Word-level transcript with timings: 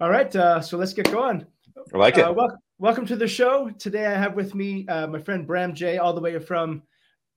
All 0.00 0.08
right, 0.08 0.34
uh, 0.34 0.62
so 0.62 0.78
let's 0.78 0.94
get 0.94 1.12
going. 1.12 1.44
I 1.92 1.98
like 1.98 2.16
it. 2.16 2.22
Uh, 2.22 2.32
wel- 2.32 2.56
welcome 2.78 3.04
to 3.04 3.16
the 3.16 3.28
show. 3.28 3.68
Today 3.78 4.06
I 4.06 4.14
have 4.16 4.34
with 4.34 4.54
me 4.54 4.88
uh, 4.88 5.06
my 5.06 5.18
friend 5.18 5.46
Bram 5.46 5.74
Jay, 5.74 5.98
all 5.98 6.14
the 6.14 6.22
way 6.22 6.38
from 6.38 6.82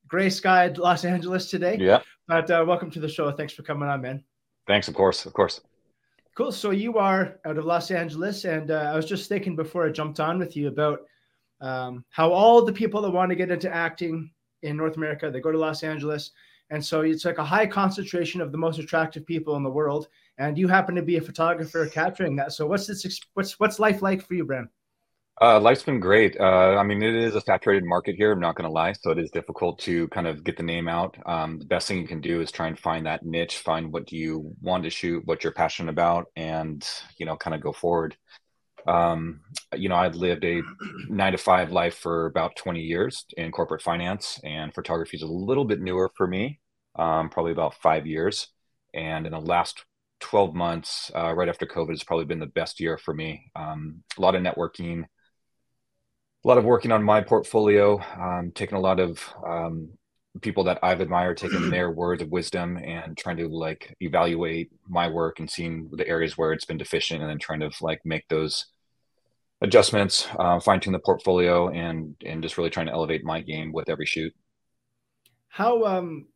gray 0.08 0.30
Sky, 0.30 0.68
Los 0.78 1.04
Angeles 1.04 1.50
today. 1.50 1.76
yeah. 1.78 2.00
But 2.26 2.50
uh, 2.50 2.64
welcome 2.66 2.90
to 2.92 3.02
the 3.02 3.10
show. 3.10 3.30
Thanks 3.32 3.52
for 3.52 3.64
coming 3.64 3.90
on, 3.90 4.02
man. 4.02 4.24
Thanks. 4.66 4.88
Of 4.88 4.94
course. 4.94 5.26
Of 5.26 5.34
course. 5.34 5.60
Cool. 6.36 6.54
So 6.54 6.72
you 6.72 6.98
are 6.98 7.38
out 7.44 7.58
of 7.58 7.66
Los 7.66 7.92
Angeles, 7.92 8.46
and 8.46 8.72
uh, 8.72 8.92
I 8.94 8.96
was 8.96 9.08
just 9.08 9.28
thinking 9.28 9.58
before 9.58 9.86
I 9.86 9.90
jumped 9.90 10.22
on 10.22 10.40
with 10.40 10.56
you 10.56 10.70
about 10.70 11.02
um, 11.60 12.06
how 12.12 12.32
all 12.32 12.64
the 12.64 12.72
people 12.72 13.02
that 13.02 13.12
want 13.12 13.30
to 13.30 13.36
get 13.36 13.52
into 13.52 13.70
acting 13.70 14.32
in 14.62 14.78
North 14.78 14.96
America 14.96 15.30
they 15.30 15.42
go 15.42 15.52
to 15.52 15.58
Los 15.58 15.84
Angeles, 15.84 16.32
and 16.70 16.84
so 16.84 17.02
it's 17.02 17.26
like 17.26 17.40
a 17.40 17.44
high 17.44 17.68
concentration 17.68 18.40
of 18.40 18.54
the 18.54 18.58
most 18.58 18.80
attractive 18.80 19.26
people 19.26 19.58
in 19.58 19.64
the 19.64 19.70
world. 19.70 20.08
And 20.38 20.58
you 20.58 20.68
happen 20.68 20.96
to 20.96 21.02
be 21.02 21.18
a 21.18 21.22
photographer 21.22 21.86
capturing 21.88 22.36
that. 22.38 22.54
So 22.54 22.66
what's 22.66 22.88
this? 22.88 23.20
What's 23.34 23.60
what's 23.60 23.80
life 23.80 24.02
like 24.02 24.26
for 24.26 24.34
you, 24.34 24.46
Bram? 24.46 24.70
Uh, 25.42 25.60
life's 25.60 25.84
been 25.84 26.00
great. 26.00 26.40
Uh, 26.40 26.76
I 26.78 26.84
mean, 26.84 27.02
it 27.02 27.16
is 27.16 27.36
a 27.36 27.42
saturated 27.42 27.84
market 27.86 28.16
here. 28.16 28.32
I'm 28.32 28.40
not 28.40 28.56
going 28.56 28.68
to 28.68 28.74
lie. 28.74 28.94
So 28.94 29.12
it 29.12 29.18
is 29.18 29.32
difficult 29.32 29.80
to 29.80 30.08
kind 30.10 30.28
of 30.28 30.44
get 30.44 30.58
the 30.58 30.64
name 30.64 30.88
out. 30.88 31.18
Um, 31.26 31.58
the 31.58 31.66
best 31.66 31.88
thing 31.88 31.98
you 31.98 32.08
can 32.08 32.22
do 32.22 32.40
is 32.40 32.52
try 32.52 32.68
and 32.68 32.78
find 32.78 33.06
that 33.08 33.26
niche, 33.26 33.58
find 33.58 33.92
what 33.92 34.12
you 34.12 34.56
want 34.62 34.84
to 34.84 34.90
shoot, 34.92 35.26
what 35.26 35.44
you're 35.44 35.54
passionate 35.54 35.90
about, 35.90 36.28
and 36.36 36.88
you 37.18 37.26
know, 37.26 37.36
kind 37.36 37.56
of 37.56 37.62
go 37.62 37.72
forward. 37.72 38.16
Um, 38.86 39.42
you 39.76 39.90
know, 39.90 39.96
I've 39.96 40.16
lived 40.16 40.44
a 40.46 40.62
nine 41.10 41.32
to 41.32 41.38
five 41.38 41.72
life 41.72 41.96
for 41.96 42.28
about 42.28 42.56
20 42.56 42.82
years 42.82 43.26
in 43.36 43.52
corporate 43.52 43.82
finance, 43.82 44.40
and 44.44 44.74
photography 44.74 45.18
is 45.18 45.24
a 45.24 45.28
little 45.28 45.66
bit 45.66 45.82
newer 45.82 46.12
for 46.16 46.28
me, 46.28 46.60
um, 46.96 47.30
probably 47.30 47.54
about 47.54 47.76
five 47.76 48.06
years. 48.06 48.50
And 48.94 49.26
in 49.26 49.32
the 49.32 49.40
last 49.40 49.84
12 50.24 50.56
months, 50.56 51.12
uh, 51.14 51.34
right 51.34 51.50
after 51.50 51.66
COVID, 51.66 51.90
has 51.90 52.04
probably 52.04 52.26
been 52.26 52.40
the 52.40 52.46
best 52.46 52.80
year 52.80 52.98
for 52.98 53.14
me. 53.14 53.52
Um, 53.58 54.04
a 54.18 54.22
lot 54.22 54.36
of 54.36 54.42
networking, 54.42 55.04
a 55.04 56.48
lot 56.48 56.58
of 56.58 56.64
working 56.64 56.94
on 56.94 57.04
my 57.04 57.20
portfolio, 57.20 58.02
um, 58.18 58.54
taking 58.56 58.78
a 58.78 58.82
lot 58.82 59.02
of 59.02 59.22
um, 59.46 59.90
people 60.42 60.64
that 60.64 60.80
I've 60.82 61.02
admired, 61.02 61.38
taking 61.38 61.70
their 61.70 61.92
words 62.02 62.22
of 62.22 62.30
wisdom 62.30 62.78
and 62.78 63.18
trying 63.18 63.36
to 63.38 63.50
like 63.50 63.96
evaluate 64.00 64.72
my 64.88 65.10
work 65.10 65.40
and 65.40 65.52
seeing 65.52 65.90
the 65.92 66.08
areas 66.08 66.38
where 66.38 66.54
it's 66.54 66.66
been 66.66 66.78
deficient 66.78 67.22
and 67.22 67.30
then 67.30 67.38
trying 67.38 67.60
to 67.60 67.70
like 67.82 68.00
make 68.06 68.26
those 68.30 68.68
adjustments, 69.60 70.30
uh, 70.40 70.58
fine 70.62 70.80
tune 70.80 70.94
the 70.94 71.00
portfolio 71.00 71.68
and, 71.68 72.16
and 72.26 72.42
just 72.42 72.58
really 72.58 72.70
trying 72.70 72.88
to 72.88 72.94
elevate 72.94 73.26
my 73.26 73.42
game 73.42 73.74
with 73.74 73.90
every 73.90 74.06
shoot. 74.06 74.34
How 75.50 75.84
um 75.84 76.28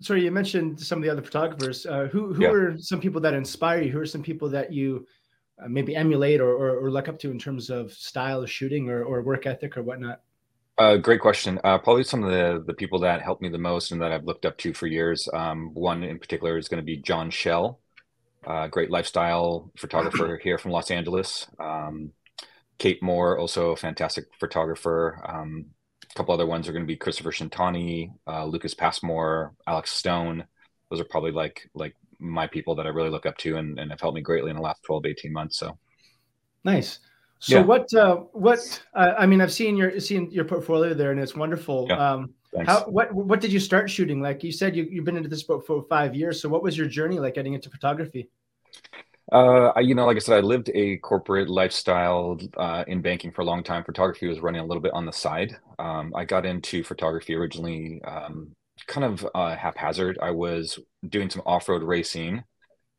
sorry, 0.00 0.24
you 0.24 0.30
mentioned 0.30 0.80
some 0.80 0.98
of 0.98 1.02
the 1.04 1.10
other 1.10 1.22
photographers. 1.22 1.86
Uh, 1.86 2.08
who 2.12 2.32
who 2.34 2.42
Yeah. 2.42 2.50
are 2.50 2.78
some 2.78 3.00
people 3.00 3.20
that 3.22 3.34
inspire 3.34 3.82
you? 3.82 3.90
Who 3.92 4.00
are 4.00 4.06
some 4.06 4.22
people 4.22 4.48
that 4.50 4.72
you 4.72 5.06
uh, 5.62 5.68
maybe 5.68 5.94
emulate 5.94 6.40
or, 6.40 6.50
or 6.52 6.78
or 6.78 6.90
look 6.90 7.08
up 7.08 7.18
to 7.20 7.30
in 7.30 7.38
terms 7.38 7.70
of 7.70 7.92
style 7.92 8.42
of 8.42 8.50
shooting 8.50 8.88
or, 8.88 9.04
or 9.04 9.22
work 9.22 9.46
ethic 9.46 9.76
or 9.76 9.82
whatnot? 9.82 10.20
Uh, 10.78 10.96
great 10.96 11.20
question. 11.20 11.60
Uh, 11.62 11.78
probably 11.78 12.04
some 12.04 12.24
of 12.24 12.30
the 12.30 12.64
the 12.66 12.74
people 12.74 12.98
that 13.00 13.20
helped 13.22 13.42
me 13.42 13.48
the 13.50 13.58
most 13.58 13.92
and 13.92 14.00
that 14.00 14.12
I've 14.12 14.24
looked 14.24 14.46
up 14.46 14.56
to 14.58 14.72
for 14.72 14.86
years. 14.86 15.28
Um, 15.32 15.70
one 15.74 16.02
in 16.02 16.18
particular 16.18 16.56
is 16.56 16.68
going 16.68 16.80
to 16.82 16.86
be 16.86 16.96
John 16.96 17.30
Shell, 17.30 17.80
uh, 18.46 18.66
great 18.68 18.90
lifestyle 18.90 19.70
photographer 19.76 20.38
here 20.42 20.56
from 20.58 20.70
Los 20.72 20.90
Angeles. 20.90 21.46
Um, 21.58 22.12
Kate 22.78 23.02
Moore, 23.02 23.38
also 23.38 23.72
a 23.72 23.76
fantastic 23.76 24.24
photographer. 24.38 25.22
Um, 25.28 25.66
a 26.10 26.14
couple 26.14 26.34
other 26.34 26.46
ones 26.46 26.68
are 26.68 26.72
going 26.72 26.84
to 26.84 26.88
be 26.88 26.96
Christopher 26.96 27.30
Shintani, 27.30 28.12
uh, 28.26 28.44
Lucas 28.44 28.74
Passmore, 28.74 29.54
Alex 29.66 29.92
Stone. 29.92 30.44
Those 30.90 31.00
are 31.00 31.04
probably 31.04 31.32
like 31.32 31.68
like 31.74 31.94
my 32.18 32.46
people 32.46 32.74
that 32.74 32.86
I 32.86 32.90
really 32.90 33.10
look 33.10 33.26
up 33.26 33.36
to 33.38 33.56
and, 33.56 33.78
and 33.78 33.90
have 33.90 34.00
helped 34.00 34.16
me 34.16 34.20
greatly 34.20 34.50
in 34.50 34.56
the 34.56 34.62
last 34.62 34.82
12, 34.84 35.06
18 35.06 35.32
months. 35.32 35.58
So 35.58 35.78
Nice. 36.64 36.98
So 37.38 37.58
Yeah. 37.58 37.64
what 37.64 37.92
uh, 37.94 38.16
what 38.32 38.82
uh, 38.94 39.14
I 39.18 39.26
mean, 39.26 39.40
I've 39.40 39.52
seen 39.52 39.76
your 39.76 39.98
seen 40.00 40.30
your 40.30 40.44
portfolio 40.44 40.92
there, 40.92 41.10
and 41.10 41.20
it's 41.20 41.34
wonderful. 41.34 41.86
Yeah. 41.88 42.12
Um, 42.12 42.34
how 42.66 42.84
what 42.84 43.14
what 43.14 43.40
did 43.40 43.52
you 43.52 43.60
start 43.60 43.88
shooting? 43.88 44.20
Like 44.20 44.44
you 44.44 44.52
said, 44.52 44.76
you 44.76 44.86
you've 44.90 45.04
been 45.04 45.16
into 45.16 45.28
this 45.28 45.44
boat 45.44 45.66
for 45.66 45.84
five 45.88 46.14
years. 46.14 46.40
So 46.40 46.48
what 46.48 46.62
was 46.62 46.76
your 46.76 46.86
journey 46.86 47.18
like 47.18 47.34
getting 47.34 47.54
into 47.54 47.70
photography? 47.70 48.28
Uh, 49.32 49.72
I, 49.76 49.80
you 49.80 49.94
know, 49.94 50.06
like 50.06 50.16
I 50.16 50.20
said, 50.20 50.38
I 50.38 50.40
lived 50.40 50.70
a 50.74 50.96
corporate 50.98 51.48
lifestyle 51.48 52.38
uh, 52.56 52.84
in 52.88 53.00
banking 53.00 53.30
for 53.30 53.42
a 53.42 53.44
long 53.44 53.62
time. 53.62 53.84
Photography 53.84 54.26
was 54.26 54.40
running 54.40 54.60
a 54.60 54.66
little 54.66 54.82
bit 54.82 54.92
on 54.92 55.06
the 55.06 55.12
side. 55.12 55.56
Um, 55.78 56.12
I 56.16 56.24
got 56.24 56.44
into 56.44 56.82
photography 56.82 57.34
originally 57.36 58.02
um, 58.02 58.52
kind 58.88 59.04
of 59.04 59.26
uh, 59.34 59.54
haphazard. 59.54 60.18
I 60.20 60.32
was 60.32 60.80
doing 61.08 61.30
some 61.30 61.42
off-road 61.46 61.84
racing, 61.84 62.42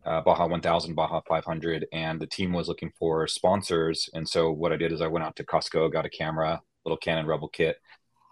uh, 0.06 0.22
Baja 0.22 0.48
1000, 0.48 0.96
Baja 0.96 1.22
500, 1.28 1.86
and 1.92 2.20
the 2.20 2.28
team 2.28 2.54
was 2.54 2.70
looking 2.70 2.94
for 2.98 3.28
sponsors. 3.28 4.10
And 4.14 4.28
so 4.28 4.52
what 4.52 4.72
I 4.72 4.78
did 4.78 4.94
is 4.94 5.02
I 5.02 5.08
went 5.08 5.26
out 5.26 5.36
to 5.36 5.44
Costco, 5.46 5.92
got 5.92 6.06
a 6.06 6.10
camera, 6.10 6.62
little 6.86 6.98
Canon 6.98 7.28
Rebel 7.28 7.50
kit, 7.50 7.76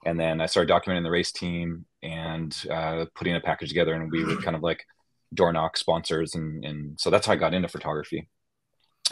and 0.05 0.17
then 0.17 0.39
I 0.39 0.45
started 0.45 0.73
documenting 0.73 1.03
the 1.03 1.11
race 1.11 1.33
team 1.33 1.85
and 2.01 2.55
uh, 2.71 3.05
putting 3.13 3.35
a 3.35 3.41
package 3.41 3.69
together. 3.69 3.93
And 3.93 4.09
we 4.09 4.23
would 4.23 4.41
kind 4.41 4.55
of 4.55 4.63
like 4.63 4.85
door 5.33 5.53
knock 5.53 5.77
sponsors 5.77 6.35
and 6.35 6.65
and 6.65 6.99
so 6.99 7.09
that's 7.09 7.27
how 7.27 7.33
I 7.33 7.37
got 7.37 7.53
into 7.53 7.67
photography. 7.67 8.27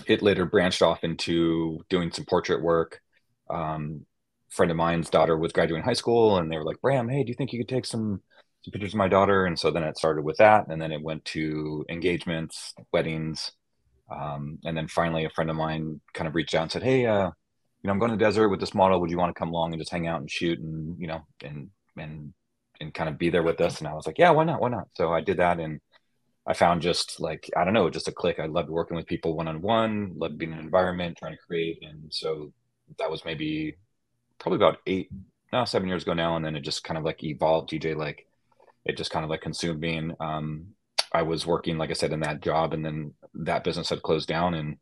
It 0.05 0.21
later 0.21 0.45
branched 0.45 0.81
off 0.81 1.03
into 1.03 1.79
doing 1.89 2.11
some 2.11 2.25
portrait 2.25 2.61
work. 2.61 3.01
Um, 3.49 4.05
friend 4.49 4.71
of 4.71 4.77
mine's 4.77 5.09
daughter 5.09 5.37
was 5.37 5.51
graduating 5.51 5.85
high 5.85 5.93
school 5.93 6.37
and 6.37 6.51
they 6.51 6.57
were 6.57 6.65
like, 6.65 6.81
Bram, 6.81 7.09
hey, 7.09 7.23
do 7.23 7.29
you 7.29 7.35
think 7.35 7.53
you 7.53 7.59
could 7.59 7.69
take 7.69 7.85
some 7.85 8.21
some 8.63 8.71
pictures 8.71 8.93
of 8.93 8.97
my 8.97 9.07
daughter? 9.07 9.45
And 9.45 9.57
so 9.57 9.71
then 9.71 9.83
it 9.83 9.97
started 9.97 10.23
with 10.23 10.37
that, 10.37 10.67
and 10.67 10.81
then 10.81 10.91
it 10.91 11.01
went 11.01 11.23
to 11.25 11.85
engagements, 11.89 12.73
weddings, 12.91 13.51
um, 14.11 14.59
and 14.65 14.75
then 14.77 14.87
finally 14.87 15.25
a 15.25 15.29
friend 15.29 15.49
of 15.49 15.55
mine 15.55 16.01
kind 16.13 16.27
of 16.27 16.35
reached 16.35 16.55
out 16.55 16.63
and 16.63 16.71
said, 16.71 16.83
Hey, 16.83 17.05
uh, 17.05 17.25
you 17.27 17.87
know, 17.87 17.91
I'm 17.91 17.99
going 17.99 18.11
to 18.11 18.17
the 18.17 18.23
desert 18.23 18.49
with 18.49 18.59
this 18.59 18.73
model. 18.73 18.99
Would 18.99 19.11
you 19.11 19.17
want 19.17 19.33
to 19.35 19.39
come 19.39 19.49
along 19.49 19.73
and 19.73 19.81
just 19.81 19.91
hang 19.91 20.07
out 20.07 20.19
and 20.19 20.29
shoot 20.29 20.59
and 20.59 20.99
you 20.99 21.07
know 21.07 21.21
and 21.43 21.69
and 21.97 22.33
and 22.79 22.93
kind 22.93 23.09
of 23.09 23.17
be 23.17 23.29
there 23.29 23.43
with 23.43 23.61
us? 23.61 23.79
And 23.79 23.87
I 23.87 23.93
was 23.93 24.07
like, 24.07 24.17
Yeah, 24.17 24.31
why 24.31 24.43
not? 24.45 24.61
Why 24.61 24.69
not? 24.69 24.87
So 24.95 25.13
I 25.13 25.21
did 25.21 25.37
that 25.37 25.59
and 25.59 25.79
I 26.47 26.53
found 26.53 26.81
just 26.81 27.19
like 27.19 27.49
I 27.57 27.65
don't 27.65 27.73
know, 27.73 27.89
just 27.89 28.07
a 28.07 28.11
click. 28.11 28.39
I 28.39 28.45
loved 28.45 28.69
working 28.69 28.95
with 28.95 29.05
people 29.05 29.35
one 29.35 29.47
on 29.49 29.61
one, 29.61 30.13
loved 30.15 30.37
being 30.37 30.53
in 30.53 30.59
an 30.59 30.63
environment, 30.63 31.17
trying 31.17 31.33
to 31.33 31.45
create, 31.45 31.79
and 31.81 32.11
so 32.11 32.53
that 32.99 33.11
was 33.11 33.25
maybe 33.25 33.75
probably 34.39 34.55
about 34.57 34.77
eight, 34.87 35.09
no, 35.51 35.65
seven 35.65 35.89
years 35.89 36.03
ago 36.03 36.13
now, 36.13 36.37
and 36.37 36.45
then 36.45 36.55
it 36.55 36.61
just 36.61 36.85
kind 36.85 36.97
of 36.97 37.03
like 37.03 37.23
evolved. 37.23 37.69
TJ 37.69 37.97
like 37.97 38.25
it 38.85 38.97
just 38.97 39.11
kind 39.11 39.25
of 39.25 39.29
like 39.29 39.41
consumed 39.41 39.81
me, 39.81 39.97
and 39.97 40.13
um, 40.21 40.67
I 41.11 41.23
was 41.23 41.45
working, 41.45 41.77
like 41.77 41.89
I 41.89 41.93
said, 41.93 42.13
in 42.13 42.21
that 42.21 42.41
job, 42.41 42.73
and 42.73 42.85
then 42.85 43.13
that 43.33 43.65
business 43.65 43.89
had 43.89 44.01
closed 44.01 44.29
down, 44.29 44.53
and 44.53 44.77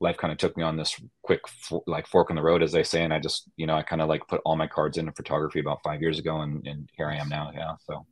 life 0.00 0.16
kind 0.16 0.32
of 0.32 0.38
took 0.38 0.56
me 0.56 0.62
on 0.62 0.78
this 0.78 0.98
quick 1.22 1.42
like 1.86 2.06
fork 2.06 2.30
in 2.30 2.36
the 2.36 2.42
road, 2.42 2.62
as 2.62 2.72
they 2.72 2.82
say, 2.82 3.04
and 3.04 3.12
I 3.12 3.18
just 3.18 3.50
you 3.56 3.66
know 3.66 3.74
I 3.74 3.82
kind 3.82 4.00
of 4.00 4.08
like 4.08 4.26
put 4.26 4.40
all 4.46 4.56
my 4.56 4.66
cards 4.66 4.96
into 4.96 5.12
photography 5.12 5.60
about 5.60 5.82
five 5.84 6.00
years 6.00 6.18
ago, 6.18 6.40
and 6.40 6.66
and 6.66 6.88
here 6.96 7.08
I 7.08 7.16
am 7.16 7.28
now. 7.28 7.50
Yeah, 7.54 7.74
so. 7.84 8.06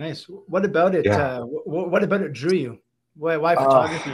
Nice. 0.00 0.24
What 0.24 0.64
about 0.64 0.94
it? 0.94 1.04
Yeah. 1.04 1.18
Uh, 1.18 1.40
what, 1.42 1.90
what 1.90 2.02
about 2.02 2.22
it 2.22 2.32
drew 2.32 2.56
you? 2.56 2.78
Why 3.16 3.36
why 3.36 3.54
Uh, 3.54 3.64
photography? 3.64 4.12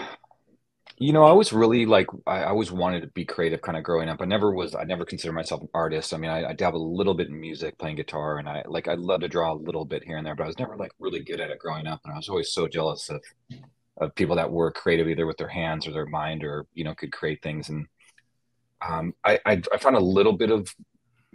You 0.99 1.13
know, 1.13 1.23
I 1.23 1.31
was 1.31 1.53
really 1.53 1.87
like 1.87 2.09
I 2.27 2.39
I 2.43 2.49
always 2.49 2.73
wanted 2.73 3.03
to 3.03 3.07
be 3.07 3.25
creative 3.25 3.63
kind 3.63 3.79
of 3.79 3.85
growing 3.85 4.09
up. 4.09 4.21
I 4.21 4.25
never 4.25 4.51
was 4.51 4.75
I 4.75 4.83
never 4.83 5.05
considered 5.05 5.35
myself 5.35 5.63
an 5.63 5.69
artist. 5.75 6.13
I 6.13 6.17
mean, 6.17 6.33
I, 6.33 6.51
I 6.51 6.53
dabbled 6.55 6.83
a 6.83 6.97
little 6.99 7.15
bit 7.15 7.29
in 7.29 7.39
music, 7.41 7.79
playing 7.79 7.97
guitar, 7.97 8.39
and 8.39 8.49
I 8.49 8.65
like 8.67 8.89
I'd 8.89 8.99
love 8.99 9.21
to 9.21 9.29
draw 9.29 9.53
a 9.53 9.65
little 9.69 9.85
bit 9.85 10.03
here 10.03 10.17
and 10.17 10.27
there, 10.27 10.35
but 10.35 10.43
I 10.43 10.49
was 10.49 10.59
never 10.59 10.77
like 10.77 10.91
really 10.99 11.21
good 11.21 11.41
at 11.41 11.51
it 11.51 11.61
growing 11.61 11.87
up. 11.87 12.01
And 12.05 12.13
I 12.13 12.17
was 12.17 12.29
always 12.29 12.51
so 12.51 12.67
jealous 12.67 13.09
of 13.09 13.23
of 13.99 14.15
people 14.17 14.35
that 14.37 14.51
were 14.51 14.73
creative 14.73 15.09
either 15.09 15.27
with 15.27 15.37
their 15.37 15.55
hands 15.61 15.87
or 15.87 15.93
their 15.93 16.07
mind 16.07 16.43
or, 16.43 16.67
you 16.75 16.83
know, 16.83 16.97
could 16.97 17.13
create 17.13 17.43
things. 17.43 17.69
And 17.69 17.87
um 18.85 19.15
I 19.23 19.39
I, 19.47 19.63
I 19.73 19.77
found 19.79 19.95
a 19.95 20.01
little 20.01 20.37
bit 20.43 20.51
of 20.51 20.75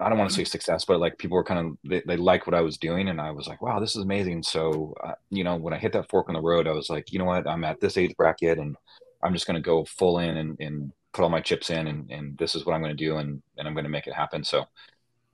I 0.01 0.09
don't 0.09 0.17
want 0.17 0.29
to 0.31 0.35
say 0.35 0.44
success, 0.44 0.85
but 0.85 1.00
like 1.00 1.17
people 1.17 1.35
were 1.35 1.44
kind 1.44 1.59
of 1.67 1.78
they, 1.89 2.01
they 2.06 2.17
liked 2.17 2.47
what 2.47 2.56
I 2.56 2.62
was 2.62 2.78
doing, 2.78 3.09
and 3.09 3.22
I 3.22 3.31
was 3.31 3.47
like, 3.47 3.62
wow, 3.62 3.79
this 3.79 3.95
is 3.95 4.03
amazing. 4.03 4.44
So 4.44 4.94
uh, 5.03 5.13
you 5.29 5.44
know, 5.44 5.56
when 5.56 5.73
I 5.73 5.78
hit 5.78 5.94
that 5.94 6.09
fork 6.09 6.28
in 6.29 6.33
the 6.33 6.42
road, 6.42 6.68
I 6.68 6.71
was 6.71 6.89
like, 6.89 7.12
you 7.12 7.19
know 7.19 7.25
what, 7.25 7.48
I'm 7.48 7.63
at 7.63 7.80
this 7.80 7.98
age 7.98 8.15
bracket, 8.18 8.57
and 8.57 8.75
I'm 9.24 9.33
just 9.33 9.48
going 9.48 9.56
to 9.56 9.62
go 9.62 9.86
full 9.86 10.19
in 10.19 10.38
and, 10.38 10.57
and 10.59 10.92
put 11.13 11.24
all 11.24 11.30
my 11.30 11.42
chips 11.42 11.69
in, 11.69 11.88
and, 11.88 12.09
and 12.09 12.38
this 12.38 12.56
is 12.56 12.65
what 12.65 12.74
I'm 12.74 12.81
going 12.81 12.95
to 12.95 13.06
do, 13.06 13.18
and 13.18 13.42
and 13.57 13.68
I'm 13.68 13.74
going 13.74 13.86
to 13.86 13.89
make 13.89 14.07
it 14.07 14.13
happen. 14.13 14.44
So 14.44 14.65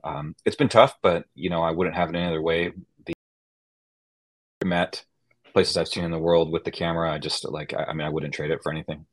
um, 0.04 0.34
it's 0.44 0.56
been 0.56 0.68
tough, 0.68 0.94
but 1.02 1.24
you 1.34 1.50
know, 1.50 1.62
I 1.62 1.70
wouldn't 1.70 1.96
have 1.96 2.10
it 2.10 2.16
any 2.16 2.26
other 2.26 2.42
way. 2.42 2.72
The 3.06 3.14
met 4.64 5.04
places 5.52 5.76
I've 5.76 5.88
seen 5.88 6.04
in 6.04 6.10
the 6.10 6.18
world 6.18 6.52
with 6.52 6.64
the 6.64 6.70
camera, 6.70 7.10
I 7.12 7.18
just 7.18 7.48
like, 7.48 7.72
I, 7.74 7.84
I 7.84 7.92
mean, 7.94 8.06
I 8.06 8.10
wouldn't 8.10 8.34
trade 8.34 8.50
it 8.50 8.62
for 8.62 8.70
anything. 8.70 9.06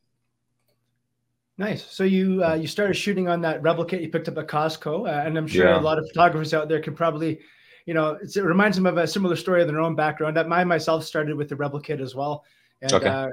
Nice. 1.57 1.85
So 1.85 2.03
you 2.03 2.43
uh, 2.43 2.55
you 2.55 2.67
started 2.67 2.95
shooting 2.95 3.29
on 3.29 3.39
that 3.41 3.61
Rebel 3.61 3.85
kit 3.85 4.01
you 4.01 4.09
picked 4.09 4.27
up 4.27 4.37
at 4.37 4.47
Costco, 4.47 5.07
uh, 5.07 5.25
and 5.25 5.37
I'm 5.37 5.47
sure 5.47 5.67
Yeah. 5.67 5.79
a 5.79 5.81
lot 5.81 5.97
of 5.97 6.07
photographers 6.09 6.53
out 6.53 6.67
there 6.67 6.81
can 6.81 6.93
probably, 6.95 7.39
you 7.85 7.93
know, 7.93 8.17
it's, 8.21 8.35
it 8.35 8.43
reminds 8.43 8.75
them 8.75 8.85
of 8.85 8.97
a 8.97 9.07
similar 9.07 9.37
story 9.37 9.61
of 9.61 9.67
their 9.69 9.79
own 9.79 9.95
background. 9.95 10.35
That 10.35 10.51
I 10.51 10.63
myself 10.65 11.05
started 11.05 11.35
with 11.35 11.47
the 11.47 11.55
Rebel 11.55 11.79
kit 11.79 12.01
as 12.01 12.13
well, 12.13 12.43
and 12.81 12.93
Okay. 12.93 13.07
uh, 13.07 13.29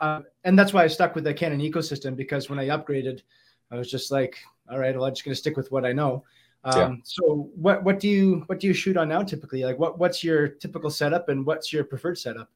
uh, 0.00 0.20
and 0.44 0.58
that's 0.58 0.74
why 0.74 0.84
I 0.84 0.86
stuck 0.86 1.14
with 1.14 1.24
the 1.24 1.32
Canon 1.32 1.60
ecosystem 1.60 2.14
because 2.14 2.50
when 2.50 2.58
I 2.58 2.66
upgraded, 2.68 3.22
I 3.70 3.76
was 3.76 3.90
just 3.90 4.10
like, 4.10 4.36
all 4.70 4.78
right, 4.78 4.94
well, 4.94 5.06
I'm 5.06 5.14
just 5.14 5.24
going 5.24 5.32
to 5.32 5.38
stick 5.38 5.56
with 5.56 5.72
what 5.72 5.86
I 5.86 5.92
know. 5.92 6.24
Um, 6.64 6.78
Yeah. 6.78 6.94
So 7.04 7.50
what 7.54 7.82
what 7.84 7.98
do 8.00 8.08
you 8.08 8.42
what 8.46 8.60
do 8.60 8.66
you 8.66 8.74
shoot 8.74 8.98
on 8.98 9.08
now 9.08 9.22
typically? 9.22 9.64
Like 9.64 9.78
what 9.78 9.98
what's 9.98 10.22
your 10.22 10.46
typical 10.46 10.90
setup 10.90 11.30
and 11.30 11.46
what's 11.46 11.72
your 11.72 11.84
preferred 11.84 12.18
setup? 12.18 12.50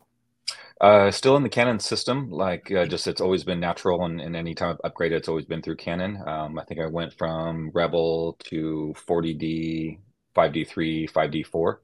Uh, 0.79 1.11
still 1.11 1.37
in 1.37 1.43
the 1.43 1.49
Canon 1.49 1.81
system, 1.81 2.31
like 2.31 2.71
uh, 2.71 2.85
just 2.85 3.07
it's 3.07 3.23
always 3.23 3.45
been 3.45 3.61
natural, 3.61 4.05
and, 4.05 4.21
and 4.21 4.37
any 4.37 4.55
time 4.55 4.77
I've 4.85 4.93
upgraded, 4.93 5.13
it's 5.13 5.29
always 5.29 5.47
been 5.47 5.63
through 5.63 5.77
Canon. 5.77 6.23
Um, 6.27 6.59
I 6.59 6.65
think 6.65 6.81
I 6.81 6.87
went 6.87 7.15
from 7.15 7.71
Rebel 7.73 8.37
to 8.45 8.95
40D, 9.09 9.99
5D3, 10.35 11.11
5D4. 11.11 11.77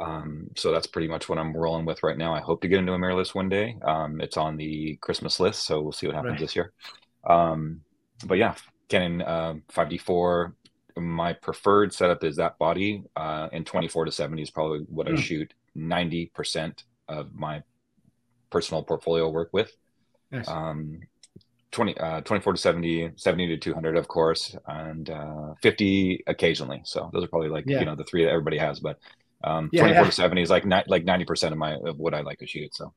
Um, 0.00 0.50
so 0.56 0.72
that's 0.72 0.86
pretty 0.88 1.06
much 1.06 1.28
what 1.28 1.38
I'm 1.38 1.56
rolling 1.56 1.84
with 1.84 2.02
right 2.02 2.16
now. 2.16 2.34
I 2.34 2.40
hope 2.40 2.60
to 2.62 2.68
get 2.68 2.80
into 2.80 2.92
a 2.92 2.98
mirrorless 2.98 3.34
one 3.34 3.48
day. 3.48 3.76
Um, 3.82 4.20
it's 4.20 4.36
on 4.36 4.56
the 4.56 4.96
Christmas 5.00 5.38
list, 5.38 5.64
so 5.64 5.80
we'll 5.80 5.92
see 5.92 6.06
what 6.06 6.16
happens 6.16 6.32
right. 6.32 6.40
this 6.40 6.56
year. 6.56 6.72
Um, 7.24 7.82
but 8.26 8.38
yeah, 8.38 8.54
Canon 8.88 9.22
uh, 9.22 9.54
5D4. 9.72 10.54
My 10.96 11.32
preferred 11.34 11.92
setup 11.92 12.24
is 12.24 12.36
that 12.36 12.58
body, 12.58 13.04
uh, 13.14 13.48
and 13.52 13.64
24 13.64 14.06
to 14.06 14.12
70 14.12 14.42
is 14.42 14.50
probably 14.50 14.80
what 14.88 15.06
mm. 15.06 15.10
I 15.10 15.14
hmm. 15.14 15.20
shoot 15.20 15.54
90% 15.76 16.82
of 17.08 17.32
my 17.32 17.62
personal 18.50 18.82
portfolio 18.82 19.28
work 19.28 19.50
with. 19.52 19.72
Nice. 20.30 20.48
Um, 20.48 21.00
20, 21.70 21.98
uh, 21.98 22.20
24 22.22 22.54
to 22.54 22.58
70, 22.58 23.10
70 23.16 23.48
to 23.48 23.56
200, 23.56 23.96
of 23.96 24.08
course, 24.08 24.56
and 24.66 25.10
uh, 25.10 25.54
50 25.62 26.24
occasionally. 26.26 26.80
So 26.84 27.10
those 27.12 27.24
are 27.24 27.28
probably 27.28 27.50
like, 27.50 27.64
yeah. 27.66 27.80
you 27.80 27.84
know, 27.84 27.94
the 27.94 28.04
three 28.04 28.24
that 28.24 28.30
everybody 28.30 28.58
has. 28.58 28.80
But 28.80 28.98
um, 29.44 29.68
yeah, 29.72 29.82
24 29.82 30.02
yeah. 30.02 30.06
to 30.06 30.12
70 30.12 30.42
is 30.42 30.50
like 30.50 30.64
ni- 30.64 30.82
like 30.86 31.04
90% 31.04 31.52
of 31.52 31.58
my 31.58 31.74
of 31.74 31.98
what 31.98 32.14
I 32.14 32.20
like 32.20 32.38
to 32.38 32.46
shoot. 32.46 32.74
So 32.74 32.92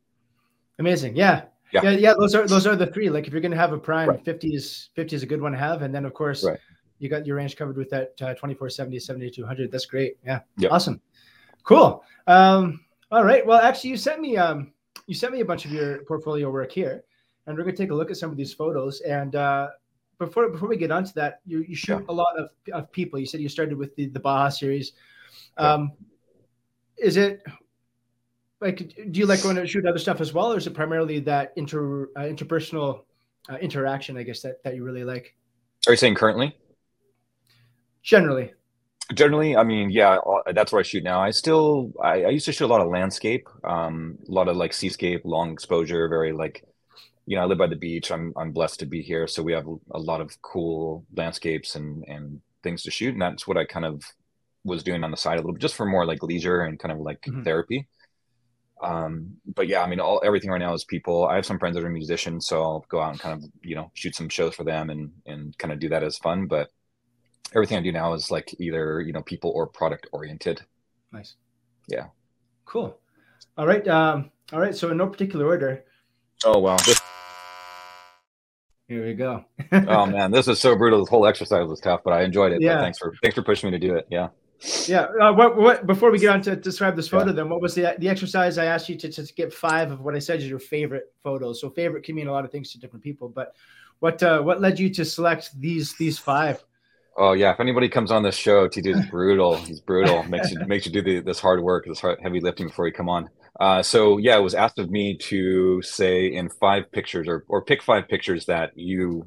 amazing. 0.80 1.16
Yeah. 1.16 1.44
yeah. 1.72 1.92
Yeah. 1.92 2.14
Those 2.18 2.34
are 2.34 2.48
those 2.48 2.66
are 2.66 2.76
the 2.76 2.88
three. 2.88 3.10
Like 3.10 3.28
if 3.28 3.34
you're 3.34 3.42
gonna 3.42 3.56
have 3.56 3.74
a 3.74 3.78
prime, 3.78 4.10
right. 4.10 4.24
50 4.24 4.56
is 4.56 4.90
50 4.96 5.16
is 5.18 5.24
a 5.24 5.26
good 5.26 5.42
one 5.42 5.52
to 5.52 5.58
have. 5.58 5.82
And 5.82 5.94
then 5.94 6.06
of 6.06 6.14
course 6.14 6.44
right. 6.44 6.60
you 7.00 7.10
got 7.10 7.26
your 7.26 7.36
range 7.38 7.56
covered 7.56 7.78
with 7.78 7.90
that 7.90 8.14
uh, 8.22 8.34
24, 8.36 8.70
70, 8.70 9.00
70 9.00 9.32
200. 9.32 9.72
That's 9.72 9.86
great. 9.86 10.18
Yeah. 10.26 10.40
Yep. 10.58 10.72
Awesome. 10.72 11.02
Cool. 11.64 12.04
Um, 12.26 12.80
all 13.12 13.24
right. 13.24 13.46
Well, 13.46 13.60
actually 13.60 13.92
you 13.92 13.98
sent 13.98 14.22
me 14.22 14.38
um 14.38 14.72
you 15.12 15.16
sent 15.16 15.34
me 15.34 15.42
a 15.42 15.46
bunch 15.46 15.66
of 15.66 15.74
your 15.74 16.06
portfolio 16.06 16.50
work 16.50 16.72
here, 16.72 17.04
and 17.46 17.58
we're 17.58 17.66
gonna 17.66 17.76
take 17.76 17.92
a 17.92 17.94
look 17.94 18.10
at 18.10 18.16
some 18.16 18.32
of 18.32 18.38
these 18.38 18.54
photos. 18.54 19.02
And 19.02 19.36
uh 19.36 19.68
before 20.20 20.48
before 20.48 20.70
we 20.70 20.78
get 20.78 20.90
onto 20.90 21.12
that, 21.16 21.42
you, 21.46 21.66
you 21.68 21.76
shoot 21.76 22.00
yeah. 22.00 22.06
a 22.08 22.14
lot 22.14 22.34
of, 22.40 22.50
of 22.72 22.90
people. 22.94 23.20
You 23.20 23.26
said 23.26 23.42
you 23.42 23.50
started 23.50 23.78
with 23.78 23.94
the 23.98 24.06
the 24.08 24.22
Baja 24.22 24.48
series. 24.48 24.94
Um, 25.58 25.92
is 26.98 27.18
it 27.18 27.44
like 28.62 28.78
do 29.12 29.20
you 29.20 29.26
like 29.26 29.44
going 29.44 29.58
to 29.58 29.68
shoot 29.68 29.86
other 29.86 30.00
stuff 30.00 30.22
as 30.22 30.32
well, 30.32 30.54
or 30.54 30.58
is 30.58 30.66
it 30.66 30.74
primarily 30.74 31.20
that 31.20 31.52
inter 31.58 32.06
uh, 32.16 32.22
interpersonal 32.22 33.02
uh, 33.50 33.58
interaction? 33.58 34.16
I 34.16 34.24
guess 34.24 34.42
that 34.44 34.64
that 34.64 34.76
you 34.76 34.86
really 34.86 35.04
like. 35.04 35.36
Are 35.88 35.92
you 35.92 35.98
saying 35.98 36.16
currently? 36.16 36.56
Generally. 38.02 38.54
Generally, 39.14 39.58
I 39.58 39.64
mean, 39.64 39.90
yeah, 39.90 40.18
that's 40.54 40.72
where 40.72 40.80
I 40.80 40.84
shoot 40.84 41.04
now. 41.04 41.22
I 41.22 41.32
still, 41.32 41.92
I, 42.02 42.24
I 42.24 42.30
used 42.30 42.46
to 42.46 42.52
shoot 42.52 42.66
a 42.66 42.68
lot 42.68 42.82
of 42.82 42.90
landscape, 42.90 43.48
um, 43.64 44.18
a 44.28 44.32
lot 44.32 44.48
of 44.48 44.56
like 44.56 44.74
seascape, 44.74 45.22
long 45.26 45.52
exposure, 45.52 46.08
very 46.08 46.32
like, 46.32 46.64
you 47.26 47.36
know, 47.36 47.44
I 47.44 47.46
live 47.46 47.58
by 47.58 47.68
the 47.68 47.76
beach. 47.76 48.12
I'm 48.12 48.34
I'm 48.36 48.52
blessed 48.52 48.80
to 48.80 48.86
be 48.86 49.02
here, 49.02 49.28
so 49.28 49.44
we 49.44 49.54
have 49.54 49.68
a 49.92 50.00
lot 50.00 50.22
of 50.22 50.42
cool 50.42 51.06
landscapes 51.16 51.76
and 51.76 52.04
and 52.08 52.42
things 52.64 52.84
to 52.84 52.92
shoot, 52.92 53.14
and 53.14 53.22
that's 53.22 53.48
what 53.48 53.58
I 53.58 53.66
kind 53.66 53.86
of 53.86 54.04
was 54.64 54.84
doing 54.84 55.04
on 55.04 55.12
the 55.12 55.18
side 55.18 55.36
a 55.36 55.42
little 55.42 55.54
bit 55.54 55.62
just 55.62 55.76
for 55.76 55.86
more 55.86 56.06
like 56.06 56.24
leisure 56.24 56.62
and 56.62 56.80
kind 56.80 56.92
of 56.92 57.00
like 57.00 57.22
mm-hmm. 57.22 57.44
therapy. 57.44 57.88
Um, 58.82 59.38
but 59.46 59.68
yeah, 59.68 59.82
I 59.84 59.88
mean, 59.88 60.00
all 60.00 60.22
everything 60.26 60.50
right 60.50 60.60
now 60.60 60.74
is 60.74 60.84
people. 60.84 61.28
I 61.28 61.36
have 61.36 61.46
some 61.46 61.60
friends 61.60 61.76
that 61.76 61.86
are 61.86 61.90
musicians, 61.90 62.48
so 62.48 62.62
I'll 62.62 62.86
go 62.90 63.00
out 63.00 63.12
and 63.12 63.20
kind 63.20 63.38
of 63.38 63.50
you 63.64 63.76
know 63.76 63.92
shoot 63.94 64.16
some 64.16 64.30
shows 64.30 64.56
for 64.56 64.64
them 64.64 64.90
and 64.90 65.12
and 65.26 65.58
kind 65.58 65.72
of 65.72 65.80
do 65.80 65.90
that 65.90 66.04
as 66.04 66.18
fun. 66.18 66.48
But 66.48 66.70
everything 67.54 67.78
I 67.78 67.82
do 67.82 67.92
now 67.92 68.14
is 68.14 68.32
like 68.32 68.56
either 68.60 69.02
you 69.02 69.14
know 69.14 69.22
people 69.22 69.52
or 69.52 69.68
product 69.68 70.08
oriented. 70.12 70.62
Nice. 71.12 71.36
Yeah. 71.88 72.08
Cool. 72.66 72.98
All 73.58 73.68
right. 73.68 73.86
Um, 73.88 74.32
all 74.54 74.60
right. 74.60 74.76
So 74.76 74.90
in 74.90 74.98
no 74.98 75.08
particular 75.08 75.46
order. 75.46 75.84
Oh 76.46 76.60
well. 76.60 76.78
This- 76.86 77.02
Here 78.88 79.06
we 79.06 79.14
go. 79.14 79.46
oh 79.72 80.06
man, 80.06 80.32
this 80.32 80.48
is 80.48 80.60
so 80.60 80.76
brutal. 80.76 81.00
This 81.00 81.10
whole 81.10 81.26
exercise 81.26 81.68
was 81.68 81.80
tough, 81.80 82.02
but 82.04 82.14
I 82.14 82.24
enjoyed 82.24 82.54
it. 82.54 82.62
Yeah. 82.62 82.82
Thanks 82.82 82.98
for 82.98 83.14
thanks 83.22 83.36
for 83.36 83.44
pushing 83.44 83.72
me 83.72 83.78
to 83.78 83.88
do 83.88 83.96
it. 83.96 84.08
Yeah. 84.10 84.30
Yeah. 84.88 85.08
Uh, 85.20 85.34
what, 85.34 85.58
what, 85.58 85.88
before 85.88 86.12
we 86.12 86.20
get 86.20 86.30
on 86.30 86.42
to 86.44 86.56
describe 86.56 86.96
this 86.96 87.08
photo, 87.08 87.28
yeah. 87.28 87.32
then 87.34 87.50
what 87.50 87.62
was 87.62 87.74
the 87.74 87.96
the 87.98 88.08
exercise 88.08 88.58
I 88.58 88.66
asked 88.66 88.90
you 88.90 88.98
to, 88.98 89.12
to 89.12 89.34
get 89.34 89.54
five 89.54 89.92
of 89.92 90.02
what 90.02 90.16
I 90.16 90.20
said 90.20 90.40
is 90.40 90.48
your 90.48 90.60
favorite 90.60 91.14
photos. 91.24 91.60
So 91.60 91.70
favorite 91.70 92.04
can 92.04 92.16
mean 92.16 92.28
a 92.28 92.32
lot 92.32 92.46
of 92.46 92.52
things 92.52 92.72
to 92.72 92.80
different 92.80 93.04
people, 93.04 93.28
but 93.28 93.56
what 94.00 94.22
uh, 94.24 94.42
what 94.42 94.62
led 94.62 94.80
you 94.80 94.90
to 94.92 95.06
select 95.06 95.60
these 95.60 95.96
these 95.98 96.18
five? 96.18 96.64
Oh 97.18 97.34
yeah, 97.34 97.52
if 97.52 97.60
anybody 97.60 97.90
comes 97.90 98.12
on 98.12 98.24
this 98.24 98.36
show, 98.36 98.68
TJ 98.68 98.88
is 98.88 99.06
brutal. 99.08 99.58
He's 99.58 99.82
brutal. 99.82 100.24
makes 100.30 100.52
you 100.52 100.60
makes 100.66 100.86
you 100.86 100.92
do 100.92 101.02
the, 101.02 101.20
this 101.20 101.40
hard 101.40 101.62
work, 101.62 101.86
this 101.86 102.00
hard, 102.00 102.20
heavy 102.22 102.40
lifting 102.40 102.68
before 102.68 102.88
you 102.88 102.94
come 102.94 103.10
on. 103.10 103.30
Uh, 103.60 103.84
so 103.84 104.18
yeah, 104.18 104.38
it 104.38 104.42
was 104.42 104.56
asked 104.56 104.80
of 104.80 104.90
me 104.90 105.18
to 105.18 105.82
say 105.82 106.28
in 106.28 106.50
five 106.50 106.92
pictures 106.92 107.28
or 107.28 107.46
or 107.48 107.64
pick 107.64 107.84
five 107.84 108.08
pictures 108.08 108.46
that 108.46 108.72
you 108.76 109.26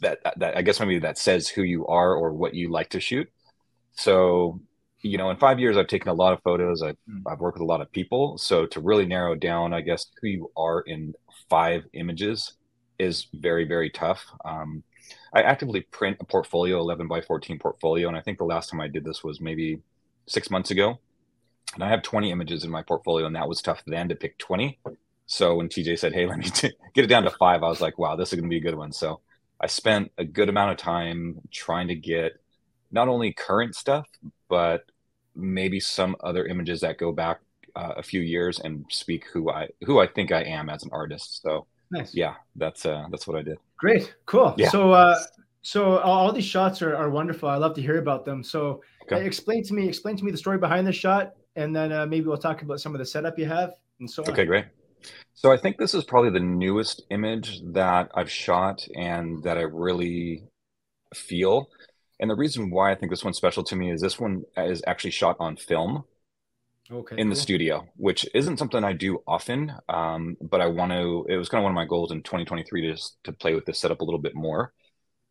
that 0.00 0.20
that 0.36 0.56
I 0.56 0.62
guess 0.62 0.78
maybe 0.80 0.98
that 1.00 1.18
says 1.18 1.48
who 1.48 1.62
you 1.62 1.86
are 1.86 2.14
or 2.14 2.32
what 2.32 2.54
you 2.54 2.70
like 2.70 2.90
to 2.90 3.00
shoot. 3.00 3.28
So, 3.92 4.60
you 5.02 5.18
know, 5.18 5.30
in 5.30 5.36
five 5.36 5.58
years, 5.58 5.76
I've 5.76 5.86
taken 5.88 6.08
a 6.08 6.14
lot 6.14 6.32
of 6.32 6.40
photos. 6.42 6.82
I've, 6.82 6.96
mm. 7.08 7.22
I've 7.26 7.40
worked 7.40 7.58
with 7.58 7.62
a 7.62 7.66
lot 7.66 7.80
of 7.80 7.90
people. 7.92 8.38
So 8.38 8.66
to 8.66 8.80
really 8.80 9.06
narrow 9.06 9.34
down, 9.34 9.72
I 9.72 9.80
guess, 9.80 10.06
who 10.20 10.28
you 10.28 10.52
are 10.56 10.80
in 10.82 11.14
five 11.48 11.84
images 11.92 12.54
is 12.98 13.26
very, 13.34 13.64
very 13.66 13.90
tough. 13.90 14.24
Um, 14.44 14.82
I 15.32 15.42
actively 15.42 15.82
print 15.82 16.18
a 16.20 16.24
portfolio, 16.24 16.78
11 16.78 17.08
by 17.08 17.20
14 17.20 17.58
portfolio. 17.58 18.08
And 18.08 18.16
I 18.16 18.20
think 18.20 18.38
the 18.38 18.44
last 18.44 18.70
time 18.70 18.80
I 18.80 18.88
did 18.88 19.04
this 19.04 19.22
was 19.22 19.40
maybe 19.40 19.80
six 20.26 20.50
months 20.50 20.70
ago. 20.70 20.98
And 21.74 21.84
I 21.84 21.88
have 21.88 22.02
20 22.02 22.30
images 22.30 22.64
in 22.64 22.70
my 22.70 22.82
portfolio, 22.82 23.26
and 23.26 23.36
that 23.36 23.48
was 23.48 23.62
tough 23.62 23.82
then 23.86 24.08
to 24.08 24.16
pick 24.16 24.38
20. 24.38 24.78
So 25.26 25.54
when 25.54 25.68
TJ 25.68 25.98
said, 25.98 26.12
Hey, 26.12 26.26
let 26.28 26.38
me 26.38 26.50
t- 26.50 26.72
get 26.94 27.04
it 27.04 27.08
down 27.08 27.22
to 27.24 27.30
five, 27.30 27.62
I 27.62 27.68
was 27.68 27.80
like, 27.80 27.98
wow, 27.98 28.16
this 28.16 28.32
is 28.32 28.40
going 28.40 28.48
to 28.48 28.52
be 28.52 28.58
a 28.58 28.68
good 28.68 28.74
one. 28.74 28.92
So 28.92 29.20
I 29.60 29.66
spent 29.66 30.10
a 30.18 30.24
good 30.24 30.48
amount 30.48 30.72
of 30.72 30.78
time 30.78 31.40
trying 31.52 31.88
to 31.88 31.94
get 31.94 32.32
not 32.90 33.08
only 33.08 33.32
current 33.32 33.76
stuff, 33.76 34.06
but 34.48 34.84
maybe 35.34 35.78
some 35.78 36.16
other 36.20 36.46
images 36.46 36.80
that 36.80 36.98
go 36.98 37.12
back 37.12 37.40
uh, 37.76 37.94
a 37.96 38.02
few 38.02 38.20
years 38.20 38.58
and 38.58 38.84
speak 38.88 39.26
who 39.32 39.50
I 39.50 39.68
who 39.84 40.00
I 40.00 40.06
think 40.06 40.32
I 40.32 40.42
am 40.42 40.68
as 40.68 40.82
an 40.82 40.90
artist. 40.92 41.42
So 41.42 41.66
nice. 41.90 42.14
yeah, 42.14 42.34
that's 42.56 42.84
uh, 42.84 43.06
that's 43.10 43.26
what 43.26 43.38
I 43.38 43.42
did. 43.42 43.58
Great, 43.80 44.14
cool. 44.26 44.54
Yeah. 44.56 44.68
So 44.68 44.92
uh, 44.92 45.18
so 45.62 45.98
all 45.98 46.32
these 46.32 46.44
shots 46.44 46.82
are, 46.82 46.96
are 46.96 47.10
wonderful. 47.10 47.48
I 47.48 47.56
love 47.56 47.74
to 47.74 47.82
hear 47.82 47.98
about 47.98 48.24
them. 48.24 48.44
So 48.44 48.82
okay. 49.02 49.24
explain 49.24 49.64
to 49.64 49.74
me 49.74 49.88
explain 49.88 50.16
to 50.16 50.24
me 50.24 50.30
the 50.30 50.38
story 50.38 50.58
behind 50.58 50.86
the 50.86 50.92
shot, 50.92 51.34
and 51.56 51.74
then 51.74 51.92
uh, 51.92 52.06
maybe 52.06 52.26
we'll 52.26 52.38
talk 52.38 52.62
about 52.62 52.80
some 52.80 52.94
of 52.94 52.98
the 52.98 53.06
setup 53.06 53.38
you 53.38 53.46
have 53.46 53.72
and 53.98 54.10
so 54.10 54.22
on. 54.22 54.30
Okay, 54.30 54.44
great. 54.44 54.66
So 55.34 55.50
I 55.50 55.56
think 55.56 55.78
this 55.78 55.94
is 55.94 56.04
probably 56.04 56.30
the 56.30 56.40
newest 56.40 57.02
image 57.10 57.62
that 57.72 58.10
I've 58.14 58.30
shot 58.30 58.86
and 58.94 59.42
that 59.44 59.56
I 59.56 59.62
really 59.62 60.44
feel. 61.14 61.68
And 62.18 62.30
the 62.30 62.36
reason 62.36 62.70
why 62.70 62.92
I 62.92 62.94
think 62.94 63.10
this 63.10 63.24
one's 63.24 63.38
special 63.38 63.64
to 63.64 63.76
me 63.76 63.90
is 63.90 64.02
this 64.02 64.20
one 64.20 64.42
is 64.58 64.82
actually 64.86 65.12
shot 65.12 65.36
on 65.40 65.56
film 65.56 66.04
okay, 66.90 67.16
in 67.16 67.26
cool. 67.26 67.34
the 67.34 67.40
studio, 67.40 67.88
which 67.96 68.26
isn't 68.34 68.58
something 68.58 68.84
I 68.84 68.92
do 68.92 69.22
often. 69.26 69.72
Um, 69.88 70.36
but 70.40 70.60
I 70.60 70.66
want 70.66 70.92
to, 70.92 71.26
it 71.28 71.36
was 71.36 71.48
kind 71.48 71.60
of 71.60 71.64
one 71.64 71.72
of 71.72 71.76
my 71.76 71.84
goals 71.84 72.12
in 72.12 72.22
2023 72.22 72.82
to 72.82 72.92
just 72.92 73.22
to 73.24 73.32
play 73.32 73.54
with 73.54 73.66
this 73.66 73.78
setup 73.78 74.00
a 74.00 74.04
little 74.04 74.20
bit 74.20 74.34
more. 74.34 74.72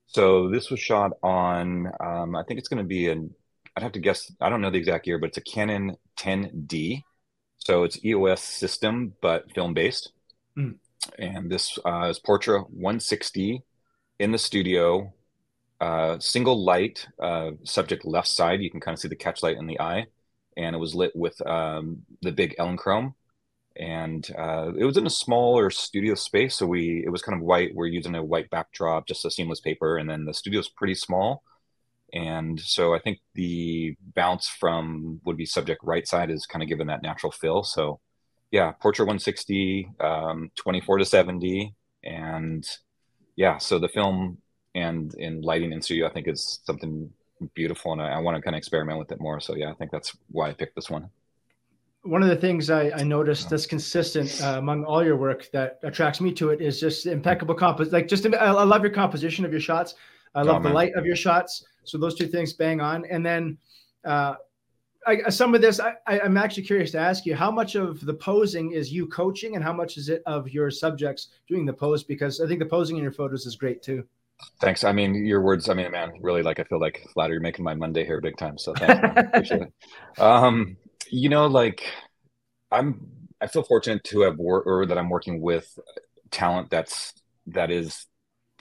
So 0.07 0.49
this 0.49 0.71
was 0.71 0.79
shot 0.79 1.11
on, 1.21 1.91
um, 1.99 2.35
I 2.35 2.43
think 2.43 2.59
it's 2.59 2.67
going 2.67 2.83
to 2.83 2.87
be 2.87 3.09
an, 3.09 3.33
I'd 3.75 3.83
have 3.83 3.91
to 3.93 3.99
guess, 3.99 4.31
I 4.41 4.49
don't 4.49 4.61
know 4.61 4.71
the 4.71 4.79
exact 4.79 5.05
year, 5.05 5.19
but 5.19 5.29
it's 5.29 5.37
a 5.37 5.41
Canon 5.41 5.95
10D. 6.17 7.03
So 7.57 7.83
it's 7.83 8.03
EOS 8.03 8.41
system, 8.41 9.13
but 9.21 9.51
film 9.51 9.73
based. 9.73 10.11
Mm. 10.57 10.75
And 11.17 11.51
this 11.51 11.77
uh, 11.85 12.07
is 12.09 12.19
Portra 12.19 12.61
160 12.69 13.63
in 14.19 14.31
the 14.31 14.37
studio 14.37 15.13
uh, 15.81 16.19
single 16.19 16.63
light, 16.63 17.07
uh, 17.21 17.51
subject 17.63 18.05
left 18.05 18.27
side. 18.27 18.61
You 18.61 18.69
can 18.69 18.79
kind 18.79 18.93
of 18.93 18.99
see 18.99 19.07
the 19.07 19.15
catch 19.15 19.43
light 19.43 19.57
in 19.57 19.67
the 19.67 19.79
eye, 19.79 20.07
and 20.59 20.75
it 20.75 20.79
was 20.79 20.93
lit 20.93 21.15
with 21.15 21.45
um, 21.47 22.03
the 22.21 22.31
big 22.31 22.55
Elinchrom. 22.59 23.13
And 23.77 24.29
uh, 24.37 24.73
it 24.77 24.83
was 24.83 24.97
in 24.97 25.07
a 25.07 25.11
smaller 25.11 25.69
studio 25.69 26.13
space, 26.15 26.55
so 26.57 26.65
we 26.65 27.01
it 27.05 27.09
was 27.09 27.21
kind 27.21 27.37
of 27.37 27.45
white. 27.45 27.73
We're 27.73 27.87
using 27.87 28.13
a 28.15 28.23
white 28.23 28.49
backdrop, 28.49 29.07
just 29.07 29.23
a 29.23 29.31
seamless 29.31 29.61
paper, 29.61 29.97
and 29.97 30.09
then 30.09 30.25
the 30.25 30.33
studio's 30.33 30.67
pretty 30.67 30.95
small, 30.95 31.43
and 32.11 32.59
so 32.59 32.93
I 32.93 32.99
think 32.99 33.19
the 33.35 33.95
bounce 34.15 34.49
from 34.49 35.21
would 35.23 35.37
be 35.37 35.45
subject 35.45 35.81
right 35.81 36.05
side 36.05 36.29
is 36.29 36.45
kind 36.45 36.61
of 36.61 36.67
given 36.67 36.87
that 36.87 37.03
natural 37.03 37.31
fill. 37.31 37.63
So 37.63 38.01
yeah, 38.51 38.73
Portra 38.83 39.01
160, 39.01 39.89
um, 40.01 40.51
24 40.55 40.97
to 40.97 41.05
70, 41.05 41.73
and 42.03 42.67
yeah, 43.37 43.59
so 43.59 43.79
the 43.79 43.87
film 43.87 44.39
and 44.75 45.13
in 45.13 45.41
lighting 45.41 45.71
in 45.71 45.81
studio, 45.81 46.07
I 46.07 46.11
think 46.11 46.27
is 46.27 46.59
something 46.65 47.11
beautiful, 47.53 47.93
and 47.93 48.01
I, 48.01 48.13
I 48.13 48.19
want 48.19 48.35
to 48.35 48.41
kind 48.41 48.55
of 48.55 48.57
experiment 48.57 48.99
with 48.99 49.11
it 49.11 49.19
more. 49.19 49.39
So 49.39 49.55
yeah, 49.55 49.71
I 49.71 49.73
think 49.73 49.91
that's 49.91 50.15
why 50.31 50.49
I 50.49 50.53
picked 50.53 50.75
this 50.75 50.89
one. 50.89 51.09
One 52.03 52.23
of 52.23 52.29
the 52.29 52.35
things 52.35 52.69
I, 52.69 52.91
I 52.91 53.03
noticed 53.03 53.49
that's 53.49 53.65
consistent 53.65 54.41
uh, 54.41 54.55
among 54.57 54.85
all 54.85 55.03
your 55.03 55.17
work 55.17 55.49
that 55.51 55.79
attracts 55.83 56.21
me 56.21 56.31
to 56.33 56.49
it 56.51 56.61
is 56.61 56.79
just 56.79 57.05
impeccable 57.05 57.55
composition. 57.55 57.93
Like 57.93 58.07
just 58.07 58.25
I, 58.25 58.29
I 58.37 58.63
love 58.63 58.81
your 58.81 58.93
composition 58.93 59.43
of 59.43 59.51
your 59.51 59.59
shots. 59.59 59.95
I 60.33 60.43
love 60.43 60.65
oh, 60.65 60.69
the 60.69 60.73
light 60.73 60.93
of 60.95 61.05
your 61.05 61.15
shots. 61.15 61.65
So 61.83 61.97
those 61.97 62.15
two 62.15 62.27
things 62.27 62.53
bang 62.53 62.79
on, 62.79 63.05
and 63.05 63.25
then 63.25 63.57
uh, 64.05 64.35
I, 65.05 65.29
some 65.29 65.55
of 65.55 65.61
this, 65.61 65.79
I, 65.79 65.95
I'm 66.07 66.37
actually 66.37 66.63
curious 66.63 66.91
to 66.91 66.99
ask 66.99 67.25
you 67.25 67.35
how 67.35 67.49
much 67.49 67.75
of 67.75 68.05
the 68.05 68.13
posing 68.13 68.73
is 68.73 68.91
you 68.91 69.07
coaching 69.07 69.55
and 69.55 69.63
how 69.63 69.73
much 69.73 69.97
is 69.97 70.09
it 70.09 70.21
of 70.25 70.49
your 70.49 70.69
subjects 70.69 71.29
doing 71.47 71.65
the 71.65 71.73
pose? 71.73 72.03
Because 72.03 72.41
I 72.41 72.47
think 72.47 72.59
the 72.59 72.65
posing 72.65 72.97
in 72.97 73.03
your 73.03 73.11
photos 73.11 73.45
is 73.45 73.55
great 73.55 73.81
too. 73.81 74.05
Thanks. 74.61 74.83
I 74.83 74.91
mean, 74.91 75.25
your 75.25 75.41
words, 75.41 75.69
I 75.69 75.73
mean, 75.73 75.91
man, 75.91 76.13
really 76.21 76.43
like, 76.43 76.59
I 76.59 76.63
feel 76.63 76.79
like 76.79 77.05
flattery 77.13 77.35
you're 77.35 77.41
making 77.41 77.63
my 77.63 77.73
Monday 77.73 78.05
here 78.05 78.21
big 78.21 78.37
time. 78.37 78.57
So 78.57 78.73
thanks. 78.73 79.01
appreciate 79.15 79.61
it. 79.63 79.73
Um, 80.21 80.77
you 81.09 81.29
know, 81.29 81.47
like 81.47 81.83
I'm, 82.71 83.09
I 83.41 83.47
feel 83.47 83.63
fortunate 83.63 84.03
to 84.05 84.21
have 84.21 84.37
worked 84.37 84.67
or 84.67 84.85
that 84.85 84.97
I'm 84.97 85.09
working 85.09 85.41
with 85.41 85.79
talent 86.29 86.69
that's, 86.69 87.13
that 87.47 87.71
is 87.71 88.05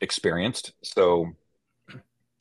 experienced. 0.00 0.72
So 0.82 1.32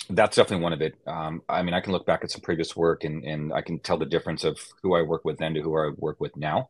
that's 0.10 0.38
definitely 0.38 0.64
one 0.64 0.74
of 0.74 0.82
it. 0.82 0.96
Um, 1.06 1.42
I 1.50 1.64
mean, 1.64 1.74
I 1.74 1.82
can 1.82 1.94
look 1.94 2.06
back 2.06 2.24
at 2.24 2.32
some 2.32 2.42
previous 2.42 2.76
work 2.76 3.04
and, 3.04 3.24
and 3.24 3.52
I 3.54 3.62
can 3.62 3.80
tell 3.80 3.98
the 3.98 4.06
difference 4.06 4.44
of 4.44 4.60
who 4.84 4.96
I 4.96 5.02
work 5.02 5.26
with 5.26 5.40
then 5.40 5.56
to 5.56 5.62
who 5.62 5.76
I 5.78 5.92
work 5.98 6.20
with 6.20 6.38
now. 6.38 6.70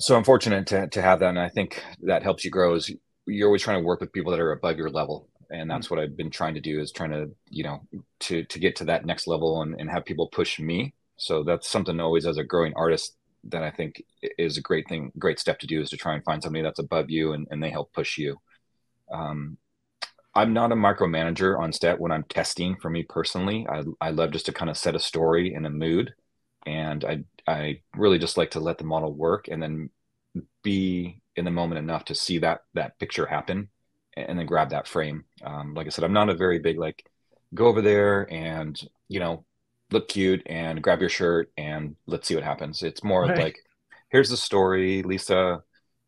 So 0.00 0.16
I'm 0.16 0.24
fortunate 0.24 0.66
to, 0.68 0.88
to 0.88 1.02
have 1.02 1.20
that. 1.20 1.30
And 1.30 1.40
I 1.40 1.48
think 1.48 1.82
that 2.02 2.22
helps 2.22 2.44
you 2.44 2.50
grow 2.50 2.74
is 2.74 2.90
you're 3.28 3.48
always 3.48 3.62
trying 3.62 3.80
to 3.80 3.86
work 3.86 4.00
with 4.00 4.12
people 4.12 4.32
that 4.32 4.40
are 4.40 4.52
above 4.52 4.76
your 4.76 4.90
level. 4.90 5.28
And 5.50 5.70
that's 5.70 5.86
mm-hmm. 5.86 5.96
what 5.96 6.02
I've 6.02 6.16
been 6.16 6.30
trying 6.30 6.54
to 6.54 6.60
do 6.60 6.80
is 6.80 6.92
trying 6.92 7.10
to, 7.10 7.30
you 7.48 7.64
know, 7.64 7.80
to, 8.20 8.44
to 8.44 8.58
get 8.58 8.76
to 8.76 8.84
that 8.86 9.06
next 9.06 9.26
level 9.26 9.62
and, 9.62 9.74
and 9.78 9.90
have 9.90 10.04
people 10.04 10.28
push 10.28 10.58
me. 10.58 10.94
So 11.16 11.42
that's 11.42 11.68
something 11.68 11.98
always 12.00 12.26
as 12.26 12.38
a 12.38 12.44
growing 12.44 12.74
artist 12.76 13.16
that 13.44 13.62
I 13.62 13.70
think 13.70 14.02
is 14.36 14.58
a 14.58 14.62
great 14.62 14.88
thing, 14.88 15.12
great 15.18 15.38
step 15.38 15.58
to 15.60 15.66
do 15.66 15.80
is 15.80 15.90
to 15.90 15.96
try 15.96 16.14
and 16.14 16.24
find 16.24 16.42
somebody 16.42 16.62
that's 16.62 16.78
above 16.78 17.10
you 17.10 17.32
and, 17.32 17.46
and 17.50 17.62
they 17.62 17.70
help 17.70 17.92
push 17.92 18.18
you. 18.18 18.36
Um, 19.12 19.56
I'm 20.34 20.52
not 20.52 20.72
a 20.72 20.76
micromanager 20.76 21.58
on 21.58 21.72
set 21.72 21.98
when 21.98 22.12
I'm 22.12 22.24
testing 22.24 22.76
for 22.76 22.90
me 22.90 23.02
personally. 23.02 23.66
I, 23.68 23.84
I 24.00 24.10
love 24.10 24.32
just 24.32 24.46
to 24.46 24.52
kind 24.52 24.70
of 24.70 24.76
set 24.76 24.94
a 24.94 25.00
story 25.00 25.54
and 25.54 25.66
a 25.66 25.70
mood. 25.70 26.14
And 26.66 27.04
I, 27.04 27.24
I 27.50 27.80
really 27.96 28.18
just 28.18 28.36
like 28.36 28.52
to 28.52 28.60
let 28.60 28.78
the 28.78 28.84
model 28.84 29.12
work 29.12 29.48
and 29.48 29.62
then 29.62 29.90
be 30.62 31.20
in 31.38 31.44
the 31.44 31.50
moment 31.50 31.78
enough 31.78 32.04
to 32.06 32.14
see 32.14 32.38
that, 32.38 32.62
that 32.74 32.98
picture 32.98 33.26
happen 33.26 33.68
and 34.16 34.38
then 34.38 34.46
grab 34.46 34.70
that 34.70 34.88
frame. 34.88 35.24
Um, 35.42 35.74
like 35.74 35.86
I 35.86 35.90
said, 35.90 36.04
I'm 36.04 36.12
not 36.12 36.28
a 36.28 36.34
very 36.34 36.58
big, 36.58 36.78
like 36.78 37.04
go 37.54 37.66
over 37.66 37.80
there 37.80 38.30
and, 38.32 38.78
you 39.08 39.20
know, 39.20 39.44
look 39.90 40.08
cute 40.08 40.42
and 40.46 40.82
grab 40.82 41.00
your 41.00 41.08
shirt 41.08 41.50
and 41.56 41.96
let's 42.06 42.28
see 42.28 42.34
what 42.34 42.44
happens. 42.44 42.82
It's 42.82 43.02
more 43.02 43.22
right. 43.22 43.38
like, 43.38 43.58
here's 44.10 44.28
the 44.28 44.36
story, 44.36 45.02
Lisa, 45.02 45.62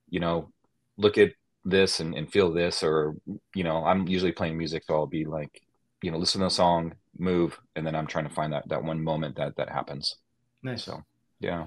you 0.08 0.20
know, 0.20 0.50
look 0.98 1.16
at 1.16 1.30
this 1.64 2.00
and, 2.00 2.14
and 2.14 2.32
feel 2.32 2.52
this 2.52 2.82
or 2.82 3.14
you 3.54 3.64
know 3.64 3.84
i'm 3.84 4.08
usually 4.08 4.32
playing 4.32 4.56
music 4.56 4.82
so 4.86 4.94
i'll 4.94 5.06
be 5.06 5.24
like 5.24 5.62
you 6.02 6.10
know 6.10 6.16
listen 6.16 6.40
to 6.40 6.46
a 6.46 6.50
song 6.50 6.94
move 7.18 7.58
and 7.76 7.86
then 7.86 7.94
i'm 7.94 8.06
trying 8.06 8.26
to 8.26 8.34
find 8.34 8.52
that 8.52 8.66
that 8.68 8.82
one 8.82 9.02
moment 9.02 9.36
that 9.36 9.56
that 9.56 9.68
happens 9.68 10.16
nice 10.62 10.84
so 10.84 11.02
yeah 11.38 11.66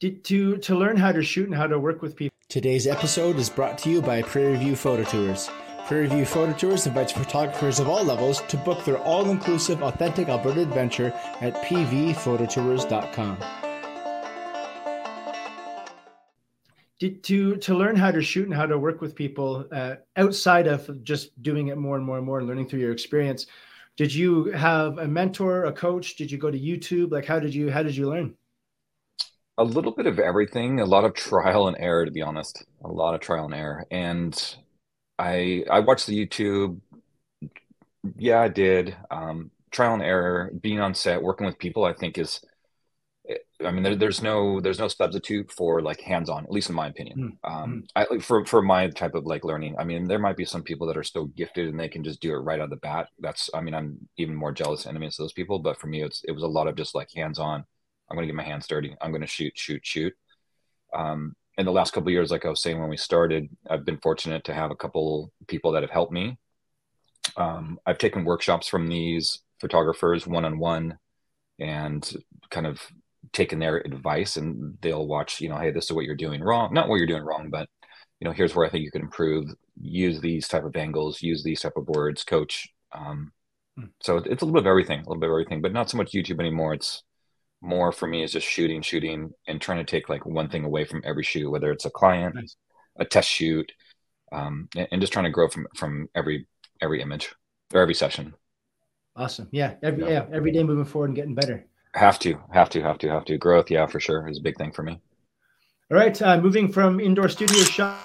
to 0.00 0.56
to 0.56 0.74
learn 0.76 0.96
how 0.96 1.12
to 1.12 1.22
shoot 1.22 1.46
and 1.46 1.54
how 1.54 1.66
to 1.66 1.78
work 1.78 2.02
with 2.02 2.14
people. 2.16 2.36
Today's 2.48 2.86
episode 2.86 3.36
is 3.36 3.50
brought 3.50 3.78
to 3.78 3.90
you 3.90 4.00
by 4.00 4.22
prairie 4.22 4.56
view 4.56 4.76
photo 4.76 5.04
tours. 5.04 5.50
Prairie 5.86 6.06
view 6.06 6.24
photo 6.24 6.52
tours 6.52 6.86
invites 6.86 7.12
photographers 7.12 7.80
of 7.80 7.88
all 7.88 8.04
levels 8.04 8.42
to 8.42 8.56
book 8.58 8.84
their 8.84 8.98
all-inclusive 8.98 9.82
authentic 9.82 10.28
alberta 10.28 10.60
adventure 10.60 11.12
at 11.40 11.54
pvphototours.com 11.64 13.38
Did, 16.98 17.22
to 17.24 17.56
to 17.56 17.74
learn 17.74 17.96
how 17.96 18.10
to 18.10 18.22
shoot 18.22 18.46
and 18.46 18.54
how 18.54 18.66
to 18.66 18.78
work 18.78 19.00
with 19.00 19.14
people 19.14 19.66
uh, 19.72 19.96
outside 20.16 20.66
of 20.66 21.02
just 21.02 21.42
doing 21.42 21.68
it 21.68 21.78
more 21.78 21.96
and 21.96 22.04
more 22.04 22.18
and 22.18 22.26
more 22.26 22.38
and 22.38 22.46
learning 22.46 22.68
through 22.68 22.80
your 22.80 22.92
experience 22.92 23.46
did 23.96 24.14
you 24.14 24.44
have 24.52 24.98
a 24.98 25.08
mentor 25.08 25.64
a 25.64 25.72
coach? 25.72 26.14
Did 26.14 26.30
you 26.30 26.38
go 26.38 26.52
to 26.52 26.58
youtube? 26.58 27.10
Like 27.10 27.24
how 27.24 27.40
did 27.40 27.52
you 27.52 27.70
how 27.70 27.82
did 27.82 27.96
you 27.96 28.08
learn 28.08 28.36
a 29.58 29.64
little 29.64 29.92
bit 29.92 30.06
of 30.06 30.18
everything 30.18 30.80
a 30.80 30.84
lot 30.84 31.04
of 31.04 31.14
trial 31.14 31.68
and 31.68 31.76
error 31.78 32.04
to 32.04 32.10
be 32.10 32.22
honest 32.22 32.64
a 32.84 32.88
lot 32.88 33.14
of 33.14 33.20
trial 33.20 33.44
and 33.44 33.54
error 33.54 33.84
and 33.90 34.56
i 35.18 35.64
i 35.70 35.80
watched 35.80 36.06
the 36.06 36.26
youtube 36.26 36.80
yeah 38.16 38.40
i 38.40 38.48
did 38.48 38.96
um, 39.10 39.50
trial 39.70 39.94
and 39.94 40.02
error 40.02 40.50
being 40.60 40.80
on 40.80 40.94
set 40.94 41.22
working 41.22 41.46
with 41.46 41.58
people 41.58 41.84
i 41.84 41.92
think 41.92 42.16
is 42.16 42.40
I 43.64 43.72
mean, 43.72 43.82
there, 43.82 43.96
there's 43.96 44.22
no 44.22 44.60
there's 44.60 44.78
no 44.78 44.88
substitute 44.88 45.50
for 45.50 45.82
like 45.82 46.00
hands-on, 46.00 46.44
at 46.44 46.50
least 46.50 46.70
in 46.70 46.76
my 46.76 46.86
opinion. 46.86 47.38
Mm. 47.44 47.50
Um, 47.50 47.84
I, 47.96 48.18
for 48.20 48.44
for 48.46 48.62
my 48.62 48.88
type 48.88 49.14
of 49.14 49.26
like 49.26 49.44
learning, 49.44 49.76
I 49.78 49.84
mean, 49.84 50.06
there 50.06 50.18
might 50.18 50.36
be 50.36 50.44
some 50.44 50.62
people 50.62 50.86
that 50.86 50.96
are 50.96 51.02
so 51.02 51.26
gifted 51.26 51.68
and 51.68 51.78
they 51.78 51.88
can 51.88 52.04
just 52.04 52.20
do 52.20 52.32
it 52.32 52.38
right 52.38 52.60
out 52.60 52.64
of 52.64 52.70
the 52.70 52.76
bat. 52.76 53.08
That's, 53.18 53.50
I 53.52 53.60
mean, 53.60 53.74
I'm 53.74 54.08
even 54.16 54.34
more 54.34 54.52
jealous 54.52 54.86
enemies 54.86 55.18
of 55.18 55.24
those 55.24 55.32
people. 55.32 55.58
But 55.58 55.78
for 55.78 55.88
me, 55.88 56.02
it's 56.02 56.22
it 56.24 56.32
was 56.32 56.44
a 56.44 56.48
lot 56.48 56.68
of 56.68 56.76
just 56.76 56.94
like 56.94 57.08
hands-on. 57.14 57.64
I'm 58.10 58.16
going 58.16 58.26
to 58.26 58.32
get 58.32 58.36
my 58.36 58.42
hands 58.42 58.66
dirty. 58.66 58.96
I'm 59.00 59.10
going 59.10 59.22
to 59.22 59.26
shoot, 59.26 59.52
shoot, 59.56 59.84
shoot. 59.84 60.14
Um, 60.94 61.34
in 61.56 61.66
the 61.66 61.72
last 61.72 61.92
couple 61.92 62.10
years, 62.10 62.30
like 62.30 62.46
I 62.46 62.50
was 62.50 62.62
saying 62.62 62.80
when 62.80 62.88
we 62.88 62.96
started, 62.96 63.48
I've 63.68 63.84
been 63.84 63.98
fortunate 63.98 64.44
to 64.44 64.54
have 64.54 64.70
a 64.70 64.76
couple 64.76 65.32
people 65.46 65.72
that 65.72 65.82
have 65.82 65.90
helped 65.90 66.12
me. 66.12 66.38
Um, 67.36 67.78
I've 67.84 67.98
taken 67.98 68.24
workshops 68.24 68.68
from 68.68 68.88
these 68.88 69.40
photographers 69.60 70.26
one 70.26 70.44
on 70.44 70.58
one, 70.58 70.98
and 71.58 72.10
kind 72.50 72.66
of 72.66 72.80
taken 73.32 73.58
their 73.58 73.78
advice 73.78 74.36
and 74.36 74.78
they'll 74.80 75.06
watch, 75.06 75.40
you 75.40 75.48
know, 75.48 75.58
hey, 75.58 75.70
this 75.70 75.86
is 75.86 75.92
what 75.92 76.04
you're 76.04 76.14
doing 76.14 76.40
wrong. 76.40 76.72
Not 76.72 76.88
what 76.88 76.96
you're 76.96 77.06
doing 77.06 77.24
wrong, 77.24 77.50
but 77.50 77.68
you 78.20 78.24
know, 78.24 78.32
here's 78.32 78.54
where 78.54 78.66
I 78.66 78.70
think 78.70 78.84
you 78.84 78.90
can 78.90 79.02
improve. 79.02 79.50
Use 79.80 80.20
these 80.20 80.48
type 80.48 80.64
of 80.64 80.76
angles. 80.76 81.22
Use 81.22 81.42
these 81.42 81.60
type 81.60 81.76
of 81.76 81.88
words. 81.88 82.24
Coach. 82.24 82.68
Um, 82.92 83.32
hmm. 83.76 83.86
so 84.00 84.18
it's 84.18 84.42
a 84.42 84.44
little 84.44 84.52
bit 84.52 84.62
of 84.62 84.66
everything, 84.66 85.00
a 85.00 85.02
little 85.02 85.20
bit 85.20 85.28
of 85.28 85.32
everything, 85.32 85.60
but 85.60 85.72
not 85.72 85.90
so 85.90 85.96
much 85.96 86.12
YouTube 86.12 86.40
anymore. 86.40 86.74
It's 86.74 87.02
more 87.60 87.92
for 87.92 88.06
me 88.06 88.22
is 88.22 88.32
just 88.32 88.46
shooting, 88.46 88.82
shooting, 88.82 89.32
and 89.46 89.60
trying 89.60 89.84
to 89.84 89.90
take 89.90 90.08
like 90.08 90.24
one 90.24 90.48
thing 90.48 90.64
away 90.64 90.84
from 90.84 91.02
every 91.04 91.24
shoot, 91.24 91.50
whether 91.50 91.70
it's 91.70 91.84
a 91.84 91.90
client, 91.90 92.34
nice. 92.34 92.56
a 92.96 93.04
test 93.04 93.28
shoot, 93.28 93.70
um, 94.32 94.68
and, 94.76 94.88
and, 94.92 95.00
just 95.00 95.12
trying 95.12 95.24
to 95.24 95.30
grow 95.30 95.48
from 95.48 95.66
from 95.74 96.08
every 96.14 96.46
every 96.80 97.00
image 97.00 97.34
or 97.74 97.80
every 97.80 97.94
session. 97.94 98.34
Awesome. 99.16 99.48
Yeah. 99.50 99.74
Every 99.82 100.04
yeah, 100.04 100.10
yeah 100.10 100.26
every 100.32 100.52
day 100.52 100.62
moving 100.62 100.84
forward 100.84 101.08
and 101.08 101.16
getting 101.16 101.34
better. 101.34 101.66
Have 101.94 102.18
to, 102.20 102.38
have 102.52 102.68
to, 102.70 102.82
have 102.82 102.98
to, 102.98 103.08
have 103.08 103.24
to. 103.24 103.38
Growth, 103.38 103.70
yeah, 103.70 103.86
for 103.86 103.98
sure, 103.98 104.28
is 104.28 104.38
a 104.38 104.42
big 104.42 104.56
thing 104.56 104.70
for 104.70 104.82
me. 104.82 105.00
All 105.90 105.96
right, 105.96 106.20
uh, 106.20 106.40
moving 106.40 106.70
from 106.70 107.00
indoor 107.00 107.28
studio 107.28 107.62
shot 107.62 107.98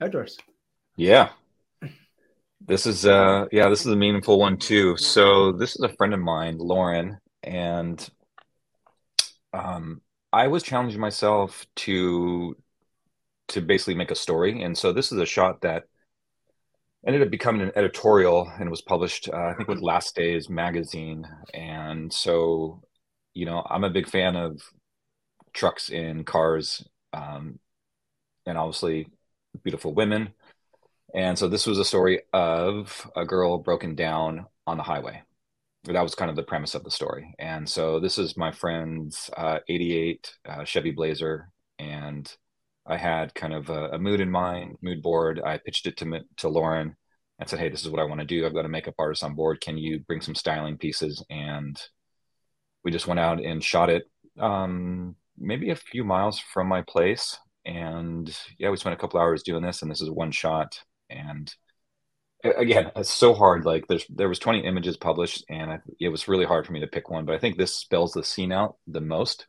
outdoors. 0.00 0.38
Yeah, 0.96 1.30
this 2.66 2.86
is 2.86 3.06
uh, 3.06 3.46
yeah, 3.52 3.68
this 3.68 3.86
is 3.86 3.92
a 3.92 3.96
meaningful 3.96 4.38
one 4.38 4.58
too. 4.58 4.96
So 4.96 5.52
this 5.52 5.76
is 5.76 5.82
a 5.82 5.88
friend 5.96 6.12
of 6.12 6.20
mine, 6.20 6.58
Lauren, 6.58 7.18
and 7.42 8.08
um, 9.52 10.00
I 10.32 10.48
was 10.48 10.62
challenging 10.62 11.00
myself 11.00 11.66
to 11.76 12.56
to 13.48 13.60
basically 13.60 13.94
make 13.94 14.10
a 14.10 14.16
story, 14.16 14.62
and 14.62 14.76
so 14.76 14.92
this 14.92 15.12
is 15.12 15.18
a 15.18 15.26
shot 15.26 15.60
that 15.62 15.84
ended 17.06 17.22
up 17.22 17.30
becoming 17.30 17.62
an 17.62 17.72
editorial 17.76 18.50
and 18.58 18.68
was 18.68 18.82
published, 18.82 19.28
uh, 19.28 19.36
I 19.36 19.54
think, 19.54 19.68
with 19.68 19.80
Last 19.80 20.16
Days 20.16 20.50
magazine. 20.50 21.24
And 21.54 22.12
so, 22.12 22.82
you 23.32 23.46
know, 23.46 23.64
I'm 23.70 23.84
a 23.84 23.90
big 23.90 24.08
fan 24.08 24.34
of 24.34 24.60
trucks 25.54 25.88
and 25.88 26.26
cars, 26.26 26.84
um, 27.12 27.60
and 28.44 28.58
obviously 28.58 29.06
beautiful 29.62 29.94
women. 29.94 30.30
And 31.16 31.38
so, 31.38 31.48
this 31.48 31.66
was 31.66 31.78
a 31.78 31.84
story 31.84 32.20
of 32.34 33.10
a 33.16 33.24
girl 33.24 33.56
broken 33.58 33.94
down 33.94 34.46
on 34.66 34.76
the 34.76 34.82
highway. 34.82 35.22
That 35.84 36.02
was 36.02 36.14
kind 36.14 36.30
of 36.30 36.36
the 36.36 36.42
premise 36.42 36.74
of 36.74 36.84
the 36.84 36.90
story. 36.90 37.34
And 37.38 37.66
so, 37.66 38.00
this 38.00 38.18
is 38.18 38.36
my 38.36 38.52
friend's 38.52 39.30
uh, 39.34 39.60
88 39.66 40.34
uh, 40.46 40.64
Chevy 40.64 40.90
Blazer. 40.90 41.50
And 41.78 42.30
I 42.86 42.98
had 42.98 43.34
kind 43.34 43.54
of 43.54 43.70
a, 43.70 43.90
a, 43.92 43.98
mood 43.98 44.20
in 44.20 44.30
mind, 44.30 44.76
mood 44.82 45.02
board. 45.02 45.40
I 45.44 45.56
pitched 45.58 45.86
it 45.86 45.96
to 45.98 46.20
to 46.36 46.48
Lauren 46.50 46.96
and 47.38 47.48
said, 47.48 47.60
"Hey, 47.60 47.70
this 47.70 47.82
is 47.82 47.90
what 47.90 48.00
I 48.00 48.04
want 48.04 48.20
to 48.20 48.26
do. 48.26 48.44
I've 48.44 48.54
got 48.54 48.66
a 48.66 48.68
makeup 48.68 48.94
artist 48.98 49.24
on 49.24 49.34
board. 49.34 49.62
Can 49.62 49.78
you 49.78 50.00
bring 50.00 50.20
some 50.20 50.34
styling 50.34 50.76
pieces?" 50.76 51.24
And 51.30 51.80
we 52.84 52.90
just 52.92 53.06
went 53.06 53.20
out 53.20 53.42
and 53.42 53.64
shot 53.64 53.90
it, 53.90 54.04
um, 54.38 55.16
maybe 55.38 55.70
a 55.70 55.76
few 55.76 56.04
miles 56.04 56.38
from 56.38 56.68
my 56.68 56.82
place. 56.82 57.38
And 57.64 58.36
yeah, 58.58 58.70
we 58.70 58.76
spent 58.76 58.94
a 58.94 58.98
couple 58.98 59.18
hours 59.18 59.42
doing 59.42 59.62
this, 59.62 59.82
and 59.82 59.90
this 59.90 60.02
is 60.02 60.10
one 60.10 60.30
shot. 60.30 60.78
And 61.10 61.52
again, 62.42 62.90
it's 62.96 63.12
so 63.12 63.34
hard. 63.34 63.64
Like 63.64 63.86
there's 63.88 64.06
there 64.08 64.28
was 64.28 64.38
20 64.38 64.60
images 64.60 64.96
published, 64.96 65.44
and 65.48 65.70
I, 65.70 65.80
it 66.00 66.08
was 66.08 66.28
really 66.28 66.44
hard 66.44 66.66
for 66.66 66.72
me 66.72 66.80
to 66.80 66.86
pick 66.86 67.10
one. 67.10 67.24
But 67.24 67.34
I 67.34 67.38
think 67.38 67.56
this 67.56 67.74
spells 67.74 68.12
the 68.12 68.24
scene 68.24 68.52
out 68.52 68.76
the 68.86 69.00
most. 69.00 69.46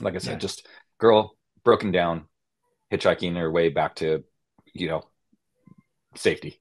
Like 0.00 0.14
I 0.14 0.18
said, 0.18 0.32
yeah. 0.32 0.38
just 0.38 0.66
girl 0.98 1.36
broken 1.64 1.90
down, 1.90 2.26
hitchhiking 2.92 3.36
her 3.36 3.50
way 3.50 3.68
back 3.68 3.96
to, 3.96 4.24
you 4.72 4.88
know, 4.88 5.02
safety. 6.14 6.60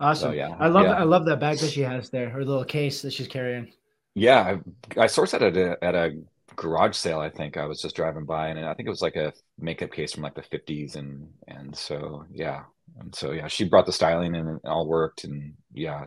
Awesome. 0.00 0.30
So, 0.30 0.34
yeah, 0.34 0.54
I 0.58 0.68
love 0.68 0.86
yeah. 0.86 0.94
I 0.94 1.04
love 1.04 1.26
that 1.26 1.40
bag 1.40 1.58
that 1.58 1.70
she 1.70 1.82
has 1.82 2.10
there, 2.10 2.28
her 2.30 2.44
little 2.44 2.64
case 2.64 3.02
that 3.02 3.12
she's 3.12 3.28
carrying. 3.28 3.72
Yeah, 4.14 4.58
I, 4.96 5.02
I 5.02 5.06
sourced 5.06 5.32
that 5.32 5.42
at 5.42 5.56
a, 5.56 5.82
at 5.82 5.94
a 5.94 6.20
garage 6.56 6.96
sale. 6.96 7.20
I 7.20 7.30
think 7.30 7.56
I 7.56 7.66
was 7.66 7.80
just 7.80 7.96
driving 7.96 8.24
by, 8.24 8.48
and 8.48 8.64
I 8.64 8.74
think 8.74 8.86
it 8.86 8.90
was 8.90 9.02
like 9.02 9.16
a 9.16 9.32
makeup 9.58 9.92
case 9.92 10.12
from 10.12 10.22
like 10.22 10.34
the 10.34 10.42
fifties, 10.42 10.96
and 10.96 11.28
and 11.48 11.74
so 11.76 12.24
yeah, 12.30 12.64
and 12.98 13.14
so 13.14 13.32
yeah, 13.32 13.48
she 13.48 13.64
brought 13.64 13.86
the 13.86 13.92
styling 13.92 14.34
and 14.36 14.48
it 14.56 14.68
all 14.68 14.86
worked, 14.86 15.24
and 15.24 15.54
yeah, 15.72 16.04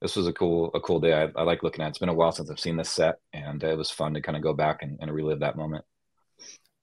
this 0.00 0.16
was 0.16 0.26
a 0.26 0.32
cool 0.32 0.70
a 0.74 0.80
cool 0.80 1.00
day. 1.00 1.12
I, 1.12 1.28
I 1.36 1.42
like 1.42 1.62
looking 1.62 1.82
at. 1.82 1.86
It. 1.86 1.90
It's 1.90 1.98
been 1.98 2.08
a 2.08 2.14
while 2.14 2.32
since 2.32 2.50
I've 2.50 2.60
seen 2.60 2.76
this 2.76 2.90
set, 2.90 3.18
and 3.32 3.62
it 3.62 3.76
was 3.76 3.90
fun 3.90 4.14
to 4.14 4.22
kind 4.22 4.36
of 4.36 4.42
go 4.42 4.52
back 4.52 4.82
and, 4.82 4.98
and 5.00 5.12
relive 5.12 5.40
that 5.40 5.56
moment. 5.56 5.84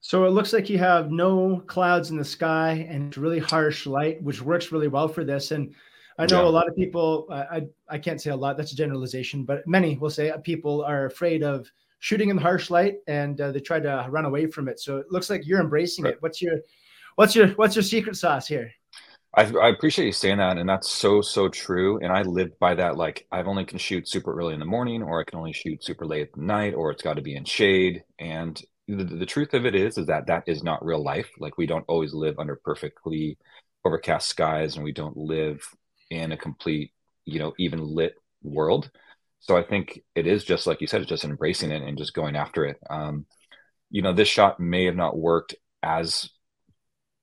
So 0.00 0.24
it 0.26 0.30
looks 0.30 0.52
like 0.52 0.68
you 0.68 0.78
have 0.78 1.10
no 1.10 1.62
clouds 1.66 2.10
in 2.10 2.18
the 2.18 2.24
sky 2.24 2.86
and 2.90 3.16
really 3.16 3.38
harsh 3.38 3.86
light, 3.86 4.22
which 4.22 4.42
works 4.42 4.70
really 4.70 4.88
well 4.88 5.08
for 5.08 5.24
this. 5.24 5.50
And 5.50 5.74
I 6.18 6.26
know 6.26 6.42
yeah. 6.42 6.48
a 6.48 6.50
lot 6.50 6.68
of 6.68 6.76
people. 6.76 7.26
I 7.30 7.62
I 7.88 7.98
can't 7.98 8.20
say 8.20 8.30
a 8.30 8.36
lot. 8.36 8.56
That's 8.56 8.72
a 8.72 8.76
generalization, 8.76 9.44
but 9.44 9.66
many 9.66 9.96
will 9.96 10.10
say 10.10 10.32
people 10.42 10.84
are 10.84 11.06
afraid 11.06 11.42
of 11.42 11.70
shooting 12.00 12.28
in 12.28 12.36
the 12.36 12.42
harsh 12.42 12.68
light 12.68 12.96
and 13.06 13.40
uh, 13.40 13.50
they 13.50 13.60
try 13.60 13.80
to 13.80 14.06
run 14.10 14.26
away 14.26 14.46
from 14.46 14.68
it. 14.68 14.78
So 14.78 14.98
it 14.98 15.06
looks 15.10 15.30
like 15.30 15.46
you're 15.46 15.60
embracing 15.60 16.04
right. 16.04 16.12
it. 16.12 16.20
What's 16.22 16.42
your 16.42 16.56
what's 17.16 17.34
your 17.34 17.48
what's 17.48 17.74
your 17.74 17.82
secret 17.82 18.16
sauce 18.16 18.46
here? 18.46 18.70
I, 19.36 19.50
I 19.52 19.68
appreciate 19.70 20.06
you 20.06 20.12
saying 20.12 20.38
that, 20.38 20.58
and 20.58 20.68
that's 20.68 20.88
so 20.88 21.20
so 21.20 21.48
true. 21.48 21.98
And 21.98 22.12
I 22.12 22.22
live 22.22 22.58
by 22.58 22.74
that. 22.76 22.96
Like 22.96 23.26
I've 23.32 23.48
only 23.48 23.64
can 23.64 23.78
shoot 23.78 24.08
super 24.08 24.36
early 24.38 24.54
in 24.54 24.60
the 24.60 24.66
morning, 24.66 25.02
or 25.02 25.20
I 25.20 25.24
can 25.24 25.38
only 25.38 25.52
shoot 25.52 25.82
super 25.82 26.06
late 26.06 26.30
at 26.32 26.36
night, 26.36 26.74
or 26.74 26.90
it's 26.90 27.02
got 27.02 27.14
to 27.14 27.22
be 27.22 27.34
in 27.34 27.44
shade. 27.44 28.04
And 28.18 28.60
the, 28.86 29.02
the 29.04 29.26
truth 29.26 29.54
of 29.54 29.66
it 29.66 29.74
is, 29.74 29.98
is 29.98 30.06
that 30.06 30.26
that 30.28 30.44
is 30.46 30.62
not 30.62 30.84
real 30.84 31.02
life. 31.02 31.28
Like 31.38 31.58
we 31.58 31.66
don't 31.66 31.84
always 31.88 32.14
live 32.14 32.38
under 32.38 32.56
perfectly 32.56 33.36
overcast 33.84 34.28
skies, 34.28 34.76
and 34.76 34.84
we 34.84 34.92
don't 34.92 35.16
live 35.16 35.60
in 36.10 36.30
a 36.32 36.36
complete, 36.36 36.92
you 37.24 37.40
know, 37.40 37.54
even 37.58 37.80
lit 37.80 38.14
world. 38.42 38.90
So 39.40 39.56
I 39.56 39.62
think 39.64 40.00
it 40.14 40.26
is 40.26 40.44
just 40.44 40.66
like 40.66 40.80
you 40.80 40.86
said, 40.86 41.00
it's 41.00 41.10
just 41.10 41.24
embracing 41.24 41.72
it 41.72 41.82
and 41.82 41.98
just 41.98 42.14
going 42.14 42.36
after 42.36 42.64
it. 42.66 42.78
Um, 42.88 43.26
you 43.90 44.02
know, 44.02 44.12
this 44.12 44.28
shot 44.28 44.60
may 44.60 44.84
have 44.84 44.96
not 44.96 45.18
worked 45.18 45.56
as 45.82 46.30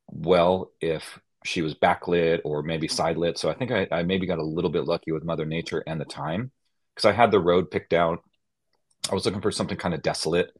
well 0.07 0.71
if 0.81 1.19
she 1.43 1.61
was 1.61 1.73
backlit 1.73 2.41
or 2.43 2.61
maybe 2.61 2.87
side 2.87 3.17
lit. 3.17 3.37
So 3.37 3.49
I 3.49 3.53
think 3.53 3.71
I, 3.71 3.87
I 3.91 4.03
maybe 4.03 4.27
got 4.27 4.39
a 4.39 4.43
little 4.43 4.69
bit 4.69 4.85
lucky 4.85 5.11
with 5.11 5.23
Mother 5.23 5.45
Nature 5.45 5.83
and 5.87 5.99
the 5.99 6.05
time 6.05 6.51
because 6.95 7.09
I 7.09 7.13
had 7.13 7.31
the 7.31 7.39
road 7.39 7.71
picked 7.71 7.93
out. 7.93 8.23
I 9.09 9.15
was 9.15 9.25
looking 9.25 9.41
for 9.41 9.51
something 9.51 9.77
kind 9.77 9.93
of 9.93 10.03
desolate. 10.03 10.51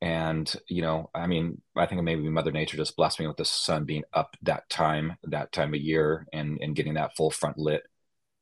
And, 0.00 0.52
you 0.66 0.82
know, 0.82 1.10
I 1.14 1.26
mean, 1.26 1.60
I 1.76 1.86
think 1.86 2.02
maybe 2.02 2.28
Mother 2.28 2.50
Nature 2.50 2.76
just 2.76 2.96
blessed 2.96 3.20
me 3.20 3.26
with 3.28 3.36
the 3.36 3.44
sun 3.44 3.84
being 3.84 4.04
up 4.12 4.36
that 4.42 4.68
time, 4.68 5.16
that 5.24 5.52
time 5.52 5.74
of 5.74 5.80
year, 5.80 6.26
and, 6.32 6.58
and 6.60 6.74
getting 6.74 6.94
that 6.94 7.14
full 7.14 7.30
front 7.30 7.58
lit 7.58 7.82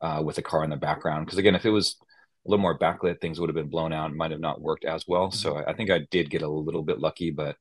uh, 0.00 0.22
with 0.24 0.38
a 0.38 0.42
car 0.42 0.64
in 0.64 0.70
the 0.70 0.76
background. 0.76 1.26
Because 1.26 1.38
again, 1.38 1.54
if 1.54 1.66
it 1.66 1.70
was 1.70 1.96
a 2.46 2.50
little 2.50 2.62
more 2.62 2.78
backlit, 2.78 3.20
things 3.20 3.38
would 3.38 3.50
have 3.50 3.56
been 3.56 3.68
blown 3.68 3.92
out 3.92 4.06
and 4.06 4.16
might 4.16 4.30
have 4.30 4.40
not 4.40 4.62
worked 4.62 4.86
as 4.86 5.06
well. 5.06 5.30
So 5.30 5.56
I, 5.56 5.70
I 5.70 5.74
think 5.74 5.90
I 5.90 6.06
did 6.10 6.30
get 6.30 6.42
a 6.42 6.48
little 6.48 6.82
bit 6.82 7.00
lucky, 7.00 7.30
but 7.30 7.56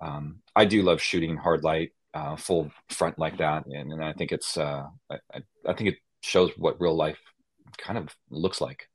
um, 0.00 0.40
I 0.56 0.64
do 0.64 0.82
love 0.82 1.00
shooting 1.00 1.36
hard 1.36 1.62
light 1.62 1.92
uh, 2.14 2.36
full 2.36 2.70
front 2.90 3.18
like 3.18 3.38
that, 3.38 3.66
and, 3.66 3.92
and 3.92 4.04
I 4.04 4.12
think 4.12 4.32
it's 4.32 4.56
uh, 4.56 4.84
I, 5.10 5.18
I 5.66 5.72
think 5.74 5.90
it 5.90 5.96
shows 6.22 6.50
what 6.56 6.80
real 6.80 6.96
life 6.96 7.18
kind 7.76 7.98
of 7.98 8.08
looks 8.30 8.60
like. 8.60 8.88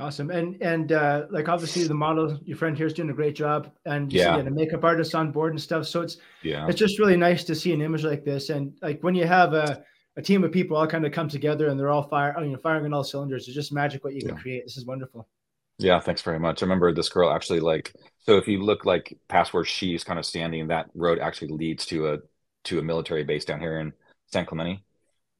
Awesome, 0.00 0.30
and 0.30 0.60
and 0.60 0.92
uh, 0.92 1.26
like 1.30 1.48
obviously 1.48 1.84
the 1.84 1.94
model, 1.94 2.38
your 2.44 2.56
friend 2.56 2.76
here 2.76 2.86
is 2.86 2.94
doing 2.94 3.10
a 3.10 3.14
great 3.14 3.36
job, 3.36 3.70
and 3.86 4.12
you 4.12 4.20
yeah, 4.20 4.34
see 4.34 4.46
a 4.46 4.50
makeup 4.50 4.84
artist 4.84 5.14
on 5.14 5.30
board 5.30 5.52
and 5.52 5.60
stuff. 5.60 5.86
So 5.86 6.02
it's 6.02 6.16
yeah, 6.42 6.66
it's 6.68 6.78
just 6.78 6.98
really 6.98 7.16
nice 7.16 7.44
to 7.44 7.54
see 7.54 7.72
an 7.72 7.80
image 7.80 8.04
like 8.04 8.24
this, 8.24 8.50
and 8.50 8.76
like 8.82 9.02
when 9.02 9.14
you 9.14 9.26
have 9.26 9.52
a 9.54 9.84
a 10.16 10.22
team 10.22 10.44
of 10.44 10.52
people 10.52 10.76
all 10.76 10.86
kind 10.86 11.04
of 11.04 11.12
come 11.12 11.28
together 11.28 11.68
and 11.68 11.78
they're 11.78 11.90
all 11.90 12.02
fire, 12.02 12.34
you 12.40 12.50
know, 12.50 12.58
firing 12.58 12.84
on 12.84 12.94
all 12.94 13.04
cylinders. 13.04 13.48
It's 13.48 13.54
just 13.54 13.72
magic 13.72 14.04
what 14.04 14.14
you 14.14 14.22
can 14.22 14.36
create. 14.36 14.64
This 14.64 14.76
is 14.76 14.86
wonderful. 14.86 15.28
Yeah, 15.78 16.00
thanks 16.00 16.22
very 16.22 16.38
much. 16.38 16.62
I 16.62 16.66
remember 16.66 16.92
this 16.92 17.08
girl 17.08 17.30
actually 17.30 17.60
like 17.60 17.92
so 18.20 18.38
if 18.38 18.48
you 18.48 18.62
look 18.62 18.84
like 18.84 19.16
past 19.28 19.52
where 19.52 19.64
she's 19.64 20.04
kind 20.04 20.18
of 20.18 20.24
standing, 20.24 20.68
that 20.68 20.88
road 20.94 21.18
actually 21.18 21.48
leads 21.48 21.84
to 21.86 22.12
a 22.12 22.18
to 22.64 22.78
a 22.78 22.82
military 22.82 23.24
base 23.24 23.44
down 23.44 23.60
here 23.60 23.78
in 23.78 23.92
San 24.32 24.46
Clemente, 24.46 24.82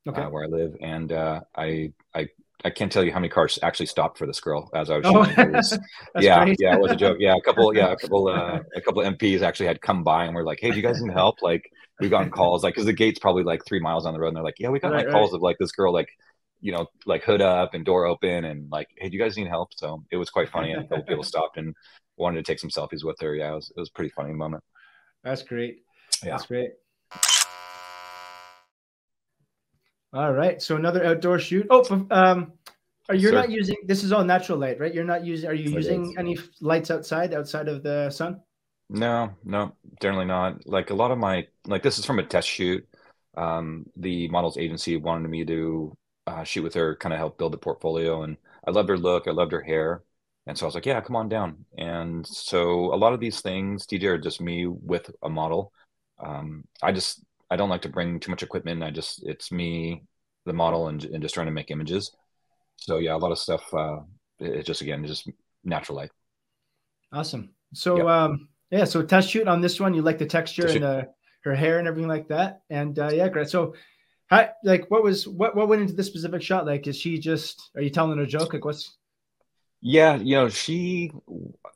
okay. 0.07 0.23
uh, 0.23 0.29
where 0.29 0.45
I 0.45 0.49
live. 0.49 0.77
And 0.81 1.11
uh, 1.11 1.41
I 1.57 1.93
I 2.15 2.29
I 2.65 2.71
can't 2.71 2.93
tell 2.93 3.05
you 3.05 3.13
how 3.13 3.19
many 3.19 3.29
cars 3.29 3.59
actually 3.63 3.87
stopped 3.87 4.19
for 4.19 4.27
this 4.27 4.41
girl 4.41 4.71
as 4.75 4.91
I 4.91 4.99
was. 4.99 5.07
Oh, 5.07 5.51
was, 5.51 5.79
yeah, 6.21 6.45
great. 6.45 6.57
yeah, 6.61 6.75
it 6.75 6.81
was 6.81 6.93
a 6.93 6.97
joke. 6.97 7.19
Yeah, 7.21 7.37
a 7.37 7.41
couple, 7.41 7.75
yeah, 7.75 7.93
a 7.93 7.97
couple, 7.97 8.29
uh, 8.29 8.61
a 8.77 8.81
couple 8.81 9.03
of 9.03 9.15
MPs 9.15 9.43
actually 9.43 9.67
had 9.67 9.81
come 9.81 10.03
by 10.03 10.25
and 10.25 10.35
were 10.35 10.45
like, 10.45 10.59
"Hey, 10.61 10.71
do 10.71 10.77
you 10.77 10.83
guys 10.83 11.01
need 11.01 11.13
help?" 11.13 11.43
Like, 11.43 11.71
we 12.01 12.09
got 12.09 12.31
calls 12.31 12.63
like 12.63 12.75
because 12.75 12.87
the 12.87 12.93
gate's 12.93 13.19
probably 13.19 13.45
like 13.45 13.65
three 13.67 13.81
miles 13.81 14.05
on 14.05 14.13
the 14.13 14.21
road, 14.21 14.29
and 14.29 14.37
they're 14.37 14.45
like, 14.45 14.59
"Yeah, 14.59 14.69
we 14.69 14.79
got 14.79 14.93
right, 14.93 14.99
like 14.99 15.07
right. 15.07 15.13
calls 15.13 15.33
of 15.33 15.43
like 15.43 15.57
this 15.59 15.73
girl 15.73 15.93
like 15.93 16.09
you 16.65 16.73
know, 16.73 16.87
like 17.05 17.23
hood 17.23 17.43
up 17.43 17.75
and 17.75 17.85
door 17.85 18.07
open 18.07 18.47
and 18.47 18.71
like, 18.73 18.89
hey, 18.97 19.11
do 19.11 19.15
you 19.15 19.23
guys 19.23 19.37
need 19.37 19.49
help? 19.49 19.75
So 19.75 20.03
it 20.11 20.17
was 20.17 20.31
quite 20.31 20.49
funny. 20.49 20.73
And 20.73 20.83
a 20.83 20.89
couple 20.89 21.05
people 21.05 21.23
stopped 21.35 21.59
and 21.59 21.75
wanted 22.17 22.39
to 22.39 22.51
take 22.51 22.59
some 22.59 22.71
selfies 22.71 23.05
with 23.05 23.21
her. 23.21 23.35
Yeah, 23.35 23.53
it 23.53 23.57
was, 23.57 23.71
it 23.77 23.79
was 23.79 23.91
a 23.91 23.93
pretty 23.93 24.09
funny 24.09 24.33
moment. 24.33 24.65
That's 25.23 25.43
great. 25.43 25.83
Yeah. 26.23 26.31
That's 26.31 26.47
great. 26.47 26.71
All 30.15 30.33
right. 30.33 30.63
So 30.63 30.77
another 30.77 31.05
outdoor 31.05 31.39
shoot. 31.39 31.67
Oh, 31.69 32.07
um, 32.11 32.55
are 33.11 33.15
you 33.15 33.31
not 33.31 33.51
using 33.51 33.77
this 33.85 34.03
is 34.03 34.11
all 34.11 34.25
natural 34.25 34.57
light, 34.57 34.81
right? 34.81 34.95
You're 34.95 35.05
not 35.05 35.23
using. 35.23 35.51
Are 35.51 35.55
you 35.55 35.69
it 35.69 35.75
using 35.75 36.13
is. 36.13 36.17
any 36.17 36.39
lights 36.63 36.91
outside, 36.91 37.35
outside 37.35 37.69
of 37.69 37.83
the 37.83 38.09
sun? 38.09 38.41
No, 38.89 39.33
no, 39.45 39.77
generally 40.01 40.25
not. 40.25 40.67
Like 40.67 40.89
a 40.89 40.95
lot 40.95 41.11
of 41.11 41.19
my, 41.19 41.47
like 41.67 41.83
this 41.83 41.99
is 41.99 42.07
from 42.07 42.21
a 42.21 42.25
test 42.25 42.49
shoot. 42.49 42.89
Um, 43.37 43.85
the 43.97 44.29
models 44.29 44.57
agency 44.57 44.97
wanted 44.97 45.29
me 45.29 45.45
to 45.45 45.95
uh, 46.27 46.45
shoot 46.45 46.63
with 46.63 46.75
her, 46.75 46.97
kind 46.97 47.13
of 47.13 47.19
help 47.19 47.39
build 47.39 47.53
the 47.53 47.59
portfolio. 47.59 48.23
And 48.23 48.37
I 48.67 48.71
loved 48.71 48.89
her 48.89 48.99
look, 48.99 49.29
I 49.29 49.33
loved 49.33 49.53
her 49.53 49.63
hair. 49.63 50.03
And 50.47 50.59
so 50.59 50.67
I 50.67 50.69
was 50.69 50.75
like, 50.75 50.87
yeah, 50.87 51.01
come 51.01 51.17
on 51.17 51.29
down. 51.29 51.65
And 51.79 52.27
so 52.27 52.95
a 52.95 52.97
lot 52.97 53.15
of 53.15 53.21
these 53.21 53.41
things, 53.41 53.87
TJ, 53.87 54.05
are 54.05 54.19
just 54.19 54.41
me 54.41 54.67
with 54.67 55.11
a 55.23 55.29
model. 55.29 55.73
Um, 56.19 56.65
I 56.83 56.93
just, 56.93 57.25
I 57.51 57.57
don't 57.57 57.71
like 57.71 57.83
to 57.83 57.89
bring 57.89 58.21
too 58.21 58.31
much 58.31 58.43
equipment. 58.43 58.83
I 58.83 58.91
just, 58.91 59.23
it's 59.27 59.51
me, 59.51 60.03
the 60.45 60.53
model, 60.53 60.89
and, 60.89 61.03
and 61.05 61.23
just 61.23 61.35
trying 61.35 61.47
to 61.47 61.53
make 61.53 61.71
images. 61.71 62.15
So 62.77 62.99
yeah, 62.99 63.15
a 63.15 63.17
lot 63.17 63.33
of 63.33 63.39
stuff. 63.39 63.73
Uh, 63.73 64.01
it's 64.39 64.67
just 64.67 64.83
again, 64.83 65.05
just 65.07 65.31
natural 65.63 65.97
light. 65.97 66.11
Awesome. 67.13 67.51
So 67.73 67.97
yep. 67.97 68.07
um, 68.07 68.49
yeah, 68.71 68.85
so 68.85 69.03
test 69.03 69.31
shoot 69.31 69.49
on 69.49 69.61
this 69.61 69.81
one. 69.81 69.95
You 69.95 70.03
like 70.03 70.19
the 70.19 70.27
texture 70.27 70.67
and 70.67 70.83
the, 70.83 71.09
her 71.45 71.55
hair 71.55 71.79
and 71.79 71.87
everything 71.89 72.09
like 72.09 72.29
that. 72.29 72.63
And 72.71 72.99
uh, 72.99 73.11
yeah, 73.13 73.29
great. 73.29 73.49
So 73.49 73.75
like, 74.63 74.91
what 74.91 75.03
was 75.03 75.27
what 75.29 75.55
what 75.55 75.69
went 75.69 75.83
into 75.83 75.95
this 75.95 76.07
specific 76.07 76.43
shot? 76.43 76.67
Like, 76.67 76.87
is 76.87 76.97
she 76.97 77.19
just? 77.19 77.71
Are 77.75 77.83
you 77.83 77.91
telling 77.91 78.17
her 78.17 78.25
a 78.25 78.27
joke? 78.27 78.53
Like, 78.53 78.65
what's? 78.65 78.97
Yeah, 79.81 80.17
you 80.17 80.35
know, 80.35 80.49
she. 80.49 81.13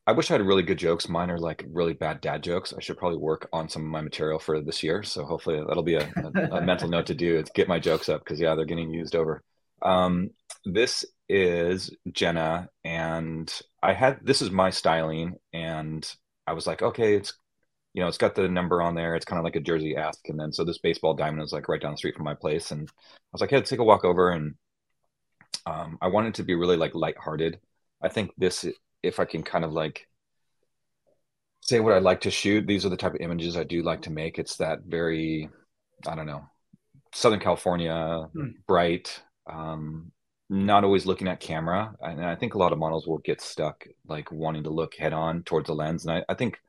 I 0.06 0.12
wish 0.12 0.30
I 0.30 0.34
had 0.34 0.42
really 0.42 0.62
good 0.62 0.78
jokes. 0.78 1.08
Mine 1.08 1.30
are 1.30 1.38
like 1.38 1.64
really 1.68 1.92
bad 1.92 2.22
dad 2.22 2.42
jokes. 2.42 2.72
I 2.74 2.80
should 2.80 2.96
probably 2.96 3.18
work 3.18 3.48
on 3.52 3.68
some 3.68 3.82
of 3.82 3.88
my 3.88 4.00
material 4.00 4.38
for 4.38 4.60
this 4.62 4.82
year. 4.82 5.02
So 5.02 5.24
hopefully 5.24 5.62
that'll 5.66 5.82
be 5.82 5.96
a, 5.96 6.10
a, 6.16 6.56
a 6.56 6.60
mental 6.62 6.88
note 6.88 7.06
to 7.06 7.14
do. 7.14 7.36
Is 7.36 7.50
get 7.54 7.68
my 7.68 7.78
jokes 7.78 8.08
up 8.08 8.24
because 8.24 8.40
yeah, 8.40 8.54
they're 8.54 8.64
getting 8.64 8.92
used 8.92 9.14
over. 9.14 9.42
Um, 9.82 10.30
this 10.64 11.04
is 11.28 11.94
Jenna, 12.10 12.68
and 12.84 13.52
I 13.82 13.92
had 13.92 14.20
this 14.22 14.40
is 14.40 14.50
my 14.50 14.70
styling, 14.70 15.34
and 15.52 16.10
I 16.46 16.54
was 16.54 16.66
like, 16.66 16.80
okay, 16.82 17.14
it's 17.14 17.34
you 17.98 18.04
know, 18.04 18.08
it's 18.08 18.16
got 18.16 18.36
the 18.36 18.48
number 18.48 18.80
on 18.80 18.94
there. 18.94 19.16
It's 19.16 19.24
kind 19.24 19.40
of 19.40 19.44
like 19.44 19.56
a 19.56 19.60
jersey 19.60 19.96
ask. 19.96 20.20
And 20.28 20.38
then 20.38 20.52
so 20.52 20.62
this 20.62 20.78
baseball 20.78 21.14
diamond 21.14 21.42
is 21.42 21.52
like 21.52 21.68
right 21.68 21.80
down 21.80 21.90
the 21.90 21.96
street 21.96 22.14
from 22.14 22.26
my 22.26 22.34
place. 22.34 22.70
And 22.70 22.88
I 22.88 23.12
was 23.32 23.40
like, 23.40 23.50
hey, 23.50 23.56
let's 23.56 23.70
take 23.70 23.80
a 23.80 23.84
walk 23.84 24.04
over. 24.04 24.30
And 24.30 24.54
um, 25.66 25.98
I 26.00 26.06
wanted 26.06 26.34
to 26.34 26.44
be 26.44 26.54
really 26.54 26.76
like 26.76 26.94
lighthearted. 26.94 27.58
I 28.00 28.08
think 28.08 28.30
this, 28.38 28.64
if 29.02 29.18
I 29.18 29.24
can 29.24 29.42
kind 29.42 29.64
of 29.64 29.72
like 29.72 30.06
say 31.60 31.80
what 31.80 31.92
I 31.92 31.98
like 31.98 32.20
to 32.20 32.30
shoot, 32.30 32.68
these 32.68 32.86
are 32.86 32.88
the 32.88 32.96
type 32.96 33.14
of 33.14 33.20
images 33.20 33.56
I 33.56 33.64
do 33.64 33.82
like 33.82 34.02
to 34.02 34.10
make. 34.10 34.38
It's 34.38 34.58
that 34.58 34.82
very, 34.86 35.48
I 36.06 36.14
don't 36.14 36.26
know, 36.26 36.44
Southern 37.12 37.40
California, 37.40 38.28
hmm. 38.32 38.50
bright, 38.68 39.20
um, 39.52 40.12
not 40.48 40.84
always 40.84 41.04
looking 41.04 41.26
at 41.26 41.40
camera. 41.40 41.92
And 42.00 42.24
I 42.24 42.36
think 42.36 42.54
a 42.54 42.58
lot 42.58 42.72
of 42.72 42.78
models 42.78 43.08
will 43.08 43.18
get 43.18 43.40
stuck 43.40 43.84
like 44.06 44.30
wanting 44.30 44.62
to 44.62 44.70
look 44.70 44.94
head 44.94 45.12
on 45.12 45.42
towards 45.42 45.66
the 45.66 45.74
lens. 45.74 46.06
And 46.06 46.18
I, 46.18 46.24
I 46.28 46.34
think 46.34 46.60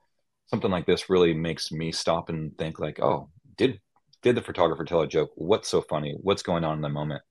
something 0.50 0.72
like 0.72 0.86
this 0.86 1.10
really 1.10 1.34
makes 1.34 1.72
me 1.72 1.92
stop 1.92 2.30
and 2.30 2.58
think 2.58 2.80
like, 2.80 3.00
oh, 3.00 3.30
did 3.58 3.80
did 4.22 4.36
the 4.36 4.42
photographer 4.42 4.84
tell 4.84 5.02
a 5.02 5.08
joke? 5.08 5.32
What's 5.36 5.70
so 5.70 5.82
funny? 5.82 6.16
What's 6.20 6.44
going 6.44 6.64
on 6.64 6.78
in 6.78 6.82
the 6.82 6.90
moment? 6.90 7.22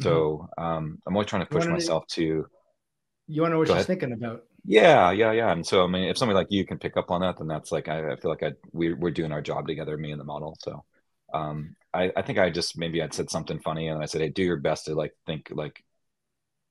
So 0.00 0.48
mm-hmm. 0.58 0.64
um, 0.64 0.98
I'm 1.06 1.14
always 1.14 1.28
trying 1.28 1.42
to 1.42 1.48
push 1.48 1.66
myself 1.66 2.06
to. 2.08 2.46
You 3.30 3.42
want 3.42 3.50
to 3.50 3.54
know 3.54 3.58
what 3.58 3.68
she's 3.68 3.74
ahead. 3.74 3.86
thinking 3.86 4.12
about? 4.12 4.44
Yeah, 4.64 5.10
yeah, 5.10 5.32
yeah. 5.32 5.52
And 5.52 5.66
so 5.66 5.84
I 5.84 5.86
mean, 5.86 6.04
if 6.04 6.18
somebody 6.18 6.36
like 6.36 6.48
you 6.50 6.66
can 6.66 6.78
pick 6.78 6.96
up 6.96 7.10
on 7.10 7.20
that, 7.20 7.38
then 7.38 7.46
that's 7.46 7.72
like 7.72 7.88
I, 7.88 8.12
I 8.12 8.16
feel 8.16 8.30
like 8.30 8.42
I 8.42 8.52
we 8.72 8.92
we're 8.92 9.10
doing 9.10 9.32
our 9.32 9.42
job 9.42 9.66
together, 9.66 9.96
me 9.96 10.10
and 10.10 10.20
the 10.20 10.24
model. 10.24 10.56
So 10.60 10.84
um, 11.32 11.76
I, 11.92 12.12
I 12.16 12.22
think 12.22 12.38
I 12.38 12.50
just 12.50 12.78
maybe 12.78 13.02
I'd 13.02 13.14
said 13.14 13.30
something 13.30 13.60
funny 13.60 13.88
and 13.88 14.02
I 14.02 14.06
said, 14.06 14.20
hey, 14.20 14.28
do 14.28 14.42
your 14.42 14.56
best 14.56 14.86
to 14.86 14.94
like 14.94 15.14
think 15.26 15.48
like 15.50 15.82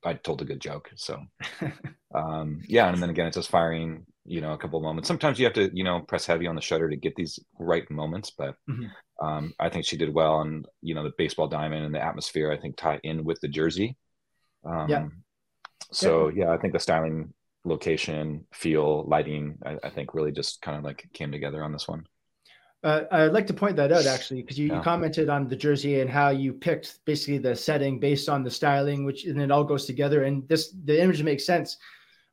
I 0.04 0.14
told 0.14 0.42
a 0.42 0.46
good 0.46 0.62
joke. 0.62 0.92
So 0.96 1.22
um, 2.16 2.62
yeah, 2.68 2.88
and 2.92 3.02
then 3.02 3.10
again, 3.10 3.28
it's 3.28 3.38
just 3.38 3.50
firing 3.50 4.06
you 4.28 4.42
know 4.42 4.54
a 4.54 4.58
couple 4.58 4.80
moments 4.82 5.08
sometimes 5.08 5.40
you 5.40 5.46
have 5.46 5.54
to 5.54 5.70
you 5.74 5.84
know 5.84 6.02
press 6.02 6.26
heavy 6.26 6.48
on 6.48 6.56
the 6.56 6.62
shutter 6.62 6.90
to 6.90 6.96
get 6.96 7.16
these 7.16 7.40
right 7.60 7.90
moments 7.90 8.32
but 8.38 8.56
mm-hmm. 8.70 8.86
um, 9.26 9.54
i 9.60 9.70
think 9.70 9.86
she 9.86 9.98
did 9.98 10.14
well 10.14 10.42
and 10.42 10.68
you 10.82 10.94
know 10.94 11.04
the 11.04 11.14
baseball 11.18 11.48
diamond 11.48 11.86
and 11.86 11.96
the 11.96 12.04
atmosphere 12.04 12.52
i 12.52 12.58
think 12.58 12.76
tie 12.76 13.00
in 13.04 13.24
with 13.24 13.40
the 13.42 13.48
jersey 13.48 13.96
um, 14.66 14.90
yeah 14.90 15.08
so 15.92 16.28
yeah. 16.28 16.46
yeah 16.46 16.52
i 16.52 16.58
think 16.58 16.74
the 16.74 16.80
styling 16.80 17.34
location 17.64 18.46
feel 18.54 19.04
lighting 19.08 19.58
I, 19.66 19.78
I, 19.84 19.90
think 19.90 20.14
really 20.14 20.32
just 20.32 20.62
kind 20.62 20.78
of 20.78 20.84
like 20.84 21.10
came 21.14 21.32
together 21.32 21.64
on 21.64 21.74
this 21.74 21.88
one 21.88 22.06
Uh, 22.84 23.04
I'd 23.12 23.34
like 23.34 23.48
to 23.48 23.54
point 23.54 23.76
that 23.78 23.92
out 23.92 24.06
actually, 24.06 24.42
because 24.44 24.58
you, 24.60 24.68
yeah. 24.68 24.78
you, 24.78 24.82
commented 24.84 25.30
on 25.30 25.48
the 25.48 25.56
jersey 25.56 26.00
and 26.00 26.10
how 26.10 26.30
you 26.30 26.54
picked 26.54 27.04
basically 27.06 27.40
the 27.40 27.56
setting 27.56 28.00
based 28.00 28.30
on 28.30 28.44
the 28.44 28.52
styling, 28.52 29.04
which 29.04 29.26
and 29.26 29.42
it 29.42 29.52
all 29.52 29.64
goes 29.64 29.86
together. 29.86 30.24
And 30.24 30.48
this 30.48 30.74
the 30.86 31.02
image 31.02 31.24
makes 31.24 31.44
sense. 31.44 31.78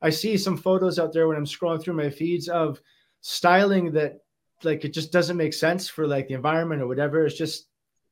I 0.04 0.10
see 0.10 0.36
some 0.36 0.56
photos 0.56 0.98
out 0.98 1.12
there 1.12 1.26
when 1.26 1.36
I'm 1.36 1.46
scrolling 1.46 1.82
through 1.82 1.94
my 1.94 2.10
feeds 2.10 2.48
of 2.48 2.80
styling 3.22 3.92
that 3.92 4.20
like 4.62 4.84
it 4.84 4.92
just 4.92 5.10
doesn't 5.10 5.36
make 5.36 5.54
sense 5.54 5.88
for 5.88 6.06
like 6.06 6.28
the 6.28 6.34
environment 6.34 6.82
or 6.82 6.86
whatever. 6.86 7.26
It's 7.26 7.36
just 7.36 7.66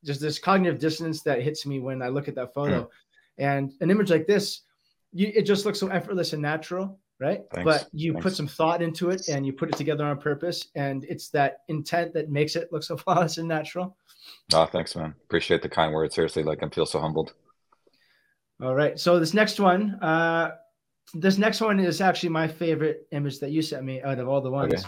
just 0.04 0.20
this 0.20 0.38
cognitive 0.38 0.80
dissonance 0.80 1.22
that 1.22 1.42
hits 1.42 1.64
me 1.64 1.78
when 1.78 2.02
I 2.02 2.08
look 2.08 2.26
at 2.26 2.34
that 2.34 2.54
photo. 2.54 2.82
Mm. 2.82 2.88
And 3.38 3.72
an 3.80 3.90
image 3.90 4.10
like 4.10 4.26
this, 4.26 4.62
you, 5.12 5.30
it 5.34 5.42
just 5.42 5.64
looks 5.64 5.78
so 5.78 5.88
effortless 5.88 6.32
and 6.32 6.42
natural 6.42 6.98
right? 7.22 7.42
Thanks. 7.54 7.64
But 7.64 7.88
you 7.92 8.12
Thanks. 8.12 8.24
put 8.24 8.36
some 8.36 8.48
thought 8.48 8.82
into 8.82 9.10
it 9.10 9.28
and 9.28 9.46
you 9.46 9.52
put 9.52 9.68
it 9.68 9.76
together 9.76 10.04
on 10.04 10.18
purpose, 10.18 10.68
and 10.74 11.04
it's 11.04 11.28
that 11.28 11.58
intent 11.68 12.12
that 12.14 12.30
makes 12.30 12.56
it 12.56 12.68
look 12.72 12.82
so 12.82 12.96
flawless 13.02 13.38
and 13.38 13.46
natural. 13.46 13.96
Oh, 14.52 14.66
thanks, 14.66 14.96
man. 14.96 15.14
Appreciate 15.24 15.62
the 15.62 15.68
kind 15.68 15.92
words. 15.92 16.16
Seriously, 16.16 16.42
like 16.42 16.62
I 16.62 16.68
feel 16.68 16.84
so 16.84 17.00
humbled. 17.00 17.32
All 18.60 18.74
right. 18.74 18.98
So 18.98 19.18
this 19.18 19.34
next 19.34 19.60
one, 19.60 19.94
uh, 20.02 20.52
this 21.14 21.38
next 21.38 21.60
one 21.60 21.80
is 21.80 22.00
actually 22.00 22.30
my 22.30 22.48
favorite 22.48 23.06
image 23.12 23.38
that 23.40 23.50
you 23.50 23.62
sent 23.62 23.84
me 23.84 24.00
out 24.02 24.18
of 24.18 24.28
all 24.28 24.40
the 24.40 24.50
ones. 24.50 24.72
Okay. 24.74 24.82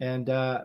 And 0.00 0.28
uh, 0.28 0.62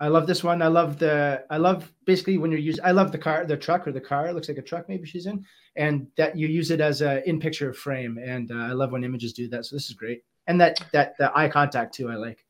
I 0.00 0.08
love 0.08 0.26
this 0.26 0.44
one. 0.44 0.60
I 0.60 0.66
love 0.66 0.98
the 0.98 1.44
I 1.48 1.56
love 1.56 1.90
basically 2.04 2.36
when 2.36 2.50
you're 2.50 2.60
using 2.60 2.84
I 2.84 2.90
love 2.90 3.12
the 3.12 3.18
car, 3.18 3.46
the 3.46 3.56
truck 3.56 3.86
or 3.86 3.92
the 3.92 4.00
car. 4.00 4.26
It 4.26 4.34
looks 4.34 4.48
like 4.48 4.58
a 4.58 4.62
truck 4.62 4.88
maybe 4.88 5.06
she's 5.06 5.26
in, 5.26 5.44
and 5.76 6.08
that 6.16 6.36
you 6.36 6.48
use 6.48 6.70
it 6.70 6.80
as 6.80 7.00
a 7.00 7.26
in 7.28 7.40
picture 7.40 7.72
frame. 7.72 8.18
And 8.18 8.50
uh, 8.50 8.56
I 8.56 8.72
love 8.72 8.92
when 8.92 9.04
images 9.04 9.32
do 9.32 9.48
that. 9.48 9.64
So 9.64 9.76
this 9.76 9.86
is 9.86 9.94
great. 9.94 10.22
And 10.46 10.60
that 10.60 10.84
that 10.92 11.14
the 11.18 11.36
eye 11.36 11.48
contact 11.48 11.94
too, 11.94 12.10
I 12.10 12.16
like. 12.16 12.44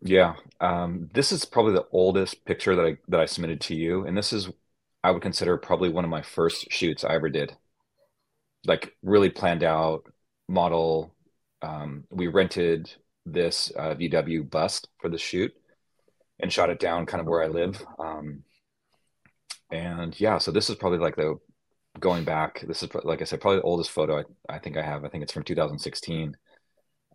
Yeah, 0.00 0.34
um, 0.60 1.10
this 1.12 1.32
is 1.32 1.44
probably 1.44 1.74
the 1.74 1.86
oldest 1.92 2.44
picture 2.44 2.74
that 2.76 2.84
I 2.84 2.96
that 3.08 3.20
I 3.20 3.26
submitted 3.26 3.60
to 3.62 3.74
you, 3.74 4.06
and 4.06 4.16
this 4.16 4.32
is 4.32 4.48
I 5.02 5.10
would 5.10 5.22
consider 5.22 5.56
probably 5.56 5.90
one 5.90 6.04
of 6.04 6.10
my 6.10 6.22
first 6.22 6.70
shoots 6.70 7.04
I 7.04 7.14
ever 7.14 7.28
did. 7.28 7.56
Like 8.66 8.94
really 9.02 9.30
planned 9.30 9.64
out 9.64 10.06
model. 10.48 11.14
Um, 11.62 12.04
we 12.10 12.26
rented 12.26 12.92
this 13.26 13.72
uh, 13.76 13.94
VW 13.94 14.48
bus 14.48 14.82
for 15.00 15.08
the 15.08 15.18
shoot 15.18 15.52
and 16.40 16.52
shot 16.52 16.70
it 16.70 16.80
down 16.80 17.06
kind 17.06 17.20
of 17.20 17.26
where 17.26 17.42
I 17.42 17.48
live. 17.48 17.82
Um, 17.98 18.42
and 19.70 20.18
yeah, 20.20 20.38
so 20.38 20.50
this 20.50 20.70
is 20.70 20.76
probably 20.76 20.98
like 20.98 21.16
the 21.16 21.38
going 22.00 22.24
back. 22.24 22.64
This 22.66 22.82
is 22.82 22.90
like 23.04 23.22
I 23.22 23.24
said, 23.24 23.40
probably 23.40 23.58
the 23.58 23.64
oldest 23.64 23.90
photo 23.90 24.18
I, 24.20 24.54
I 24.54 24.58
think 24.58 24.76
I 24.76 24.82
have. 24.82 25.04
I 25.04 25.08
think 25.08 25.22
it's 25.22 25.32
from 25.32 25.44
2016, 25.44 26.36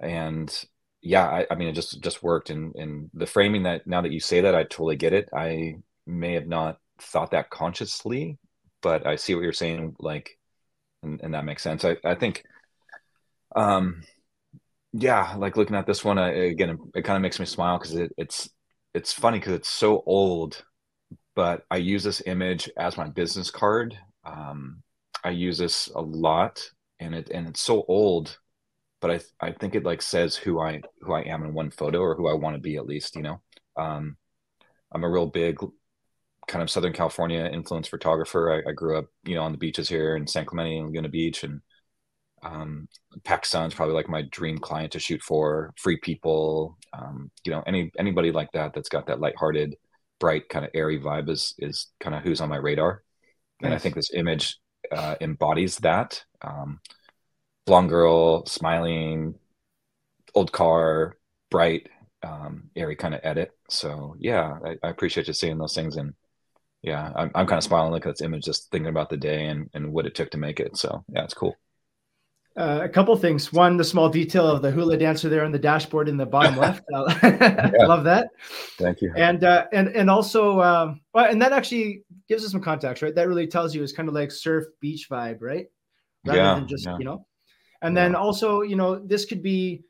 and 0.02 0.66
yeah, 1.02 1.28
I, 1.28 1.48
I 1.52 1.56
mean 1.56 1.68
it 1.70 1.74
just 1.74 2.02
just 2.02 2.24
worked. 2.24 2.50
And 2.50 2.76
and 2.76 3.10
the 3.14 3.26
framing 3.26 3.64
that 3.64 3.88
now 3.88 4.02
that 4.02 4.12
you 4.12 4.20
say 4.20 4.42
that, 4.42 4.56
I 4.56 4.64
totally 4.64 4.96
get 4.96 5.14
it. 5.14 5.30
I 5.36 5.76
may 6.08 6.34
have 6.34 6.48
not 6.48 6.80
thought 7.00 7.32
that 7.32 7.50
consciously, 7.50 8.38
but 8.82 9.06
I 9.06 9.16
see 9.16 9.36
what 9.36 9.44
you're 9.44 9.54
saying. 9.54 9.96
Like, 10.00 10.38
and, 11.04 11.22
and 11.22 11.34
that 11.34 11.46
makes 11.46 11.64
sense. 11.64 11.86
I 11.86 11.98
I 12.04 12.16
think, 12.16 12.44
um, 13.56 14.04
yeah, 14.94 15.36
like 15.38 15.58
looking 15.58 15.76
at 15.76 15.86
this 15.86 16.04
one, 16.04 16.18
I, 16.18 16.30
again, 16.30 16.78
it, 16.96 17.04
kind 17.04 17.16
of 17.16 17.22
makes 17.22 17.40
me 17.40 17.46
smile 17.46 17.78
because 17.78 17.96
it, 17.96 18.12
it's 18.18 18.50
it's 18.94 19.14
funny 19.14 19.40
because 19.40 19.54
it's 19.54 19.70
so 19.70 20.04
old, 20.06 20.64
but 21.36 21.64
I 21.70 21.78
use 21.78 22.04
this 22.04 22.22
image 22.26 22.70
as 22.78 22.98
my 22.98 23.08
business 23.10 23.52
card. 23.52 23.98
Um, 24.26 24.84
I 25.24 25.30
use 25.32 25.58
this 25.58 25.90
a 25.96 26.02
lot, 26.02 26.62
and 27.00 27.14
it 27.16 27.30
and 27.32 27.48
it's 27.48 27.62
so 27.62 27.86
old, 27.88 28.38
but 29.02 29.12
I 29.12 29.48
I 29.48 29.52
think 29.52 29.76
it 29.76 29.86
like 29.86 30.02
says 30.02 30.36
who 30.36 30.60
I 30.60 30.82
who 31.02 31.14
I 31.14 31.22
am 31.24 31.44
in 31.44 31.54
one 31.54 31.72
photo 31.72 32.00
or 32.02 32.16
who 32.16 32.28
I 32.28 32.34
want 32.34 32.56
to 32.56 32.62
be 32.62 32.78
at 32.78 32.88
least. 32.88 33.16
You 33.16 33.24
know, 33.24 33.42
um, 33.78 34.18
I'm 34.92 35.04
a 35.04 35.10
real 35.10 35.28
big 35.28 35.60
kind 36.50 36.64
of 36.64 36.70
Southern 36.70 36.94
California 36.94 37.46
influenced 37.46 37.92
photographer. 37.92 38.52
I, 38.52 38.72
I, 38.72 38.74
grew 38.74 38.98
up, 38.98 39.06
you 39.24 39.36
know, 39.36 39.44
on 39.44 39.52
the 39.52 39.58
beaches 39.58 39.88
here 39.88 40.16
in 40.16 40.26
San 40.28 40.46
Clemente 40.46 40.78
and 40.78 40.88
Laguna 40.88 41.08
Beach, 41.08 41.44
and 41.44 41.62
um, 42.42 42.88
PacSun's 43.22 43.76
probably 43.76 43.94
like 43.94 44.10
my 44.10 44.24
dream 44.32 44.58
client 44.58 44.92
to 44.94 45.00
shoot 45.00 45.22
for. 45.22 45.74
Free 45.78 45.98
People, 45.98 46.78
um, 46.92 47.32
you 47.46 47.52
know, 47.52 47.64
any 47.68 47.92
anybody 47.98 48.32
like 48.32 48.52
that 48.54 48.74
that's 48.74 48.90
got 48.90 49.08
that 49.08 49.20
lighthearted, 49.20 49.76
bright 50.20 50.50
kind 50.50 50.66
of 50.66 50.72
airy 50.74 51.00
vibe 51.00 51.30
is 51.30 51.54
is 51.60 51.88
kind 52.00 52.16
of 52.16 52.24
who's 52.24 52.42
on 52.42 52.50
my 52.50 52.58
radar. 52.58 53.04
Nice. 53.62 53.68
And 53.68 53.74
I 53.74 53.78
think 53.78 53.96
this 53.96 54.12
image 54.14 54.58
uh, 54.92 55.16
embodies 55.22 55.78
that. 55.78 56.24
Um, 56.42 56.80
blonde 57.66 57.90
girl, 57.90 58.46
smiling, 58.48 59.36
old 60.34 60.52
car, 60.52 61.18
bright, 61.52 61.90
um, 62.24 62.72
airy 62.76 62.96
kind 62.96 63.14
of 63.14 63.22
edit. 63.24 63.52
So 63.70 64.16
yeah, 64.18 64.58
I, 64.66 64.76
I 64.82 64.90
appreciate 64.90 65.28
you 65.28 65.34
seeing 65.34 65.60
those 65.60 65.76
things 65.76 65.96
and 65.96 66.16
yeah, 66.82 67.12
I'm, 67.16 67.32
I'm 67.36 67.48
kind 67.48 67.58
of 67.58 67.64
smiling 67.64 67.92
looking 67.92 68.10
at 68.10 68.18
this 68.18 68.26
image, 68.26 68.46
just 68.46 68.72
thinking 68.72 68.90
about 68.90 69.10
the 69.10 69.18
day 69.18 69.48
and, 69.48 69.70
and 69.74 69.92
what 69.92 70.06
it 70.06 70.16
took 70.16 70.32
to 70.32 70.38
make 70.38 70.60
it. 70.60 70.78
So 70.78 71.04
yeah, 71.10 71.24
it's 71.24 71.34
cool. 71.34 71.56
Uh, 72.58 72.82
a 72.84 72.90
couple 72.90 73.16
things. 73.16 73.54
One, 73.54 73.78
the 73.78 73.84
small 73.84 74.10
detail 74.10 74.48
of 74.48 74.62
the 74.62 74.72
hula 74.72 74.98
dancer 74.98 75.30
there 75.30 75.46
on 75.46 75.52
the 75.52 75.60
dashboard 75.60 76.10
in 76.10 76.18
the 76.18 76.26
bottom 76.26 76.56
left. 76.58 76.84
I 76.94 77.72
love 77.86 78.04
that. 78.06 78.30
Thank 78.78 79.02
you. 79.02 79.14
And 79.16 79.44
uh, 79.44 79.68
and 79.72 79.90
and 79.90 80.10
also, 80.10 80.60
um, 80.62 81.02
well, 81.14 81.30
and 81.30 81.42
that 81.42 81.54
actually 81.54 82.04
gives 82.28 82.44
us 82.44 82.52
some 82.52 82.62
context, 82.62 83.04
right? 83.04 83.16
That 83.16 83.28
really 83.28 83.48
tells 83.48 83.76
you 83.76 83.84
it's 83.84 83.94
kind 83.94 84.10
of 84.10 84.16
like 84.16 84.32
surf 84.32 84.66
beach 84.82 85.08
vibe, 85.10 85.38
right? 85.42 85.68
Rather 86.26 86.40
yeah, 86.40 86.56
than 86.56 86.68
just 86.68 86.86
yeah. 86.86 86.98
you 86.98 87.06
know. 87.06 87.26
And 87.82 87.96
yeah. 87.96 88.04
then 88.04 88.16
also, 88.16 88.62
you 88.62 88.76
know, 88.76 89.00
this 89.00 89.26
could 89.26 89.44
be 89.44 89.84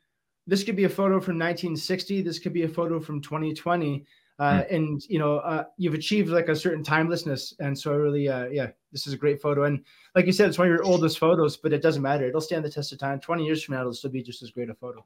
this 0.46 0.62
could 0.62 0.76
be 0.76 0.84
a 0.84 0.88
photo 0.88 1.14
from 1.14 1.38
1960. 1.38 2.22
This 2.22 2.38
could 2.38 2.52
be 2.52 2.64
a 2.64 2.68
photo 2.68 3.00
from 3.00 3.20
2020 3.20 4.04
uh, 4.40 4.62
mm. 4.62 4.74
and 4.74 5.02
you 5.06 5.18
know 5.18 5.36
uh, 5.36 5.64
you've 5.76 5.92
achieved 5.92 6.30
like 6.30 6.48
a 6.48 6.56
certain 6.56 6.82
timelessness. 6.82 7.54
And 7.60 7.78
so 7.78 7.92
I 7.92 7.96
really 7.96 8.28
uh, 8.28 8.46
yeah 8.46 8.68
this 8.90 9.06
is 9.06 9.12
a 9.12 9.16
great 9.16 9.40
photo. 9.40 9.64
And 9.64 9.84
like 10.16 10.24
you 10.24 10.32
said 10.32 10.48
it's 10.48 10.58
one 10.58 10.66
of 10.66 10.72
your 10.72 10.82
oldest 10.82 11.18
photos 11.18 11.58
but 11.58 11.74
it 11.74 11.82
doesn't 11.82 12.02
matter. 12.02 12.26
It'll 12.26 12.40
stand 12.40 12.64
the 12.64 12.70
test 12.70 12.90
of 12.92 12.98
time. 12.98 13.20
20 13.20 13.44
years 13.44 13.62
from 13.62 13.74
now 13.74 13.82
it'll 13.82 13.92
still 13.92 14.10
be 14.10 14.22
just 14.22 14.42
as 14.42 14.50
great 14.50 14.70
a 14.70 14.74
photo. 14.74 15.04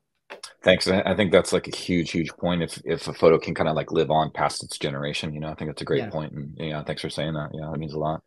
Thanks. 0.63 0.89
I 0.89 1.15
think 1.15 1.33
that's 1.33 1.53
like 1.53 1.67
a 1.67 1.77
huge 1.77 2.13
huge 2.13 2.31
point. 2.31 2.63
If 2.63 2.81
if 2.85 3.09
a 3.09 3.13
photo 3.13 3.37
can 3.39 3.55
kind 3.55 3.69
of 3.69 3.75
like 3.75 3.91
live 3.91 4.11
on 4.11 4.31
past 4.31 4.63
its 4.63 4.79
generation 4.79 5.35
you 5.35 5.41
know 5.41 5.49
i 5.49 5.55
think 5.55 5.69
that's 5.69 5.83
a 5.83 5.85
great 5.85 6.05
yeah. 6.05 6.11
point. 6.11 6.33
And 6.33 6.55
yeah 6.57 6.83
thanks 6.85 7.03
for 7.03 7.11
saying 7.11 7.35
that. 7.35 7.51
Yeah 7.53 7.69
that 7.73 7.79
means 7.79 7.95
a 7.95 7.99
lot. 7.99 8.23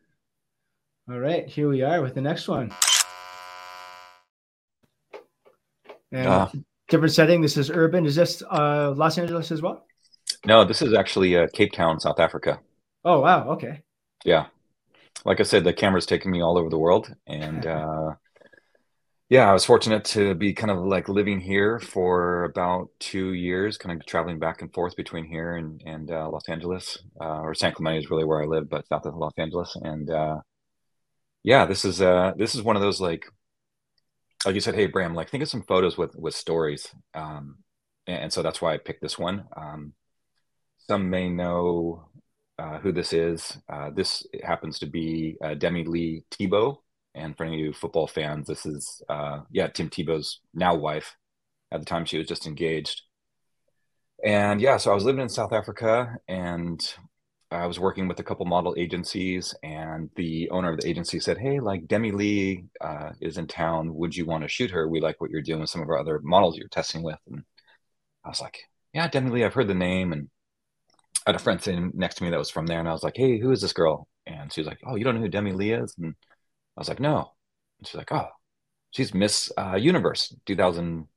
All 1.09 1.19
right 1.19 1.47
here 1.47 1.69
we 1.69 1.83
are 1.83 2.01
with 2.01 2.15
the 2.15 2.21
next 2.21 2.49
one. 2.49 2.73
And 6.11 6.27
ah. 6.27 6.51
different 6.89 7.13
setting. 7.13 7.41
This 7.41 7.55
is 7.55 7.69
urban. 7.69 8.05
Is 8.05 8.15
this 8.15 8.43
uh 8.51 8.91
los 8.91 9.17
angeles 9.17 9.53
as 9.53 9.61
well 9.61 9.85
no, 10.45 10.63
this 10.63 10.81
is 10.81 10.93
actually 10.93 11.35
uh, 11.37 11.47
Cape 11.53 11.71
Town, 11.71 11.99
South 11.99 12.19
Africa. 12.19 12.59
Oh 13.03 13.21
wow, 13.21 13.49
okay. 13.51 13.81
Yeah, 14.25 14.47
like 15.25 15.39
I 15.39 15.43
said, 15.43 15.63
the 15.63 15.73
camera's 15.73 16.05
taken 16.05 16.31
me 16.31 16.41
all 16.41 16.57
over 16.57 16.69
the 16.69 16.77
world, 16.77 17.13
and 17.25 17.65
uh, 17.65 18.15
yeah, 19.29 19.49
I 19.49 19.53
was 19.53 19.65
fortunate 19.65 20.05
to 20.05 20.35
be 20.35 20.53
kind 20.53 20.71
of 20.71 20.79
like 20.79 21.09
living 21.09 21.41
here 21.41 21.79
for 21.79 22.45
about 22.45 22.89
two 22.99 23.33
years, 23.33 23.77
kind 23.77 23.99
of 23.99 24.05
traveling 24.05 24.39
back 24.39 24.61
and 24.61 24.73
forth 24.73 24.95
between 24.95 25.25
here 25.25 25.55
and 25.55 25.81
and 25.85 26.11
uh, 26.11 26.29
Los 26.29 26.47
Angeles, 26.49 26.97
uh, 27.19 27.41
or 27.41 27.53
San 27.53 27.73
Clemente 27.73 27.99
is 27.99 28.09
really 28.09 28.25
where 28.25 28.41
I 28.41 28.45
live, 28.45 28.69
but 28.69 28.87
south 28.87 29.05
of 29.05 29.15
Los 29.15 29.33
Angeles, 29.37 29.75
and 29.81 30.09
uh, 30.09 30.37
yeah, 31.43 31.65
this 31.65 31.85
is 31.85 32.01
uh 32.01 32.33
this 32.37 32.55
is 32.55 32.61
one 32.63 32.75
of 32.75 32.81
those 32.81 32.99
like 33.01 33.25
like 34.45 34.55
you 34.55 34.61
said, 34.61 34.75
hey 34.75 34.87
Bram, 34.87 35.15
like 35.15 35.29
think 35.29 35.43
of 35.43 35.49
some 35.49 35.63
photos 35.63 35.97
with 35.97 36.15
with 36.15 36.35
stories, 36.35 36.93
um, 37.13 37.57
and, 38.05 38.23
and 38.23 38.33
so 38.33 38.41
that's 38.41 38.61
why 38.61 38.73
I 38.73 38.77
picked 38.77 39.01
this 39.01 39.17
one. 39.17 39.45
Um, 39.55 39.93
some 40.89 41.09
may 41.09 41.29
know 41.29 42.05
uh, 42.59 42.79
who 42.79 42.91
this 42.91 43.13
is. 43.13 43.57
Uh, 43.69 43.89
this 43.91 44.25
happens 44.43 44.79
to 44.79 44.85
be 44.85 45.37
uh, 45.43 45.53
Demi-Leigh 45.53 46.23
Tebow. 46.31 46.77
And 47.13 47.35
for 47.35 47.45
any 47.45 47.55
of 47.55 47.59
you 47.59 47.73
football 47.73 48.07
fans, 48.07 48.47
this 48.47 48.65
is, 48.65 49.01
uh, 49.09 49.41
yeah, 49.51 49.67
Tim 49.67 49.89
Tebow's 49.89 50.39
now 50.53 50.75
wife. 50.75 51.15
At 51.71 51.79
the 51.79 51.85
time, 51.85 52.05
she 52.05 52.17
was 52.17 52.27
just 52.27 52.47
engaged. 52.47 53.01
And 54.23 54.61
yeah, 54.61 54.77
so 54.77 54.91
I 54.91 54.95
was 54.95 55.03
living 55.03 55.21
in 55.21 55.29
South 55.29 55.51
Africa 55.51 56.17
and 56.27 56.81
I 57.51 57.65
was 57.65 57.79
working 57.79 58.07
with 58.07 58.19
a 58.19 58.23
couple 58.23 58.45
model 58.45 58.75
agencies. 58.77 59.53
And 59.63 60.09
the 60.15 60.49
owner 60.49 60.71
of 60.71 60.79
the 60.79 60.87
agency 60.87 61.19
said, 61.19 61.37
Hey, 61.37 61.59
like 61.59 61.87
Demi-Leigh 61.87 62.65
uh, 62.81 63.11
is 63.19 63.37
in 63.37 63.47
town. 63.47 63.93
Would 63.95 64.15
you 64.15 64.25
want 64.25 64.43
to 64.43 64.47
shoot 64.47 64.71
her? 64.71 64.87
We 64.87 65.01
like 65.01 65.19
what 65.19 65.31
you're 65.31 65.41
doing 65.41 65.61
with 65.61 65.69
some 65.69 65.81
of 65.81 65.89
our 65.89 65.99
other 65.99 66.19
models 66.23 66.57
you're 66.57 66.67
testing 66.69 67.03
with. 67.03 67.19
And 67.27 67.43
I 68.23 68.29
was 68.29 68.41
like, 68.41 68.59
Yeah, 68.93 69.07
Demi-Leigh, 69.07 69.45
I've 69.45 69.53
heard 69.53 69.67
the 69.67 69.75
name. 69.75 70.13
And 70.13 70.29
I 71.27 71.31
had 71.31 71.35
a 71.35 71.39
friend 71.43 71.61
sitting 71.61 71.91
next 71.93 72.15
to 72.15 72.23
me 72.23 72.29
that 72.29 72.39
was 72.39 72.49
from 72.49 72.67
there, 72.67 72.79
and 72.79 72.87
I 72.87 72.93
was 72.93 73.03
like, 73.03 73.17
"Hey, 73.17 73.37
who 73.37 73.51
is 73.51 73.61
this 73.61 73.73
girl?" 73.73 74.07
And 74.25 74.51
she 74.51 74.61
was 74.61 74.67
like, 74.67 74.79
"Oh, 74.85 74.95
you 74.95 75.03
don't 75.03 75.15
know 75.15 75.21
who 75.21 75.27
Demi-Leigh 75.27 75.71
is?" 75.73 75.93
And 75.97 76.15
I 76.77 76.81
was 76.81 76.89
like, 76.89 77.01
"No." 77.01 77.33
And 77.79 77.87
she's 77.87 77.95
like, 77.95 78.11
"Oh, 78.13 78.29
she's 78.91 79.13
Miss 79.13 79.51
uh, 79.57 79.75
Universe 79.75 80.35
2017, 80.45 81.07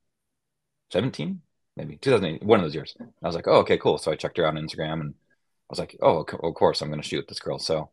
maybe 1.76 1.96
2008, 1.96 2.42
one 2.42 2.60
of 2.60 2.64
those 2.64 2.74
years." 2.74 2.94
And 2.98 3.12
I 3.22 3.26
was 3.26 3.36
like, 3.36 3.46
"Oh, 3.48 3.60
okay, 3.60 3.78
cool." 3.78 3.98
So 3.98 4.12
I 4.12 4.16
checked 4.16 4.36
her 4.38 4.46
out 4.46 4.56
on 4.56 4.62
Instagram, 4.62 5.00
and 5.00 5.14
I 5.14 5.70
was 5.70 5.78
like, 5.78 5.96
"Oh, 6.02 6.18
of 6.24 6.54
course, 6.54 6.82
I'm 6.82 6.88
going 6.88 7.00
to 7.00 7.08
shoot 7.08 7.26
this 7.28 7.40
girl." 7.40 7.58
So 7.58 7.90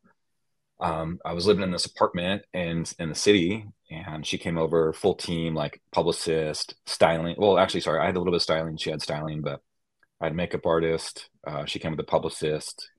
um, 0.80 1.20
I 1.26 1.34
was 1.34 1.48
living 1.48 1.64
in 1.64 1.72
this 1.72 1.86
apartment 1.86 2.44
in 2.54 2.86
in 3.00 3.10
the 3.10 3.16
city, 3.16 3.66
and 3.92 4.26
she 4.26 4.38
came 4.38 4.58
over 4.58 4.94
full 4.94 5.16
team, 5.16 5.56
like 5.56 5.82
publicist, 5.92 6.76
styling. 6.86 7.36
Well, 7.38 7.60
actually, 7.60 7.82
sorry, 7.82 8.02
I 8.02 8.06
had 8.08 8.16
a 8.16 8.20
little 8.20 8.34
bit 8.34 8.38
of 8.38 8.44
styling. 8.44 8.78
She 8.78 8.92
had 8.92 9.02
styling, 9.02 9.42
but 9.42 9.62
I 10.22 10.26
had 10.26 10.34
a 10.34 10.36
makeup 10.36 10.66
artist. 10.66 11.30
Uh, 11.46 11.66
she 11.66 11.80
came 11.80 11.92
with 11.92 12.00
a 12.00 12.04
publicist, 12.04 12.90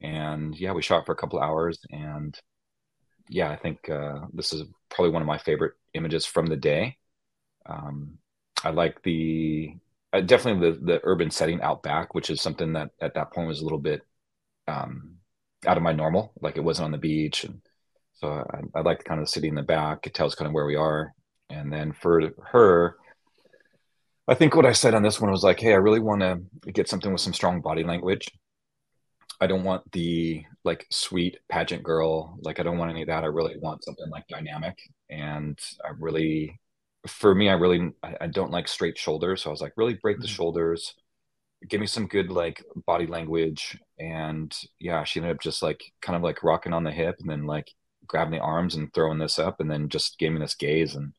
and 0.00 0.56
yeah, 0.58 0.72
we 0.72 0.82
shot 0.82 1.06
for 1.06 1.12
a 1.12 1.16
couple 1.16 1.40
hours. 1.40 1.78
And 1.90 2.38
yeah, 3.28 3.50
I 3.50 3.56
think 3.56 3.88
uh, 3.88 4.20
this 4.32 4.52
is 4.52 4.64
probably 4.90 5.12
one 5.12 5.22
of 5.22 5.28
my 5.28 5.38
favorite 5.38 5.74
images 5.94 6.26
from 6.26 6.46
the 6.46 6.56
day. 6.56 6.96
Um, 7.66 8.18
I 8.64 8.70
like 8.70 9.02
the 9.02 9.74
uh, 10.12 10.20
definitely 10.20 10.70
the 10.72 10.78
the 10.84 11.00
urban 11.04 11.30
setting 11.30 11.60
out 11.62 11.82
back, 11.82 12.14
which 12.14 12.30
is 12.30 12.40
something 12.40 12.72
that 12.74 12.90
at 13.00 13.14
that 13.14 13.32
point 13.32 13.48
was 13.48 13.60
a 13.60 13.64
little 13.64 13.78
bit 13.78 14.02
um, 14.68 15.16
out 15.66 15.76
of 15.76 15.82
my 15.82 15.92
normal. 15.92 16.32
Like 16.40 16.56
it 16.56 16.64
wasn't 16.64 16.86
on 16.86 16.92
the 16.92 16.98
beach, 16.98 17.44
and 17.44 17.60
so 18.14 18.28
I, 18.28 18.78
I 18.78 18.82
like 18.82 19.04
kind 19.04 19.20
of 19.20 19.26
the 19.26 19.32
city 19.32 19.48
in 19.48 19.54
the 19.54 19.62
back. 19.62 20.06
It 20.06 20.14
tells 20.14 20.34
kind 20.34 20.48
of 20.48 20.54
where 20.54 20.66
we 20.66 20.76
are. 20.76 21.14
And 21.50 21.72
then 21.72 21.92
for 21.92 22.32
her, 22.52 22.96
I 24.28 24.34
think 24.34 24.54
what 24.54 24.66
I 24.66 24.72
said 24.72 24.94
on 24.94 25.02
this 25.02 25.20
one 25.20 25.30
was 25.30 25.42
like, 25.42 25.58
hey, 25.58 25.72
I 25.72 25.76
really 25.76 26.00
want 26.00 26.20
to 26.20 26.72
get 26.72 26.88
something 26.88 27.10
with 27.12 27.20
some 27.20 27.34
strong 27.34 27.60
body 27.60 27.82
language. 27.82 28.28
I 29.40 29.48
don't 29.48 29.64
want 29.64 29.90
the 29.90 30.44
like 30.62 30.86
sweet 30.90 31.38
pageant 31.48 31.82
girl. 31.82 32.38
Like 32.42 32.60
I 32.60 32.62
don't 32.62 32.78
want 32.78 32.92
any 32.92 33.02
of 33.02 33.08
that. 33.08 33.24
I 33.24 33.28
really 33.28 33.56
want 33.58 33.82
something 33.82 34.08
like 34.10 34.28
dynamic. 34.28 34.78
And 35.10 35.58
I 35.84 35.90
really, 35.98 36.60
for 37.08 37.34
me, 37.34 37.48
I 37.48 37.54
really 37.54 37.90
I, 38.04 38.16
I 38.22 38.26
don't 38.28 38.52
like 38.52 38.68
straight 38.68 38.96
shoulders. 38.96 39.42
So 39.42 39.50
I 39.50 39.52
was 39.52 39.60
like, 39.60 39.72
really 39.76 39.94
break 39.94 40.18
the 40.18 40.26
mm-hmm. 40.26 40.34
shoulders, 40.34 40.94
give 41.68 41.80
me 41.80 41.88
some 41.88 42.06
good 42.06 42.30
like 42.30 42.62
body 42.86 43.08
language. 43.08 43.76
And 43.98 44.56
yeah, 44.78 45.02
she 45.02 45.18
ended 45.18 45.34
up 45.34 45.42
just 45.42 45.62
like 45.62 45.82
kind 46.00 46.14
of 46.16 46.22
like 46.22 46.44
rocking 46.44 46.72
on 46.72 46.84
the 46.84 46.92
hip 46.92 47.16
and 47.18 47.28
then 47.28 47.44
like 47.44 47.72
grabbing 48.06 48.38
the 48.38 48.44
arms 48.44 48.76
and 48.76 48.94
throwing 48.94 49.18
this 49.18 49.40
up 49.40 49.58
and 49.58 49.68
then 49.68 49.88
just 49.88 50.18
gave 50.18 50.30
me 50.30 50.38
this 50.38 50.54
gaze 50.54 50.94
and 50.94 51.12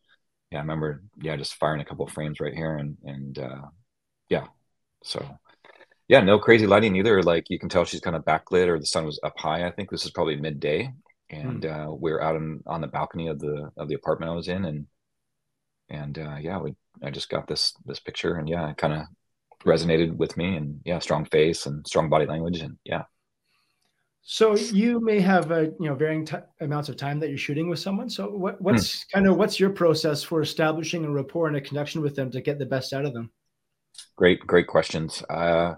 yeah, 0.53 0.59
I 0.59 0.61
remember, 0.61 1.01
yeah, 1.19 1.35
just 1.35 1.55
firing 1.55 1.81
a 1.81 1.85
couple 1.85 2.05
of 2.05 2.11
frames 2.11 2.39
right 2.39 2.53
here, 2.53 2.75
and 2.75 2.95
and 3.03 3.39
uh, 3.39 3.61
yeah, 4.29 4.45
so 5.03 5.25
yeah, 6.07 6.21
no 6.21 6.37
crazy 6.37 6.67
lighting 6.67 6.95
either. 6.95 7.23
Like 7.23 7.49
you 7.49 7.57
can 7.57 7.69
tell 7.69 7.85
she's 7.85 8.01
kind 8.01 8.15
of 8.15 8.23
backlit, 8.23 8.67
or 8.67 8.79
the 8.79 8.85
sun 8.85 9.03
was 9.05 9.19
up 9.23 9.33
high. 9.35 9.65
I 9.65 9.71
think 9.71 9.89
this 9.89 10.05
is 10.05 10.11
probably 10.11 10.35
midday, 10.35 10.93
and 11.31 11.63
mm. 11.63 11.89
uh, 11.89 11.91
we 11.91 12.11
are 12.11 12.21
out 12.21 12.35
on, 12.35 12.61
on 12.67 12.81
the 12.81 12.87
balcony 12.87 13.29
of 13.29 13.39
the 13.39 13.71
of 13.77 13.87
the 13.87 13.95
apartment 13.95 14.31
I 14.31 14.35
was 14.35 14.47
in, 14.47 14.65
and 14.65 14.85
and 15.89 16.19
uh, 16.19 16.37
yeah, 16.39 16.59
we 16.59 16.75
I 17.01 17.09
just 17.09 17.29
got 17.29 17.47
this 17.47 17.73
this 17.87 17.99
picture, 17.99 18.35
and 18.35 18.47
yeah, 18.47 18.69
it 18.69 18.77
kind 18.77 18.93
of 18.93 19.07
resonated 19.65 20.15
with 20.15 20.37
me, 20.37 20.55
and 20.55 20.81
yeah, 20.85 20.99
strong 20.99 21.25
face 21.25 21.65
and 21.65 21.85
strong 21.87 22.09
body 22.09 22.27
language, 22.27 22.59
and 22.61 22.77
yeah, 22.83 23.05
so 24.25 24.55
you 24.55 25.01
may 25.01 25.19
have 25.19 25.51
a 25.51 25.65
you 25.79 25.89
know 25.89 25.95
varying 25.95 26.25
t- 26.25 26.37
amounts 26.61 26.87
of 26.87 26.95
time 26.95 27.19
that 27.19 27.29
you're 27.29 27.37
shooting 27.37 27.69
with 27.69 27.79
someone. 27.79 28.09
So 28.09 28.29
what, 28.29 28.59
what's 28.61 29.03
hmm. 29.03 29.17
kind 29.17 29.27
of 29.27 29.35
what's 29.35 29.59
your 29.59 29.69
process 29.69 30.23
for 30.23 30.41
establishing 30.41 31.03
a 31.03 31.11
rapport 31.11 31.47
and 31.47 31.57
a 31.57 31.61
connection 31.61 32.01
with 32.01 32.15
them 32.15 32.31
to 32.31 32.41
get 32.41 32.57
the 32.57 32.65
best 32.65 32.93
out 32.93 33.05
of 33.05 33.13
them? 33.13 33.31
Great, 34.15 34.39
great 34.47 34.67
questions. 34.67 35.21
Uh, 35.29 35.75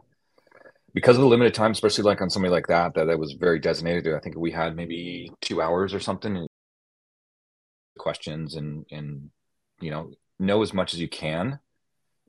because 0.93 1.17
of 1.17 1.21
the 1.21 1.27
limited 1.27 1.53
time, 1.53 1.71
especially 1.71 2.03
like 2.03 2.21
on 2.21 2.29
somebody 2.29 2.51
like 2.51 2.67
that, 2.67 2.93
that 2.93 3.09
I 3.09 3.15
was 3.15 3.33
very 3.33 3.59
designated 3.59 4.03
to. 4.05 4.15
I 4.15 4.19
think 4.19 4.37
we 4.37 4.51
had 4.51 4.75
maybe 4.75 5.31
two 5.41 5.61
hours 5.61 5.93
or 5.93 5.99
something. 5.99 6.47
Questions 7.97 8.55
and 8.55 8.85
and 8.91 9.31
you 9.79 9.89
know 9.89 10.11
know 10.37 10.61
as 10.61 10.73
much 10.73 10.93
as 10.93 10.99
you 10.99 11.07
can 11.07 11.59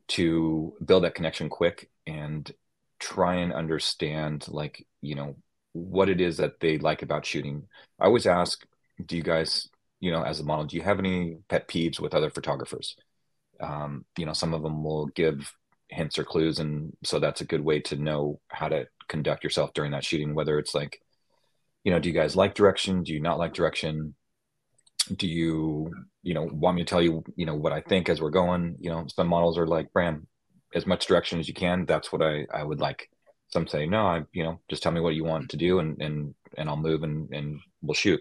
to 0.08 0.72
build 0.84 1.04
that 1.04 1.14
connection 1.14 1.48
quick 1.48 1.90
and 2.06 2.50
try 2.98 3.36
and 3.36 3.52
understand 3.52 4.46
like 4.48 4.86
you 5.02 5.14
know 5.14 5.36
what 5.76 6.08
it 6.08 6.20
is 6.20 6.38
that 6.38 6.60
they 6.60 6.78
like 6.78 7.02
about 7.02 7.26
shooting. 7.26 7.64
I 8.00 8.06
always 8.06 8.26
ask, 8.26 8.64
do 9.04 9.16
you 9.16 9.22
guys, 9.22 9.68
you 10.00 10.10
know, 10.10 10.22
as 10.22 10.40
a 10.40 10.44
model, 10.44 10.64
do 10.64 10.76
you 10.76 10.82
have 10.82 10.98
any 10.98 11.38
pet 11.48 11.68
peeves 11.68 12.00
with 12.00 12.14
other 12.14 12.30
photographers? 12.30 12.96
Um, 13.60 14.04
you 14.16 14.26
know, 14.26 14.32
some 14.32 14.54
of 14.54 14.62
them 14.62 14.82
will 14.82 15.06
give 15.06 15.52
hints 15.88 16.18
or 16.18 16.24
clues, 16.24 16.58
and 16.58 16.96
so 17.04 17.18
that's 17.18 17.40
a 17.40 17.46
good 17.46 17.62
way 17.62 17.80
to 17.80 17.96
know 17.96 18.40
how 18.48 18.68
to 18.68 18.86
conduct 19.08 19.44
yourself 19.44 19.72
during 19.74 19.92
that 19.92 20.04
shooting. 20.04 20.34
Whether 20.34 20.58
it's 20.58 20.74
like, 20.74 21.00
you 21.84 21.92
know, 21.92 21.98
do 21.98 22.08
you 22.08 22.14
guys 22.14 22.36
like 22.36 22.54
direction? 22.54 23.02
Do 23.02 23.12
you 23.12 23.20
not 23.20 23.38
like 23.38 23.54
direction? 23.54 24.14
Do 25.14 25.28
you, 25.28 25.92
you 26.22 26.34
know, 26.34 26.48
want 26.52 26.76
me 26.76 26.82
to 26.82 26.88
tell 26.88 27.02
you, 27.02 27.22
you 27.36 27.46
know, 27.46 27.54
what 27.54 27.72
I 27.72 27.80
think 27.80 28.08
as 28.08 28.20
we're 28.20 28.30
going? 28.30 28.76
You 28.80 28.90
know, 28.90 29.06
some 29.14 29.28
models 29.28 29.56
are 29.56 29.66
like, 29.66 29.92
Bram, 29.92 30.26
as 30.74 30.86
much 30.86 31.06
direction 31.06 31.38
as 31.38 31.48
you 31.48 31.54
can. 31.54 31.86
That's 31.86 32.12
what 32.12 32.22
I 32.22 32.46
I 32.52 32.64
would 32.64 32.80
like 32.80 33.08
some 33.48 33.66
say 33.66 33.86
no 33.86 34.06
i 34.06 34.22
you 34.32 34.42
know 34.42 34.60
just 34.68 34.82
tell 34.82 34.92
me 34.92 35.00
what 35.00 35.14
you 35.14 35.24
want 35.24 35.50
to 35.50 35.56
do 35.56 35.78
and 35.78 36.00
and 36.00 36.34
and 36.56 36.68
i'll 36.68 36.76
move 36.76 37.02
and 37.02 37.30
and 37.32 37.60
we'll 37.82 37.94
shoot. 37.94 38.20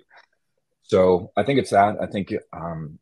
So 0.84 1.32
i 1.36 1.44
think 1.44 1.60
it's 1.60 1.72
that. 1.72 1.98
I 2.02 2.08
think 2.08 2.34
um 2.54 3.00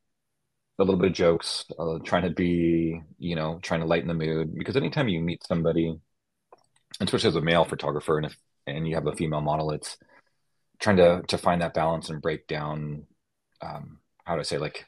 a 0.79 0.83
little 0.83 0.99
bit 0.99 1.11
of 1.11 1.15
jokes 1.15 1.65
uh, 1.77 1.99
trying 2.03 2.23
to 2.23 2.31
be 2.31 2.99
you 3.19 3.35
know 3.35 3.59
trying 3.61 3.81
to 3.81 3.85
lighten 3.85 4.07
the 4.07 4.13
mood 4.13 4.55
because 4.55 4.75
anytime 4.75 5.07
you 5.07 5.21
meet 5.21 5.45
somebody 5.45 5.95
especially 6.99 7.29
as 7.29 7.35
a 7.35 7.41
male 7.41 7.65
photographer 7.65 8.17
and 8.17 8.25
if 8.25 8.37
and 8.65 8.87
you 8.87 8.95
have 8.95 9.07
a 9.07 9.15
female 9.15 9.41
model 9.41 9.71
it's 9.71 9.97
trying 10.79 10.97
to 10.97 11.21
to 11.27 11.37
find 11.37 11.61
that 11.61 11.73
balance 11.73 12.09
and 12.09 12.21
break 12.21 12.47
down 12.47 13.05
um 13.61 13.99
how 14.25 14.33
do 14.33 14.39
i 14.39 14.43
say 14.43 14.57
like 14.57 14.85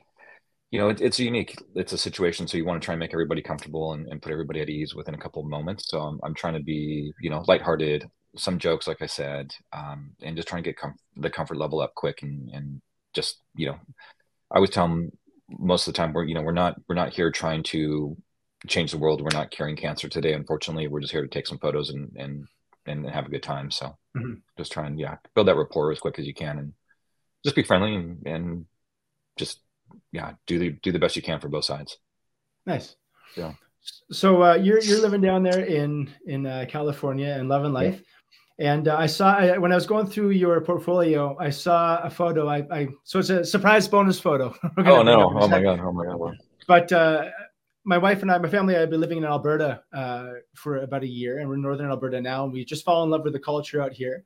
you 0.76 0.82
know, 0.82 0.90
it, 0.90 1.00
it's 1.00 1.22
unique. 1.22 1.56
It's 1.74 1.94
a 1.94 1.98
situation, 1.98 2.48
so 2.48 2.58
you 2.58 2.66
want 2.66 2.82
to 2.82 2.86
try 2.86 2.92
and 2.92 3.00
make 3.00 3.14
everybody 3.14 3.42
comfortable 3.42 3.94
and, 3.94 4.06
and 4.08 4.22
put 4.22 4.34
everybody 4.34 4.60
at 4.60 4.70
ease 4.70 4.94
within 4.94 5.16
a 5.16 5.18
couple 5.18 5.42
of 5.42 5.48
moments. 5.48 5.88
So 5.88 6.02
I'm, 6.02 6.20
I'm 6.22 6.34
trying 6.34 6.56
to 6.56 6.60
be, 6.60 7.14
you 7.22 7.30
know, 7.30 7.46
lighthearted, 7.48 8.10
some 8.36 8.60
jokes, 8.60 8.86
like 8.86 9.02
I 9.02 9.06
said, 9.06 9.54
um, 9.72 10.12
and 10.22 10.36
just 10.36 10.50
trying 10.50 10.64
to 10.64 10.70
get 10.70 10.78
com- 10.78 10.98
the 11.16 11.30
comfort 11.30 11.56
level 11.56 11.80
up 11.80 11.96
quick 11.96 12.24
and 12.24 12.50
and 12.54 12.82
just, 13.14 13.38
you 13.56 13.68
know, 13.68 13.78
I 14.52 14.56
always 14.58 14.72
tell 14.72 14.86
them 14.90 15.12
most 15.48 15.88
of 15.88 15.94
the 15.94 15.98
time 15.98 16.12
we're, 16.12 16.26
you 16.26 16.36
know, 16.36 16.42
we're 16.42 16.52
not 16.52 16.76
we're 16.90 16.96
not 16.96 17.14
here 17.14 17.32
trying 17.32 17.64
to 17.64 18.18
change 18.68 18.92
the 18.92 18.98
world. 18.98 19.22
We're 19.22 19.30
not 19.32 19.52
curing 19.52 19.78
cancer 19.78 20.10
today. 20.10 20.34
Unfortunately, 20.34 20.90
we're 20.90 21.00
just 21.00 21.14
here 21.14 21.22
to 21.22 21.30
take 21.30 21.48
some 21.48 21.60
photos 21.60 21.90
and 21.90 22.12
and 22.18 22.46
and 22.86 23.10
have 23.10 23.28
a 23.28 23.30
good 23.30 23.44
time. 23.44 23.72
So 23.72 23.96
mm-hmm. 24.18 24.34
just 24.58 24.74
try 24.74 24.88
and 24.88 25.00
yeah, 25.00 25.16
build 25.36 25.48
that 25.48 25.56
rapport 25.56 25.94
as 25.94 26.02
quick 26.02 26.20
as 26.20 26.28
you 26.28 26.34
can 26.34 26.60
and 26.60 26.74
just 27.46 27.56
be 27.56 27.64
friendly 27.64 27.96
and, 27.96 28.28
and 28.28 28.66
just 29.38 29.62
yeah, 30.15 30.32
do 30.47 30.58
the 30.58 30.69
do 30.82 30.91
the 30.91 30.99
best 30.99 31.15
you 31.15 31.21
can 31.21 31.39
for 31.39 31.49
both 31.49 31.65
sides. 31.65 31.97
Nice. 32.65 32.95
Yeah. 33.36 33.54
So 34.12 34.43
uh, 34.43 34.56
you're 34.56 34.82
you're 34.82 35.01
living 35.01 35.21
down 35.21 35.43
there 35.43 35.60
in 35.60 36.10
in 36.25 36.45
uh, 36.45 36.65
California 36.67 37.36
and 37.38 37.49
loving 37.49 37.73
life. 37.73 37.95
Yeah. 37.95 38.01
And 38.58 38.88
uh, 38.88 38.95
I 38.97 39.06
saw 39.06 39.36
I, 39.36 39.58
when 39.58 39.73
I 39.73 39.75
was 39.75 39.86
going 39.86 40.08
through 40.08 40.30
your 40.30 40.62
portfolio, 40.62 41.36
I 41.39 41.49
saw 41.49 42.01
a 42.01 42.10
photo. 42.10 42.47
I, 42.47 42.65
I 42.71 42.88
so 43.04 43.19
it's 43.19 43.30
a 43.30 43.43
surprise 43.43 43.88
bonus 43.88 44.19
photo. 44.19 44.56
oh 44.78 45.04
no! 45.04 45.38
Oh 45.38 45.47
my 45.47 45.62
god! 45.62 45.80
Oh 45.82 45.91
my 45.91 46.06
god! 46.06 46.38
But 46.67 46.91
uh, 46.91 47.25
my 47.84 47.97
wife 47.97 48.21
and 48.21 48.32
I, 48.32 48.38
my 48.38 48.49
family, 48.49 48.78
I've 48.78 48.89
been 48.89 49.01
living 49.01 49.17
in 49.17 49.25
Alberta 49.25 49.84
uh, 49.93 50.30
for 50.56 50.78
about 50.78 51.04
a 51.04 51.08
year, 51.08 51.39
and 51.39 51.49
we're 51.49 51.56
in 51.56 51.62
northern 51.62 51.89
Alberta 51.89 52.21
now. 52.21 52.45
And 52.45 52.54
we 52.54 52.63
just 52.63 52.86
fall 52.86 53.04
in 53.04 53.10
love 53.10 53.23
with 53.23 53.34
the 53.34 53.39
culture 53.39 53.82
out 53.82 53.91
here. 53.91 54.23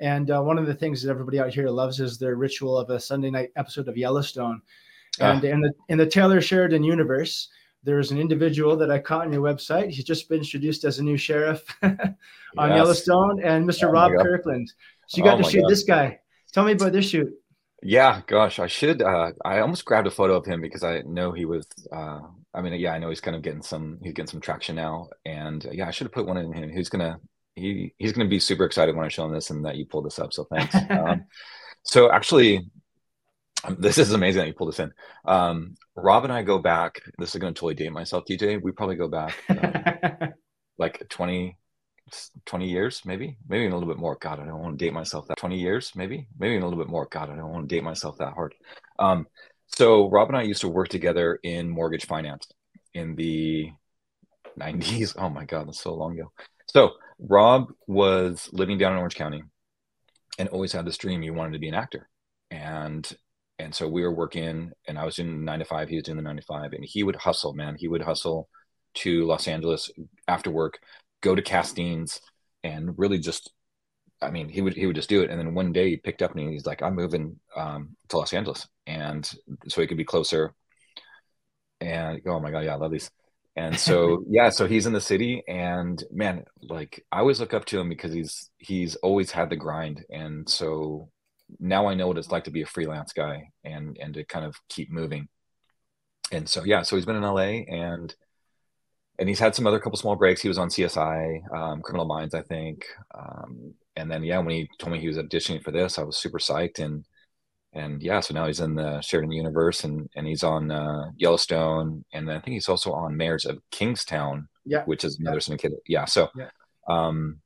And 0.00 0.30
uh, 0.30 0.42
one 0.42 0.58
of 0.58 0.66
the 0.66 0.74
things 0.74 1.02
that 1.02 1.10
everybody 1.10 1.40
out 1.40 1.52
here 1.52 1.68
loves 1.68 1.98
is 2.00 2.18
their 2.18 2.36
ritual 2.36 2.76
of 2.78 2.90
a 2.90 3.00
Sunday 3.00 3.30
night 3.30 3.50
episode 3.56 3.88
of 3.88 3.96
Yellowstone. 3.96 4.60
And 5.20 5.44
in 5.44 5.60
the 5.60 5.72
in 5.88 5.98
the 5.98 6.06
Taylor 6.06 6.40
Sheridan 6.40 6.82
universe, 6.82 7.48
there's 7.82 8.10
an 8.10 8.18
individual 8.18 8.76
that 8.76 8.90
I 8.90 8.98
caught 8.98 9.26
on 9.26 9.32
your 9.32 9.42
website. 9.42 9.90
He's 9.90 10.04
just 10.04 10.28
been 10.28 10.38
introduced 10.38 10.84
as 10.84 10.98
a 10.98 11.02
new 11.02 11.16
sheriff 11.16 11.64
on 11.82 11.98
yes. 12.56 12.76
Yellowstone, 12.76 13.42
and 13.42 13.68
Mr. 13.68 13.88
Oh 13.88 13.92
Rob 13.92 14.12
Kirkland. 14.20 14.72
So 15.06 15.18
you 15.18 15.24
got 15.24 15.38
oh 15.38 15.42
to 15.42 15.50
shoot 15.50 15.62
God. 15.62 15.70
this 15.70 15.84
guy. 15.84 16.18
Tell 16.52 16.64
me 16.64 16.72
about 16.72 16.92
this 16.92 17.08
shoot. 17.08 17.32
Yeah, 17.82 18.22
gosh, 18.26 18.58
I 18.58 18.66
should. 18.66 19.02
Uh, 19.02 19.32
I 19.44 19.60
almost 19.60 19.84
grabbed 19.84 20.08
a 20.08 20.10
photo 20.10 20.34
of 20.34 20.44
him 20.44 20.60
because 20.60 20.82
I 20.82 21.02
know 21.02 21.32
he 21.32 21.44
was. 21.44 21.66
Uh, 21.92 22.20
I 22.52 22.60
mean, 22.60 22.72
yeah, 22.74 22.92
I 22.92 22.98
know 22.98 23.08
he's 23.08 23.20
kind 23.20 23.36
of 23.36 23.42
getting 23.42 23.62
some. 23.62 23.98
He's 24.02 24.12
getting 24.12 24.30
some 24.30 24.40
traction 24.40 24.74
now, 24.74 25.08
and 25.24 25.64
uh, 25.64 25.70
yeah, 25.72 25.86
I 25.86 25.92
should 25.92 26.06
have 26.06 26.12
put 26.12 26.26
one 26.26 26.36
in 26.36 26.52
him. 26.52 26.70
He's 26.70 26.88
gonna. 26.88 27.20
He 27.54 27.94
he's 27.98 28.12
gonna 28.12 28.28
be 28.28 28.40
super 28.40 28.64
excited 28.64 28.96
when 28.96 29.04
I 29.04 29.08
show 29.08 29.24
him 29.24 29.32
this 29.32 29.50
and 29.50 29.64
that 29.64 29.76
you 29.76 29.86
pulled 29.86 30.06
this 30.06 30.18
up. 30.18 30.32
So 30.32 30.44
thanks. 30.44 30.74
um, 30.90 31.24
so 31.84 32.10
actually, 32.10 32.68
um, 33.64 33.76
this 33.78 33.98
is 33.98 34.12
amazing 34.12 34.40
that 34.40 34.48
you 34.48 34.54
pulled 34.54 34.70
this 34.70 34.80
in. 34.80 34.92
Um, 35.24 35.74
Rob 35.96 36.24
and 36.24 36.32
I 36.32 36.42
go 36.42 36.58
back. 36.58 37.00
This 37.18 37.34
is 37.34 37.40
going 37.40 37.52
to 37.54 37.58
totally 37.58 37.74
date 37.74 37.92
myself, 37.92 38.24
TJ. 38.24 38.62
We 38.62 38.72
probably 38.72 38.96
go 38.96 39.08
back 39.08 39.34
um, 39.48 40.32
like 40.78 41.02
20, 41.08 41.56
20 42.46 42.68
years, 42.68 43.02
maybe, 43.04 43.36
maybe 43.48 43.66
a 43.66 43.74
little 43.74 43.88
bit 43.88 43.98
more. 43.98 44.16
God, 44.20 44.40
I 44.40 44.44
don't 44.44 44.60
want 44.60 44.78
to 44.78 44.84
date 44.84 44.92
myself 44.92 45.26
that 45.28 45.36
20 45.38 45.58
years, 45.58 45.92
maybe, 45.94 46.28
maybe 46.38 46.56
a 46.56 46.64
little 46.64 46.78
bit 46.78 46.90
more. 46.90 47.08
God, 47.10 47.30
I 47.30 47.36
don't 47.36 47.50
want 47.50 47.68
to 47.68 47.74
date 47.74 47.84
myself 47.84 48.18
that 48.18 48.34
hard. 48.34 48.54
Um, 48.98 49.26
so 49.66 50.08
Rob 50.08 50.28
and 50.28 50.36
I 50.36 50.42
used 50.42 50.62
to 50.62 50.68
work 50.68 50.88
together 50.88 51.38
in 51.42 51.68
mortgage 51.68 52.06
finance 52.06 52.46
in 52.94 53.14
the 53.16 53.70
90s. 54.58 55.16
Oh 55.18 55.28
my 55.28 55.44
God, 55.44 55.68
that's 55.68 55.80
so 55.80 55.94
long 55.94 56.18
ago. 56.18 56.32
So 56.66 56.92
Rob 57.18 57.72
was 57.86 58.48
living 58.52 58.78
down 58.78 58.92
in 58.92 58.98
Orange 58.98 59.14
County 59.14 59.42
and 60.38 60.48
always 60.48 60.72
had 60.72 60.84
this 60.84 60.98
dream 60.98 61.22
he 61.22 61.30
wanted 61.30 61.52
to 61.52 61.58
be 61.58 61.68
an 61.68 61.74
actor. 61.74 62.08
And 62.50 63.06
and 63.58 63.74
so 63.74 63.88
we 63.88 64.02
were 64.02 64.14
working 64.14 64.70
and 64.86 64.98
i 64.98 65.04
was 65.04 65.16
doing 65.16 65.44
nine 65.44 65.58
to 65.58 65.64
five 65.64 65.88
he 65.88 65.96
was 65.96 66.04
doing 66.04 66.16
the 66.16 66.22
nine 66.22 66.36
to 66.36 66.42
five 66.42 66.72
and 66.72 66.84
he 66.84 67.02
would 67.02 67.16
hustle 67.16 67.52
man. 67.54 67.76
He 67.78 67.88
would 67.88 68.02
hustle 68.02 68.48
to 68.94 69.26
los 69.26 69.48
angeles 69.48 69.90
after 70.26 70.50
work 70.50 70.78
go 71.20 71.34
to 71.34 71.42
castings 71.42 72.20
and 72.64 72.98
really 72.98 73.18
just 73.18 73.52
i 74.22 74.30
mean 74.30 74.48
he 74.48 74.60
would 74.60 74.74
he 74.74 74.86
would 74.86 74.96
just 74.96 75.08
do 75.08 75.22
it. 75.22 75.30
And 75.30 75.38
then 75.38 75.54
one 75.54 75.72
day 75.72 75.90
he 75.90 75.96
picked 75.96 76.22
up 76.22 76.34
and 76.34 76.50
he's 76.50 76.66
like 76.66 76.82
i'm 76.82 76.94
moving 76.94 77.38
um, 77.56 77.96
to 78.08 78.18
los 78.18 78.32
angeles. 78.32 78.66
And 78.86 79.30
so 79.68 79.80
he 79.80 79.86
could 79.86 79.96
be 79.96 80.04
closer. 80.04 80.54
And 81.80 82.20
oh 82.26 82.40
my 82.40 82.50
god 82.50 82.64
yeah 82.64 82.74
i 82.74 82.76
love 82.76 82.92
these. 82.92 83.10
And 83.58 83.78
so 83.78 84.24
yeah, 84.30 84.50
so 84.50 84.66
he's 84.68 84.86
in 84.86 84.92
the 84.92 85.00
city, 85.00 85.42
and 85.48 86.02
man, 86.12 86.44
like 86.62 87.04
I 87.10 87.18
always 87.18 87.40
look 87.40 87.54
up 87.54 87.64
to 87.66 87.80
him 87.80 87.88
because 87.88 88.12
he's 88.12 88.50
he's 88.58 88.94
always 88.96 89.32
had 89.32 89.50
the 89.50 89.56
grind, 89.56 90.04
and 90.10 90.48
so 90.48 91.10
now 91.58 91.86
I 91.86 91.94
know 91.94 92.08
what 92.08 92.18
it's 92.18 92.30
like 92.30 92.44
to 92.44 92.50
be 92.50 92.62
a 92.62 92.66
freelance 92.66 93.12
guy 93.12 93.50
and 93.64 93.96
and 94.00 94.14
to 94.14 94.24
kind 94.24 94.44
of 94.44 94.56
keep 94.68 94.90
moving. 94.90 95.28
And 96.32 96.48
so 96.48 96.64
yeah, 96.64 96.82
so 96.82 96.96
he's 96.96 97.06
been 97.06 97.16
in 97.16 97.22
LA 97.22 97.64
and 97.68 98.14
and 99.18 99.28
he's 99.28 99.38
had 99.40 99.54
some 99.54 99.66
other 99.66 99.80
couple 99.80 99.98
small 99.98 100.16
breaks. 100.16 100.40
He 100.40 100.48
was 100.48 100.58
on 100.58 100.68
CSI, 100.68 101.52
um, 101.52 101.82
Criminal 101.82 102.06
Minds, 102.06 102.34
I 102.34 102.42
think. 102.42 102.86
Um, 103.14 103.74
and 103.96 104.10
then 104.10 104.22
yeah, 104.22 104.38
when 104.38 104.50
he 104.50 104.68
told 104.78 104.92
me 104.92 105.00
he 105.00 105.08
was 105.08 105.18
auditioning 105.18 105.62
for 105.62 105.72
this, 105.72 105.98
I 105.98 106.02
was 106.02 106.18
super 106.18 106.38
psyched 106.38 106.78
and 106.78 107.04
and 107.74 108.02
yeah, 108.02 108.20
so 108.20 108.34
now 108.34 108.46
he's 108.46 108.60
in 108.60 108.74
the 108.74 109.00
Sheridan 109.00 109.32
universe 109.32 109.84
and 109.84 110.08
and 110.16 110.26
he's 110.26 110.42
on 110.42 110.70
uh, 110.70 111.10
Yellowstone, 111.16 112.04
and 112.12 112.26
then 112.26 112.36
I 112.36 112.40
think 112.40 112.54
he's 112.54 112.68
also 112.68 112.92
on 112.92 113.16
Mayors 113.16 113.44
of 113.44 113.58
Kingstown, 113.70 114.48
yeah, 114.64 114.84
which 114.84 115.04
is 115.04 115.18
another 115.18 115.36
yeah. 115.36 115.40
syndicated. 115.40 115.78
Yeah, 115.86 116.04
so 116.06 116.28
yeah. 116.34 116.48
um, 116.88 117.40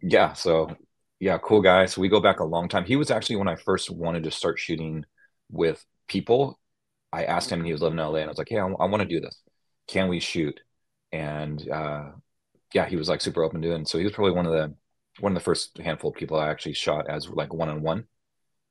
yeah, 0.00 0.32
so 0.32 0.74
yeah, 1.20 1.38
cool 1.38 1.62
guy. 1.62 1.86
So 1.86 2.00
we 2.00 2.08
go 2.08 2.20
back 2.20 2.40
a 2.40 2.44
long 2.44 2.68
time. 2.68 2.84
He 2.84 2.96
was 2.96 3.10
actually 3.10 3.36
when 3.36 3.48
I 3.48 3.56
first 3.56 3.90
wanted 3.90 4.24
to 4.24 4.30
start 4.30 4.58
shooting 4.58 5.04
with 5.50 5.84
people. 6.08 6.58
I 7.12 7.24
asked 7.24 7.50
him, 7.50 7.60
and 7.60 7.66
he 7.66 7.72
was 7.72 7.82
living 7.82 7.98
in 7.98 8.04
LA, 8.04 8.16
and 8.18 8.26
I 8.26 8.28
was 8.28 8.38
like, 8.38 8.48
"Hey, 8.50 8.58
I, 8.58 8.66
I 8.66 8.86
want 8.86 9.00
to 9.02 9.08
do 9.08 9.20
this. 9.20 9.40
Can 9.88 10.08
we 10.08 10.20
shoot?" 10.20 10.60
And 11.12 11.66
uh, 11.70 12.10
yeah, 12.74 12.86
he 12.88 12.96
was 12.96 13.08
like 13.08 13.20
super 13.20 13.42
open 13.44 13.62
to 13.62 13.72
it. 13.72 13.74
And 13.76 13.88
so 13.88 13.98
he 13.98 14.04
was 14.04 14.12
probably 14.12 14.34
one 14.34 14.46
of 14.46 14.52
the 14.52 14.74
one 15.20 15.32
of 15.32 15.34
the 15.34 15.44
first 15.44 15.78
handful 15.78 16.10
of 16.10 16.16
people 16.16 16.38
I 16.38 16.50
actually 16.50 16.74
shot 16.74 17.08
as 17.08 17.28
like 17.28 17.52
one 17.54 17.68
on 17.70 17.82
one. 17.82 18.06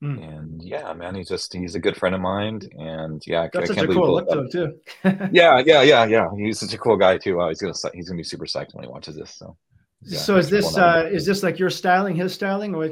And 0.02 0.62
yeah, 0.62 0.94
man, 0.94 1.16
he's 1.16 1.30
just 1.30 1.54
he's 1.54 1.76
a 1.76 1.80
good 1.80 1.98
friend 1.98 2.16
of 2.16 2.22
mine. 2.22 2.62
And 2.78 3.22
yeah, 3.26 3.48
that's 3.52 3.72
I, 3.72 3.74
such 3.74 3.84
I 3.84 3.86
a 3.86 3.88
cool 3.88 4.14
look 4.14 4.30
though 4.30 4.48
too. 4.48 4.80
yeah, 5.32 5.62
yeah, 5.66 5.82
yeah, 5.82 6.06
yeah. 6.06 6.28
He's 6.38 6.60
such 6.60 6.74
a 6.74 6.78
cool 6.78 6.98
guy 6.98 7.18
too. 7.18 7.42
Uh, 7.42 7.50
he's 7.50 7.62
gonna 7.62 7.74
he's 7.94 8.08
gonna 8.08 8.18
be 8.18 8.24
super 8.24 8.46
psyched 8.46 8.74
when 8.74 8.84
he 8.84 8.90
watches 8.90 9.16
this. 9.16 9.36
So 9.36 9.58
yeah, 10.06 10.20
so 10.20 10.38
is 10.38 10.50
this 10.50 10.78
uh, 10.78 11.10
is 11.12 11.26
this 11.26 11.44
like 11.44 11.60
your 11.60 11.70
styling, 11.70 12.16
his 12.16 12.34
styling, 12.34 12.76
or? 12.76 12.92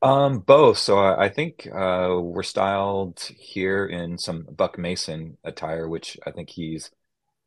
Um, 0.00 0.40
both. 0.40 0.78
So 0.78 0.98
I, 0.98 1.24
I 1.24 1.28
think 1.28 1.66
uh, 1.66 2.18
we're 2.20 2.42
styled 2.42 3.20
here 3.36 3.86
in 3.86 4.18
some 4.18 4.46
Buck 4.56 4.78
Mason 4.78 5.38
attire, 5.42 5.88
which 5.88 6.16
I 6.24 6.30
think 6.30 6.50
he's 6.50 6.90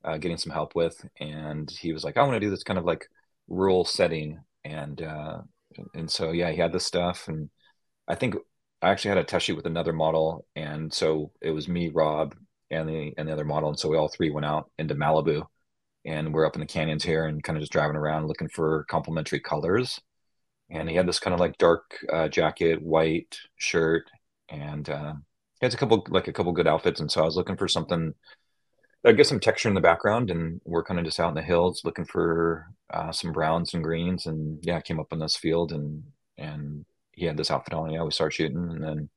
uh, 0.03 0.17
getting 0.17 0.37
some 0.37 0.51
help 0.51 0.75
with. 0.75 1.05
And 1.19 1.69
he 1.69 1.93
was 1.93 2.03
like, 2.03 2.17
"I 2.17 2.23
want 2.23 2.33
to 2.33 2.39
do 2.39 2.49
this 2.49 2.63
kind 2.63 2.79
of 2.79 2.85
like 2.85 3.07
rural 3.47 3.85
setting," 3.85 4.41
and 4.65 5.01
uh, 5.01 5.41
and 5.93 6.09
so 6.09 6.31
yeah, 6.31 6.51
he 6.51 6.57
had 6.57 6.73
this 6.73 6.85
stuff, 6.85 7.27
and 7.27 7.49
I 8.07 8.15
think 8.15 8.35
I 8.81 8.89
actually 8.89 9.09
had 9.09 9.19
a 9.19 9.23
test 9.23 9.45
shoot 9.45 9.55
with 9.55 9.67
another 9.67 9.93
model, 9.93 10.45
and 10.55 10.91
so 10.91 11.31
it 11.41 11.51
was 11.51 11.67
me, 11.67 11.89
Rob, 11.89 12.35
and 12.71 12.89
the 12.89 13.13
and 13.17 13.27
the 13.27 13.33
other 13.33 13.45
model, 13.45 13.69
and 13.69 13.79
so 13.79 13.89
we 13.89 13.97
all 13.97 14.09
three 14.09 14.31
went 14.31 14.45
out 14.45 14.69
into 14.77 14.95
Malibu 14.95 15.45
and 16.05 16.33
we're 16.33 16.45
up 16.45 16.55
in 16.55 16.61
the 16.61 16.65
canyons 16.65 17.03
here 17.03 17.25
and 17.25 17.43
kind 17.43 17.57
of 17.57 17.61
just 17.61 17.71
driving 17.71 17.95
around 17.95 18.27
looking 18.27 18.49
for 18.49 18.85
complementary 18.85 19.39
colors. 19.39 19.99
And 20.69 20.89
he 20.89 20.95
had 20.95 21.07
this 21.07 21.19
kind 21.19 21.33
of 21.33 21.39
like 21.39 21.57
dark 21.57 21.97
uh, 22.11 22.27
jacket, 22.29 22.81
white 22.81 23.37
shirt, 23.57 24.09
and 24.49 24.89
uh, 24.89 25.13
he 25.59 25.65
has 25.65 25.73
a 25.73 25.77
couple 25.77 26.05
like 26.09 26.27
a 26.27 26.33
couple 26.33 26.53
good 26.53 26.67
outfits. 26.67 26.99
And 26.99 27.11
so 27.11 27.21
I 27.21 27.25
was 27.25 27.35
looking 27.35 27.57
for 27.57 27.67
something 27.67 28.13
I 29.03 29.13
get 29.13 29.25
some 29.25 29.39
texture 29.39 29.67
in 29.67 29.75
the 29.75 29.81
background, 29.81 30.29
and 30.29 30.61
we're 30.63 30.83
kind 30.83 30.99
of 30.99 31.05
just 31.05 31.19
out 31.19 31.29
in 31.29 31.35
the 31.35 31.41
hills 31.41 31.81
looking 31.83 32.05
for 32.05 32.67
uh, 32.93 33.11
some 33.11 33.31
browns 33.31 33.73
and 33.73 33.83
greens. 33.83 34.27
And 34.27 34.59
yeah, 34.61 34.77
I 34.77 34.81
came 34.81 34.99
up 34.99 35.11
in 35.11 35.19
this 35.19 35.35
field, 35.35 35.71
and 35.71 36.03
and 36.37 36.85
he 37.13 37.25
had 37.25 37.37
this 37.37 37.49
outfit 37.51 37.73
on. 37.73 37.91
Yeah, 37.91 38.03
we 38.03 38.11
started 38.11 38.35
shooting, 38.35 38.57
and 38.57 38.83
then 38.83 39.09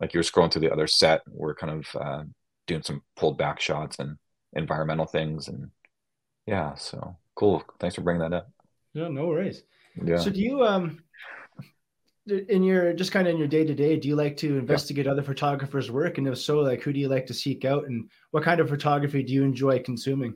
like 0.00 0.12
you 0.12 0.18
were 0.18 0.24
scrolling 0.24 0.52
through 0.52 0.62
the 0.62 0.72
other 0.72 0.88
set, 0.88 1.22
we're 1.28 1.54
kind 1.54 1.72
of 1.72 1.96
uh, 2.00 2.24
doing 2.66 2.82
some 2.82 3.02
pulled 3.16 3.38
back 3.38 3.60
shots 3.60 3.98
and 4.00 4.16
environmental 4.54 5.06
things, 5.06 5.48
and 5.48 5.70
yeah 6.46 6.74
so 6.74 7.16
cool. 7.34 7.62
Thanks 7.80 7.96
for 7.96 8.02
bringing 8.02 8.22
that 8.22 8.32
up. 8.32 8.50
No 8.94 9.08
no 9.08 9.26
worries. 9.26 9.62
Yeah. 10.02 10.18
So 10.18 10.30
do 10.30 10.40
you 10.40 10.64
um 10.64 11.02
in 12.26 12.62
your 12.62 12.92
just 12.92 13.10
kind 13.10 13.26
of 13.26 13.32
in 13.32 13.38
your 13.38 13.48
day 13.48 13.64
to 13.64 13.74
day 13.74 13.98
do 13.98 14.06
you 14.08 14.14
like 14.14 14.36
to 14.36 14.58
investigate 14.58 15.06
yeah. 15.06 15.12
other 15.12 15.22
photographers 15.22 15.90
work? 15.90 16.18
And 16.18 16.28
if 16.28 16.38
so 16.38 16.60
like 16.60 16.82
who 16.82 16.92
do 16.92 17.00
you 17.00 17.08
like 17.08 17.26
to 17.26 17.34
seek 17.34 17.64
out? 17.64 17.84
And 17.84 18.10
what 18.30 18.44
kind 18.44 18.60
of 18.60 18.68
photography 18.68 19.22
do 19.22 19.32
you 19.32 19.44
enjoy 19.44 19.80
consuming? 19.80 20.34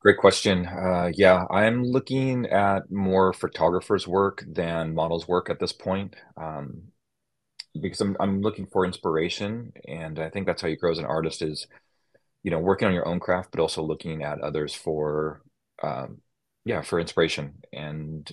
Great 0.00 0.18
question. 0.18 0.66
Uh, 0.66 1.10
yeah 1.14 1.44
i'm 1.50 1.82
looking 1.82 2.46
at 2.46 2.90
more 2.90 3.32
photographers 3.32 4.06
work 4.06 4.44
than 4.46 4.94
models 4.94 5.26
work 5.26 5.48
at 5.48 5.58
this 5.58 5.72
point 5.72 6.14
um, 6.36 6.82
because 7.80 8.00
I'm, 8.00 8.16
I'm 8.20 8.40
looking 8.40 8.66
for 8.66 8.84
inspiration. 8.84 9.72
And 9.88 10.18
i 10.18 10.28
think 10.28 10.46
that's 10.46 10.60
how 10.62 10.68
you 10.68 10.76
grow 10.76 10.92
as 10.92 10.98
an 10.98 11.06
artist 11.06 11.42
is 11.42 11.66
you 12.44 12.50
know 12.50 12.60
working 12.60 12.86
on 12.86 12.94
your 12.94 13.08
own 13.08 13.18
craft 13.18 13.50
but 13.50 13.60
also 13.60 13.82
looking 13.82 14.22
at 14.22 14.40
others 14.40 14.72
for 14.74 15.42
um, 15.82 16.18
yeah 16.64 16.82
for 16.82 17.00
inspiration. 17.00 17.54
And 17.72 18.30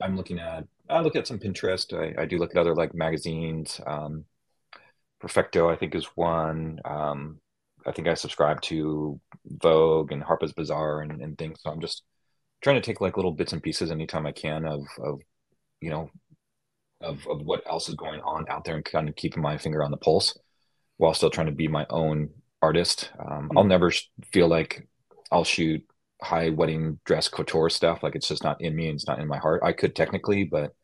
i'm 0.00 0.16
looking 0.16 0.38
at 0.38 0.64
i 0.88 1.00
look 1.00 1.16
at 1.16 1.26
some 1.26 1.40
pinterest. 1.40 1.92
I, 1.92 2.22
I 2.22 2.26
do 2.26 2.38
look 2.38 2.52
at 2.52 2.60
other 2.60 2.76
like 2.76 2.94
magazines. 2.94 3.80
Um, 3.84 4.24
perfecto 5.18 5.68
i 5.68 5.76
think 5.76 5.96
is 5.96 6.04
one. 6.14 6.78
Um, 6.84 7.40
i 7.86 7.90
think 7.90 8.06
i 8.06 8.14
subscribe 8.14 8.60
to 8.62 9.18
vogue 9.46 10.12
and 10.12 10.22
harper's 10.22 10.52
bazaar 10.52 11.00
and, 11.00 11.20
and 11.20 11.36
things. 11.36 11.58
So 11.62 11.70
i'm 11.70 11.80
just 11.80 12.04
trying 12.62 12.76
to 12.76 12.82
take 12.82 13.00
like 13.00 13.16
little 13.16 13.32
bits 13.32 13.52
and 13.52 13.62
pieces 13.62 13.90
anytime 13.90 14.26
i 14.26 14.32
can 14.32 14.66
of 14.66 14.82
of 14.98 15.20
you 15.80 15.90
know 15.90 16.10
of, 17.00 17.26
of 17.28 17.42
what 17.42 17.62
else 17.66 17.88
is 17.88 17.94
going 17.94 18.20
on 18.20 18.46
out 18.48 18.64
there 18.64 18.74
and 18.74 18.84
kind 18.84 19.08
of 19.08 19.16
keeping 19.16 19.42
my 19.42 19.58
finger 19.58 19.82
on 19.84 19.90
the 19.90 19.96
pulse 19.98 20.36
while 20.96 21.12
still 21.14 21.30
trying 21.30 21.46
to 21.46 21.52
be 21.52 21.68
my 21.68 21.86
own 21.90 22.30
artist. 22.62 23.10
Um, 23.18 23.48
mm-hmm. 23.48 23.58
I'll 23.58 23.64
never 23.64 23.92
feel 24.32 24.48
like 24.48 24.86
I'll 25.30 25.44
shoot 25.44 25.84
high 26.22 26.50
wedding 26.50 26.98
dress 27.04 27.28
couture 27.28 27.70
stuff. 27.70 28.02
Like 28.02 28.14
it's 28.14 28.28
just 28.28 28.44
not 28.44 28.60
in 28.60 28.74
me 28.74 28.88
and 28.88 28.96
it's 28.96 29.06
not 29.06 29.18
in 29.18 29.28
my 29.28 29.38
heart. 29.38 29.62
I 29.64 29.72
could 29.72 29.94
technically, 29.94 30.44
but 30.44 30.74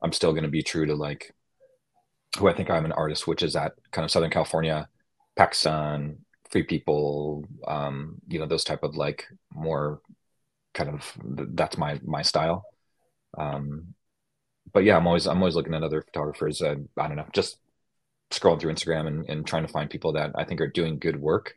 I'm 0.00 0.12
still 0.12 0.32
going 0.32 0.44
to 0.44 0.50
be 0.50 0.62
true 0.62 0.86
to 0.86 0.94
like 0.94 1.34
who 2.38 2.48
I 2.48 2.54
think 2.54 2.70
I'm 2.70 2.84
an 2.84 2.92
artist, 2.92 3.26
which 3.26 3.42
is 3.42 3.52
that 3.52 3.74
kind 3.90 4.04
of 4.04 4.10
Southern 4.10 4.30
California, 4.30 4.88
PacSun, 5.38 6.16
Free 6.50 6.62
People, 6.62 7.44
um, 7.66 8.16
you 8.28 8.38
know, 8.38 8.46
those 8.46 8.64
type 8.64 8.82
of 8.82 8.96
like 8.96 9.26
more 9.54 10.00
kind 10.74 10.90
of 10.90 11.16
that's 11.22 11.76
my 11.76 12.00
my 12.04 12.22
style. 12.22 12.64
Um, 13.36 13.94
but 14.72 14.84
yeah, 14.84 14.96
I'm 14.96 15.06
always 15.06 15.26
I'm 15.26 15.38
always 15.38 15.54
looking 15.54 15.74
at 15.74 15.82
other 15.82 16.02
photographers. 16.02 16.62
Uh, 16.62 16.76
I 16.96 17.08
don't 17.08 17.16
know, 17.16 17.26
just 17.32 17.58
scrolling 18.32 18.60
through 18.60 18.72
Instagram 18.72 19.06
and, 19.06 19.28
and 19.28 19.46
trying 19.46 19.66
to 19.66 19.72
find 19.72 19.90
people 19.90 20.12
that 20.14 20.32
I 20.34 20.44
think 20.44 20.60
are 20.60 20.68
doing 20.68 20.98
good 20.98 21.20
work. 21.20 21.54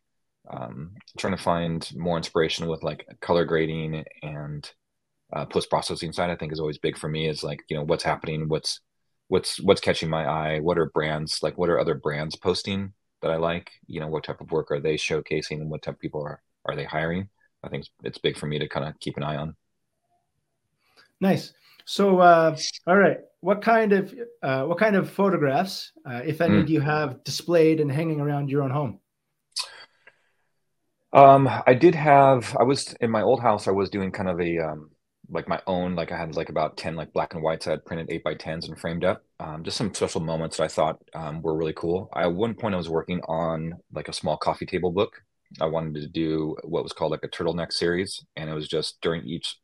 Um, 0.49 0.91
trying 1.17 1.35
to 1.35 1.41
find 1.41 1.89
more 1.95 2.17
inspiration 2.17 2.67
with 2.67 2.83
like 2.83 3.07
color 3.19 3.45
grading 3.45 4.05
and 4.21 4.69
uh, 5.33 5.45
post 5.45 5.69
processing 5.69 6.11
side. 6.11 6.29
I 6.29 6.35
think 6.35 6.53
is 6.53 6.59
always 6.59 6.77
big 6.77 6.97
for 6.97 7.09
me. 7.09 7.27
Is 7.27 7.43
like 7.43 7.61
you 7.67 7.75
know 7.75 7.83
what's 7.83 8.03
happening, 8.03 8.47
what's 8.47 8.79
what's 9.27 9.59
what's 9.61 9.81
catching 9.81 10.09
my 10.09 10.25
eye, 10.25 10.59
what 10.59 10.77
are 10.77 10.87
brands 10.87 11.39
like, 11.41 11.57
what 11.57 11.69
are 11.69 11.79
other 11.79 11.95
brands 11.95 12.35
posting 12.35 12.93
that 13.21 13.31
I 13.31 13.37
like? 13.37 13.71
You 13.87 13.99
know, 13.99 14.07
what 14.07 14.23
type 14.23 14.41
of 14.41 14.51
work 14.51 14.71
are 14.71 14.79
they 14.79 14.95
showcasing, 14.95 15.61
and 15.61 15.69
what 15.69 15.81
type 15.81 15.95
of 15.95 15.99
people 15.99 16.21
are 16.21 16.41
are 16.65 16.75
they 16.75 16.83
hiring? 16.83 17.29
I 17.63 17.69
think 17.69 17.85
it's, 18.03 18.19
big 18.19 18.37
for 18.37 18.45
me 18.45 18.59
to 18.59 18.67
kind 18.67 18.87
of 18.87 18.99
keep 18.99 19.17
an 19.17 19.23
eye 19.23 19.37
on. 19.37 19.55
Nice. 21.19 21.51
So, 21.85 22.19
uh, 22.19 22.55
all 22.85 22.97
right, 22.97 23.17
what 23.45 23.61
kind 23.61 23.93
of 23.93 24.11
uh, 24.41 24.63
what 24.63 24.79
kind 24.79 24.95
of 24.95 25.07
photographs, 25.07 25.91
uh, 26.09 26.21
if 26.25 26.41
any, 26.41 26.63
mm. 26.63 26.65
do 26.65 26.73
you 26.73 26.81
have 26.81 27.23
displayed 27.23 27.79
and 27.79 27.91
hanging 27.91 28.19
around 28.19 28.49
your 28.49 28.63
own 28.63 28.71
home? 28.71 28.99
Um, 31.13 31.47
I 31.67 31.75
did 31.75 31.93
have. 31.93 32.57
I 32.59 32.63
was 32.63 32.95
in 33.01 33.11
my 33.11 33.21
old 33.21 33.39
house. 33.39 33.67
I 33.67 33.71
was 33.71 33.91
doing 33.91 34.11
kind 34.11 34.29
of 34.29 34.41
a 34.41 34.57
um, 34.57 34.89
like 35.29 35.47
my 35.47 35.61
own. 35.67 35.93
Like 35.93 36.11
I 36.11 36.17
had 36.17 36.35
like 36.35 36.49
about 36.49 36.75
ten 36.75 36.95
like 36.95 37.13
black 37.13 37.35
and 37.35 37.43
whites. 37.43 37.67
I 37.67 37.71
had 37.71 37.85
printed 37.85 38.07
eight 38.09 38.23
by 38.23 38.33
tens 38.33 38.67
and 38.67 38.79
framed 38.79 39.05
up. 39.05 39.23
Um, 39.39 39.63
just 39.63 39.77
some 39.77 39.93
special 39.93 40.21
moments 40.21 40.57
that 40.57 40.63
I 40.63 40.67
thought 40.67 40.97
um, 41.13 41.43
were 41.43 41.55
really 41.55 41.73
cool. 41.73 42.09
I, 42.13 42.23
at 42.23 42.33
one 42.33 42.55
point, 42.55 42.73
I 42.73 42.79
was 42.79 42.89
working 42.89 43.21
on 43.27 43.75
like 43.93 44.07
a 44.07 44.13
small 44.13 44.37
coffee 44.37 44.65
table 44.65 44.91
book. 44.91 45.21
I 45.61 45.67
wanted 45.67 46.01
to 46.01 46.07
do 46.07 46.57
what 46.63 46.81
was 46.81 46.93
called 46.93 47.11
like 47.11 47.23
a 47.23 47.29
turtleneck 47.29 47.71
series, 47.71 48.25
and 48.35 48.49
it 48.49 48.53
was 48.53 48.67
just 48.67 48.99
during 49.01 49.23
each 49.23 49.59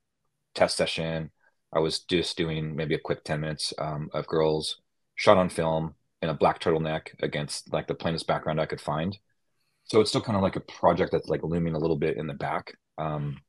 test 0.53 0.77
session 0.77 1.31
I 1.73 1.79
was 1.79 1.99
just 1.99 2.37
doing 2.37 2.75
maybe 2.75 2.95
a 2.95 2.99
quick 2.99 3.23
10 3.23 3.41
minutes 3.41 3.73
um, 3.77 4.09
of 4.13 4.27
girls 4.27 4.77
shot 5.15 5.37
on 5.37 5.49
film 5.49 5.95
in 6.21 6.29
a 6.29 6.33
black 6.33 6.59
turtleneck 6.59 7.07
against 7.21 7.71
like 7.71 7.87
the 7.87 7.95
plainest 7.95 8.27
background 8.27 8.59
I 8.59 8.65
could 8.65 8.81
find. 8.81 9.17
So 9.85 10.01
it's 10.01 10.09
still 10.09 10.21
kind 10.21 10.35
of 10.35 10.43
like 10.43 10.55
a 10.55 10.61
project 10.61 11.11
that's 11.11 11.29
like 11.29 11.43
looming 11.43 11.75
a 11.75 11.79
little 11.79 11.97
bit 11.97 12.17
in 12.17 12.27
the 12.27 12.33
back. 12.33 12.77
Um, 12.97 13.41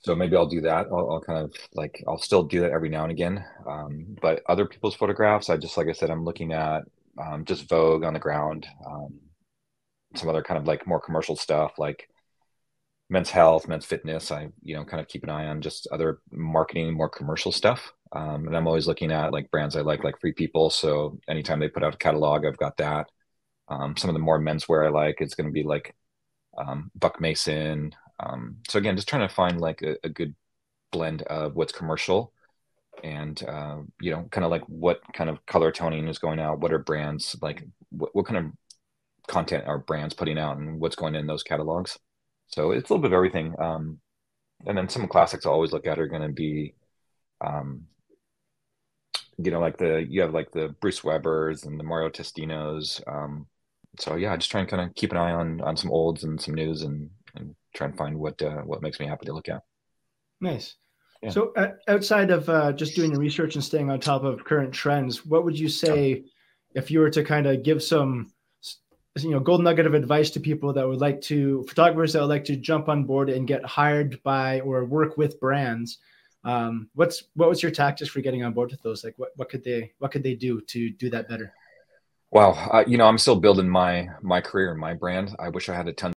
so 0.00 0.14
maybe 0.14 0.36
I'll 0.36 0.46
do 0.46 0.62
that. 0.62 0.86
I'll, 0.90 1.12
I'll, 1.12 1.20
kind 1.20 1.38
of 1.44 1.54
like 1.74 2.02
I'll 2.08 2.18
still 2.18 2.42
do 2.42 2.60
that 2.60 2.72
every 2.72 2.88
now 2.88 3.02
and 3.02 3.12
again. 3.12 3.44
Um, 3.66 4.16
but 4.22 4.42
other 4.48 4.66
people's 4.66 4.94
photographs, 4.94 5.50
I 5.50 5.56
just 5.56 5.76
like 5.76 5.88
I 5.88 5.92
said, 5.92 6.10
I'm 6.10 6.24
looking 6.24 6.52
at 6.52 6.82
um, 7.18 7.44
just 7.44 7.68
Vogue 7.68 8.04
on 8.04 8.14
the 8.14 8.20
ground, 8.20 8.66
um, 8.86 9.20
some 10.14 10.28
other 10.28 10.42
kind 10.42 10.58
of 10.58 10.66
like 10.66 10.86
more 10.86 11.00
commercial 11.00 11.36
stuff 11.36 11.72
like 11.78 12.08
men's 13.10 13.30
health, 13.30 13.68
men's 13.68 13.84
fitness. 13.84 14.30
I, 14.30 14.48
you 14.62 14.74
know, 14.74 14.84
kind 14.84 15.00
of 15.00 15.08
keep 15.08 15.24
an 15.24 15.30
eye 15.30 15.46
on 15.46 15.60
just 15.60 15.88
other 15.92 16.20
marketing, 16.30 16.94
more 16.94 17.08
commercial 17.08 17.52
stuff. 17.52 17.92
Um, 18.12 18.46
and 18.46 18.56
I'm 18.56 18.66
always 18.66 18.86
looking 18.86 19.12
at 19.12 19.32
like 19.32 19.50
brands 19.50 19.76
I 19.76 19.82
like, 19.82 20.04
like 20.04 20.20
Free 20.20 20.32
People. 20.32 20.70
So 20.70 21.18
anytime 21.28 21.60
they 21.60 21.68
put 21.68 21.84
out 21.84 21.94
a 21.94 21.98
catalog, 21.98 22.46
I've 22.46 22.56
got 22.56 22.76
that. 22.78 23.08
Um, 23.68 23.96
some 23.96 24.10
of 24.10 24.14
the 24.14 24.20
more 24.20 24.40
menswear 24.40 24.86
I 24.86 24.90
like, 24.90 25.16
it's 25.20 25.34
going 25.34 25.46
to 25.46 25.52
be 25.52 25.62
like 25.62 25.94
um, 26.58 26.90
Buck 26.94 27.20
Mason. 27.20 27.92
Um, 28.18 28.56
so 28.68 28.78
again, 28.78 28.96
just 28.96 29.08
trying 29.08 29.28
to 29.28 29.34
find 29.34 29.60
like 29.60 29.82
a, 29.82 29.96
a 30.04 30.08
good 30.08 30.34
blend 30.92 31.22
of 31.22 31.54
what's 31.54 31.72
commercial 31.72 32.32
and 33.02 33.42
uh, 33.48 33.78
you 34.00 34.10
know, 34.10 34.26
kind 34.30 34.44
of 34.44 34.50
like 34.50 34.64
what 34.66 35.00
kind 35.12 35.30
of 35.30 35.44
color 35.46 35.72
toning 35.72 36.08
is 36.08 36.18
going 36.18 36.40
out, 36.40 36.60
what 36.60 36.72
are 36.72 36.78
brands 36.78 37.36
like, 37.40 37.62
what, 37.90 38.14
what 38.14 38.26
kind 38.26 38.38
of 38.38 38.52
content 39.28 39.64
are 39.66 39.78
brands 39.78 40.14
putting 40.14 40.38
out, 40.38 40.58
and 40.58 40.80
what's 40.80 40.96
going 40.96 41.14
in 41.14 41.26
those 41.26 41.42
catalogs. 41.42 41.98
So 42.50 42.72
it's 42.72 42.90
a 42.90 42.92
little 42.92 43.02
bit 43.02 43.12
of 43.12 43.16
everything. 43.16 43.54
Um, 43.58 43.98
and 44.66 44.76
then 44.76 44.88
some 44.88 45.08
classics 45.08 45.46
I 45.46 45.50
always 45.50 45.72
look 45.72 45.86
at 45.86 45.98
are 45.98 46.08
going 46.08 46.22
to 46.22 46.28
be, 46.28 46.74
um, 47.40 47.86
you 49.38 49.50
know, 49.50 49.60
like 49.60 49.78
the 49.78 50.06
you 50.06 50.20
have 50.20 50.34
like 50.34 50.52
the 50.52 50.74
Bruce 50.80 51.02
Weber's 51.02 51.64
and 51.64 51.78
the 51.78 51.84
Mario 51.84 52.10
Testinos. 52.10 53.00
Um, 53.06 53.46
so 53.98 54.16
yeah, 54.16 54.32
I 54.32 54.36
just 54.36 54.50
try 54.50 54.60
and 54.60 54.68
kind 54.68 54.82
of 54.82 54.94
keep 54.94 55.12
an 55.12 55.16
eye 55.16 55.32
on 55.32 55.60
on 55.62 55.76
some 55.76 55.90
olds 55.90 56.24
and 56.24 56.40
some 56.40 56.54
news 56.54 56.82
and 56.82 57.10
and 57.34 57.54
try 57.74 57.86
and 57.86 57.96
find 57.96 58.18
what 58.18 58.40
uh, 58.42 58.60
what 58.62 58.82
makes 58.82 59.00
me 59.00 59.06
happy 59.06 59.26
to 59.26 59.32
look 59.32 59.48
at. 59.48 59.62
Nice. 60.40 60.76
Yeah. 61.22 61.30
So 61.30 61.52
uh, 61.56 61.72
outside 61.88 62.30
of 62.30 62.48
uh, 62.48 62.72
just 62.72 62.94
doing 62.94 63.12
the 63.12 63.18
research 63.18 63.54
and 63.54 63.64
staying 63.64 63.90
on 63.90 64.00
top 64.00 64.24
of 64.24 64.44
current 64.44 64.72
trends, 64.72 65.24
what 65.24 65.44
would 65.44 65.58
you 65.58 65.68
say 65.68 66.24
if 66.74 66.90
you 66.90 67.00
were 67.00 67.10
to 67.10 67.24
kind 67.24 67.46
of 67.46 67.62
give 67.62 67.82
some 67.82 68.32
you 69.18 69.30
know 69.30 69.40
gold 69.40 69.62
nugget 69.62 69.86
of 69.86 69.94
advice 69.94 70.30
to 70.30 70.40
people 70.40 70.72
that 70.72 70.86
would 70.86 71.00
like 71.00 71.20
to 71.20 71.64
photographers 71.68 72.12
that 72.12 72.20
would 72.20 72.28
like 72.28 72.44
to 72.44 72.56
jump 72.56 72.88
on 72.88 73.04
board 73.04 73.28
and 73.28 73.48
get 73.48 73.64
hired 73.64 74.22
by 74.22 74.60
or 74.60 74.84
work 74.84 75.16
with 75.16 75.40
brands 75.40 75.98
um, 76.44 76.88
what's 76.94 77.24
what 77.34 77.48
was 77.48 77.62
your 77.62 77.72
tactics 77.72 78.10
for 78.10 78.20
getting 78.20 78.44
on 78.44 78.52
board 78.52 78.70
with 78.70 78.82
those? 78.82 79.04
Like 79.04 79.14
what, 79.18 79.30
what 79.36 79.48
could 79.48 79.62
they 79.62 79.92
what 79.98 80.10
could 80.10 80.22
they 80.22 80.34
do 80.34 80.60
to 80.60 80.90
do 80.90 81.10
that 81.10 81.28
better? 81.28 81.52
Wow 82.30 82.52
uh, 82.72 82.84
you 82.86 82.96
know 82.96 83.06
i'm 83.06 83.18
still 83.18 83.34
building 83.34 83.68
my 83.68 84.08
my 84.22 84.40
career 84.40 84.70
and 84.70 84.80
my 84.80 84.94
brand. 84.94 85.34
I 85.38 85.48
wish 85.48 85.68
i 85.68 85.74
had 85.74 85.88
a 85.88 85.92
ton 85.92 86.12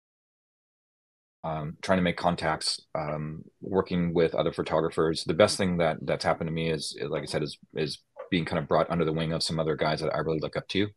um, 1.45 1.77
trying 1.83 1.99
to 1.99 2.03
make 2.03 2.17
contacts 2.17 2.83
um, 2.95 3.43
working 3.61 4.15
with 4.15 4.35
other 4.35 4.53
photographers. 4.53 5.25
The 5.25 5.35
best 5.35 5.57
thing 5.57 5.79
that 5.79 5.97
that's 6.03 6.25
happened 6.25 6.49
to 6.49 6.53
me 6.53 6.71
is 6.71 6.97
like 7.09 7.23
i 7.23 7.27
said 7.27 7.43
is 7.43 7.57
is 7.75 7.99
being 8.31 8.45
kind 8.45 8.59
of 8.59 8.69
brought 8.69 8.91
under 8.91 9.05
the 9.07 9.13
wing 9.13 9.33
of 9.33 9.43
some 9.43 9.59
other 9.59 9.75
guys 9.75 10.01
that 10.01 10.15
i 10.15 10.19
really 10.19 10.39
look 10.41 10.57
up 10.57 10.69
to 10.69 10.89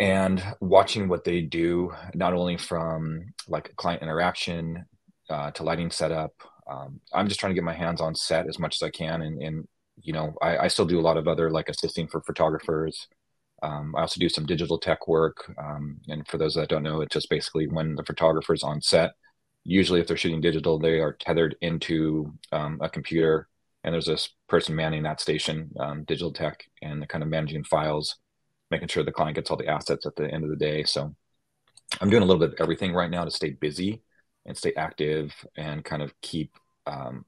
and 0.00 0.42
watching 0.60 1.08
what 1.08 1.24
they 1.24 1.42
do 1.42 1.92
not 2.14 2.32
only 2.32 2.56
from 2.56 3.34
like 3.48 3.76
client 3.76 4.02
interaction 4.02 4.86
uh, 5.28 5.50
to 5.52 5.62
lighting 5.62 5.90
setup 5.90 6.32
um, 6.68 6.98
i'm 7.12 7.28
just 7.28 7.38
trying 7.38 7.50
to 7.50 7.54
get 7.54 7.62
my 7.62 7.74
hands 7.74 8.00
on 8.00 8.14
set 8.14 8.48
as 8.48 8.58
much 8.58 8.76
as 8.76 8.82
i 8.82 8.90
can 8.90 9.22
and, 9.22 9.40
and 9.40 9.68
you 10.02 10.12
know 10.12 10.34
I, 10.42 10.58
I, 10.58 10.68
still 10.68 10.86
do 10.86 10.98
a 10.98 11.02
lot 11.02 11.18
of 11.18 11.28
other 11.28 11.50
like 11.50 11.68
assisting 11.68 12.08
for 12.08 12.22
photographers. 12.22 13.06
Um, 13.62 13.94
i 13.94 14.00
also 14.00 14.18
do 14.18 14.30
some 14.30 14.46
digital 14.46 14.78
tech 14.78 15.06
work 15.06 15.52
um, 15.62 16.00
and 16.08 16.26
for 16.26 16.38
those 16.38 16.54
that 16.54 16.70
don't 16.70 16.82
know 16.82 17.02
it's 17.02 17.12
just 17.12 17.28
basically 17.28 17.68
when 17.68 17.94
the 17.94 18.04
photographer's 18.04 18.62
on 18.62 18.80
set 18.80 19.12
usually 19.64 20.00
if 20.00 20.06
they're 20.06 20.16
shooting 20.16 20.40
digital 20.40 20.78
they 20.78 20.98
are 21.00 21.12
tethered 21.12 21.56
into 21.60 22.32
um, 22.52 22.78
a 22.80 22.88
computer 22.88 23.48
and 23.84 23.92
there's 23.92 24.06
this 24.06 24.30
person 24.48 24.74
manning 24.74 25.02
that 25.02 25.20
station 25.20 25.70
um, 25.78 26.04
digital 26.04 26.32
tech 26.32 26.64
and 26.80 27.06
kind 27.08 27.22
of 27.22 27.28
managing 27.28 27.64
files 27.64 28.16
making 28.70 28.88
sure 28.88 29.02
the 29.02 29.12
client 29.12 29.34
gets 29.34 29.50
all 29.50 29.56
the 29.56 29.68
assets 29.68 30.06
at 30.06 30.16
the 30.16 30.32
end 30.32 30.44
of 30.44 30.50
the 30.50 30.56
day. 30.56 30.84
So 30.84 31.14
I'm 32.00 32.10
doing 32.10 32.22
a 32.22 32.26
little 32.26 32.40
bit 32.40 32.54
of 32.54 32.60
everything 32.60 32.92
right 32.92 33.10
now 33.10 33.24
to 33.24 33.30
stay 33.30 33.50
busy 33.50 34.02
and 34.46 34.56
stay 34.56 34.72
active 34.74 35.34
and 35.56 35.84
kind 35.84 36.02
of 36.02 36.12
keep 36.20 36.52
um, 36.86 37.24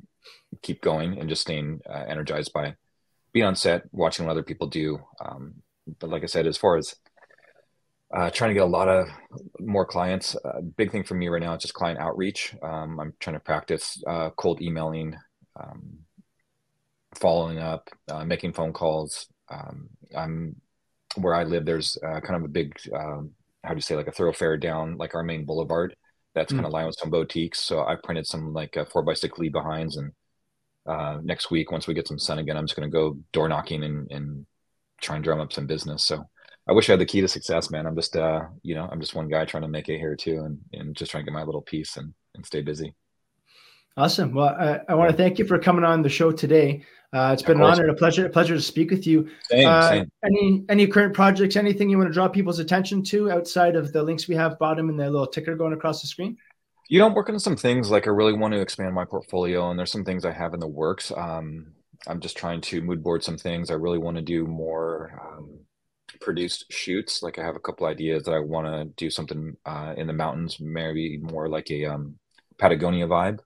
keep 0.62 0.80
going 0.80 1.18
and 1.18 1.28
just 1.28 1.43
staying 1.43 1.80
uh, 1.88 2.05
energized 2.09 2.53
by 2.53 2.74
being 3.32 3.47
on 3.47 3.57
set, 3.57 3.82
watching 3.93 4.26
what 4.26 4.32
other 4.32 4.43
people 4.43 4.66
do. 4.66 4.99
Um, 5.24 5.55
but 5.99 6.11
like 6.11 6.22
I 6.22 6.26
said, 6.26 6.47
as 6.47 6.57
far 6.57 6.76
as 6.76 6.95
uh, 8.14 8.30
trying 8.30 8.51
to 8.51 8.55
get 8.55 8.62
a 8.62 8.66
lot 8.66 8.88
of 8.88 9.09
more 9.59 9.86
clients, 9.86 10.36
uh, 10.45 10.61
big 10.61 10.93
thing 10.93 11.03
for 11.03 11.14
me 11.14 11.28
right 11.28 11.43
now 11.43 11.55
is 11.55 11.62
just 11.62 11.74
client 11.74 11.99
outreach. 11.99 12.55
Um, 12.62 13.01
I'm 13.01 13.14
trying 13.20 13.34
to 13.34 13.40
practice 13.40 14.03
uh, 14.07 14.30
cold 14.36 14.61
emailing, 14.61 15.16
um, 15.59 15.99
following 17.14 17.59
up, 17.59 17.88
uh, 18.09 18.24
making 18.24 18.53
phone 18.53 18.72
calls. 18.72 19.26
Um, 19.51 19.88
I'm 20.16 20.57
where 21.16 21.34
I 21.34 21.44
live, 21.44 21.64
there's 21.64 21.98
uh, 22.04 22.20
kind 22.20 22.36
of 22.36 22.44
a 22.44 22.48
big, 22.48 22.76
um, 22.94 23.30
how 23.64 23.70
do 23.70 23.76
you 23.76 23.82
say, 23.82 23.96
like 23.96 24.08
a 24.08 24.12
thoroughfare 24.12 24.56
down 24.56 24.96
like 24.96 25.14
our 25.14 25.22
main 25.22 25.44
boulevard 25.44 25.94
that's 26.34 26.52
mm. 26.52 26.56
kind 26.56 26.66
of 26.66 26.72
lined 26.72 26.86
with 26.86 26.96
some 26.98 27.10
boutiques. 27.10 27.60
So 27.60 27.84
I 27.84 27.96
printed 28.02 28.26
some 28.26 28.52
like 28.52 28.76
uh, 28.76 28.84
four 28.86 29.02
by 29.02 29.14
six 29.14 29.38
leave 29.38 29.52
behinds, 29.52 29.96
and 29.96 30.12
uh, 30.86 31.18
next 31.22 31.50
week 31.50 31.70
once 31.70 31.86
we 31.86 31.94
get 31.94 32.08
some 32.08 32.18
sun 32.18 32.38
again, 32.38 32.56
I'm 32.56 32.66
just 32.66 32.76
going 32.76 32.90
to 32.90 32.92
go 32.92 33.18
door 33.32 33.48
knocking 33.48 33.84
and, 33.84 34.10
and 34.10 34.46
try 35.00 35.16
and 35.16 35.24
drum 35.24 35.40
up 35.40 35.52
some 35.52 35.66
business. 35.66 36.04
So 36.04 36.24
I 36.68 36.72
wish 36.72 36.88
I 36.88 36.92
had 36.92 37.00
the 37.00 37.06
key 37.06 37.20
to 37.20 37.28
success, 37.28 37.70
man. 37.70 37.86
I'm 37.86 37.96
just, 37.96 38.16
uh, 38.16 38.42
you 38.62 38.74
know, 38.74 38.88
I'm 38.90 39.00
just 39.00 39.14
one 39.14 39.28
guy 39.28 39.44
trying 39.44 39.64
to 39.64 39.68
make 39.68 39.88
it 39.88 39.98
here 39.98 40.16
too, 40.16 40.44
and 40.44 40.58
and 40.72 40.96
just 40.96 41.10
trying 41.10 41.24
to 41.24 41.30
get 41.30 41.34
my 41.34 41.44
little 41.44 41.62
piece 41.62 41.96
and 41.96 42.14
and 42.34 42.46
stay 42.46 42.62
busy. 42.62 42.94
Awesome. 43.97 44.32
Well, 44.32 44.49
I, 44.49 44.80
I 44.88 44.95
want 44.95 45.11
to 45.11 45.16
thank 45.16 45.38
you 45.38 45.45
for 45.45 45.59
coming 45.59 45.84
on 45.84 46.03
the 46.03 46.09
show 46.09 46.32
today. 46.32 46.84
Uh, 47.12 47.30
it's 47.34 47.43
been 47.43 47.59
an 47.59 47.62
honor 47.62 47.82
and 47.82 47.90
a 47.90 47.95
pleasure, 47.95 48.24
a 48.24 48.30
pleasure 48.30 48.55
to 48.55 48.61
speak 48.61 48.90
with 48.90 49.07
you. 49.07 49.28
Same, 49.51 49.68
uh, 49.68 49.88
same. 49.88 50.11
Any 50.24 50.64
any 50.70 50.86
current 50.86 51.12
projects, 51.12 51.57
anything 51.57 51.90
you 51.90 51.99
want 51.99 52.09
to 52.09 52.12
draw 52.12 52.26
people's 52.26 52.59
attention 52.59 53.03
to 53.05 53.30
outside 53.30 53.76
of 53.76 53.93
the 53.93 54.03
links 54.03 54.28
we 54.28 54.34
have 54.34 54.59
bottom 54.59 54.88
and 54.88 54.99
the 54.99 55.11
little 55.11 55.26
ticker 55.26 55.55
going 55.55 55.74
across 55.74 56.01
the 56.01 56.07
screen? 56.07 56.38
You 56.88 56.99
know, 56.99 57.07
I'm 57.07 57.14
working 57.14 57.34
on 57.34 57.40
some 57.40 57.57
things 57.57 57.90
like 57.90 58.07
I 58.07 58.11
really 58.11 58.32
want 58.32 58.55
to 58.55 58.61
expand 58.61 58.95
my 58.95 59.05
portfolio, 59.05 59.68
and 59.68 59.78
there's 59.78 59.93
some 59.93 60.05
things 60.07 60.24
I 60.24 60.32
have 60.32 60.55
in 60.55 60.61
the 60.61 60.66
works. 60.66 61.12
Um, 61.14 61.72
I'm 62.07 62.20
just 62.20 62.36
trying 62.36 62.62
to 62.62 62.80
mood 62.80 63.03
board 63.03 63.22
some 63.22 63.36
things. 63.36 63.70
I 63.70 63.74
really 63.74 63.99
want 63.99 64.16
to 64.16 64.22
do 64.22 64.47
more 64.47 65.20
um, 65.22 65.59
produced 66.22 66.72
shoots. 66.72 67.22
Like 67.22 67.38
I 67.38 67.45
have 67.45 67.57
a 67.57 67.61
couple 67.61 67.86
ideas 67.86 68.22
that 68.24 68.32
I 68.32 68.40
want 68.40 68.66
to 68.68 68.84
do 68.97 69.11
something 69.11 69.55
uh, 69.66 69.93
in 69.99 70.07
the 70.07 70.12
mountains, 70.14 70.59
maybe 70.61 71.18
more 71.18 71.47
like 71.49 71.70
a 71.70 71.84
um, 71.84 72.16
Patagonia 72.59 73.07
vibe. 73.07 73.40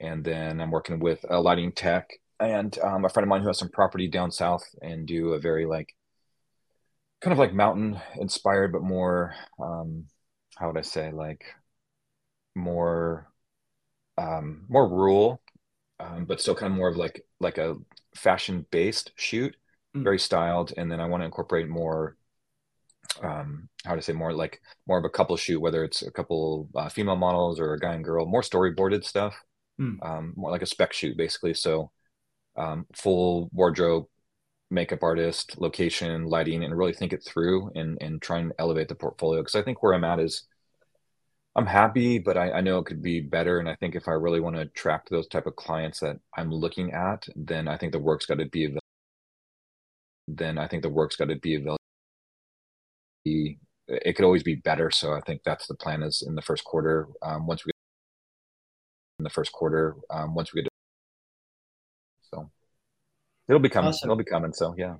And 0.00 0.24
then 0.24 0.60
I'm 0.60 0.70
working 0.70 0.98
with 1.00 1.24
a 1.28 1.40
lighting 1.40 1.72
tech. 1.72 2.10
And 2.40 2.78
um, 2.80 3.04
a 3.04 3.08
friend 3.08 3.24
of 3.24 3.28
mine 3.28 3.42
who 3.42 3.48
has 3.48 3.58
some 3.58 3.70
property 3.70 4.08
down 4.08 4.30
south 4.30 4.64
and 4.80 5.06
do 5.06 5.32
a 5.32 5.40
very 5.40 5.66
like 5.66 5.94
kind 7.20 7.32
of 7.32 7.38
like 7.38 7.52
mountain 7.52 8.00
inspired 8.16 8.72
but 8.72 8.82
more 8.82 9.34
um 9.60 10.04
how 10.56 10.68
would 10.68 10.78
i 10.78 10.82
say 10.82 11.10
like 11.10 11.44
more 12.54 13.30
um 14.16 14.64
more 14.68 14.88
rural 14.88 15.42
um, 16.00 16.26
but 16.26 16.40
still 16.40 16.54
kind 16.54 16.72
of 16.72 16.76
more 16.76 16.88
of 16.88 16.96
like 16.96 17.24
like 17.40 17.58
a 17.58 17.76
fashion 18.14 18.64
based 18.70 19.12
shoot 19.16 19.56
mm. 19.96 20.04
very 20.04 20.18
styled. 20.18 20.72
And 20.76 20.90
then 20.90 21.00
i 21.00 21.06
want 21.06 21.22
to 21.22 21.26
incorporate 21.26 21.68
more 21.68 22.16
um 23.22 23.68
how 23.84 23.94
to 23.94 24.02
say 24.02 24.12
more 24.12 24.32
like 24.32 24.60
more 24.86 24.98
of 24.98 25.04
a 25.04 25.10
couple 25.10 25.36
shoot 25.36 25.60
whether 25.60 25.82
it's 25.82 26.02
a 26.02 26.10
couple 26.10 26.68
uh, 26.76 26.88
female 26.88 27.16
models 27.16 27.58
or 27.58 27.72
a 27.72 27.78
guy 27.80 27.94
and 27.94 28.04
girl 28.04 28.26
more 28.26 28.42
storyboarded 28.42 29.04
stuff 29.04 29.34
mm. 29.80 29.96
um 30.04 30.32
more 30.36 30.50
like 30.50 30.62
a 30.62 30.66
spec 30.66 30.92
shoot 30.92 31.16
basically 31.16 31.54
so 31.54 31.90
um, 32.58 32.86
full 32.94 33.48
wardrobe, 33.52 34.06
makeup 34.70 35.02
artist, 35.02 35.60
location, 35.60 36.26
lighting, 36.26 36.64
and 36.64 36.76
really 36.76 36.92
think 36.92 37.12
it 37.12 37.24
through 37.24 37.70
and 37.74 37.96
and 38.02 38.20
try 38.20 38.38
and 38.38 38.52
elevate 38.58 38.88
the 38.88 38.94
portfolio. 38.94 39.40
Because 39.40 39.54
I 39.54 39.62
think 39.62 39.82
where 39.82 39.94
I'm 39.94 40.04
at 40.04 40.20
is 40.20 40.44
I'm 41.56 41.66
happy, 41.66 42.18
but 42.18 42.36
I, 42.36 42.52
I, 42.52 42.60
know 42.60 42.78
it 42.78 42.86
could 42.86 43.02
be 43.02 43.20
better. 43.20 43.58
And 43.58 43.68
I 43.68 43.74
think 43.76 43.96
if 43.96 44.06
I 44.06 44.12
really 44.12 44.38
want 44.40 44.54
to 44.56 44.62
attract 44.62 45.10
those 45.10 45.26
type 45.26 45.46
of 45.46 45.56
clients 45.56 46.00
that 46.00 46.18
I'm 46.36 46.52
looking 46.52 46.92
at, 46.92 47.26
then 47.34 47.66
I 47.66 47.76
think 47.76 47.92
the 47.92 47.98
work's 47.98 48.26
got 48.26 48.38
to 48.38 48.46
be 48.46 48.64
available. 48.64 48.80
Then 50.28 50.58
I 50.58 50.68
think 50.68 50.82
the 50.82 50.88
work's 50.90 51.16
got 51.16 51.28
to 51.30 51.36
be 51.36 51.56
available. 51.56 51.78
It 53.24 54.14
could 54.14 54.24
always 54.24 54.42
be 54.42 54.56
better. 54.56 54.90
So 54.90 55.12
I 55.14 55.20
think 55.22 55.42
that's 55.44 55.66
the 55.66 55.74
plan. 55.74 56.02
Is 56.02 56.22
in 56.26 56.34
the 56.34 56.42
first 56.42 56.64
quarter. 56.64 57.08
Um, 57.22 57.46
once 57.46 57.64
we 57.64 57.72
in 59.18 59.24
the 59.24 59.30
first 59.30 59.52
quarter, 59.52 59.96
um, 60.10 60.34
once 60.34 60.54
we 60.54 60.62
get 60.62 60.68
so 62.30 62.50
it'll 63.48 63.60
be 63.60 63.68
coming. 63.68 63.88
Awesome. 63.88 64.08
It'll 64.08 64.16
be 64.16 64.24
coming. 64.24 64.52
So 64.52 64.74
yeah. 64.78 64.96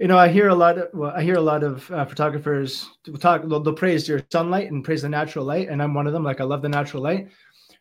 You 0.00 0.08
know, 0.08 0.18
I 0.18 0.28
hear 0.28 0.48
a 0.48 0.54
lot 0.54 0.78
of 0.78 0.88
well, 0.92 1.12
I 1.14 1.22
hear 1.22 1.36
a 1.36 1.40
lot 1.40 1.62
of 1.62 1.88
uh, 1.90 2.04
photographers 2.04 2.90
talk. 3.20 3.42
They'll, 3.42 3.60
they'll, 3.60 3.74
praise 3.74 4.08
your 4.08 4.22
sunlight 4.32 4.70
and 4.70 4.82
praise 4.82 5.02
the 5.02 5.08
natural 5.08 5.44
light, 5.44 5.68
and 5.68 5.82
I'm 5.82 5.94
one 5.94 6.06
of 6.06 6.12
them. 6.12 6.24
Like 6.24 6.40
I 6.40 6.44
love 6.44 6.62
the 6.62 6.68
natural 6.68 7.02
light, 7.02 7.28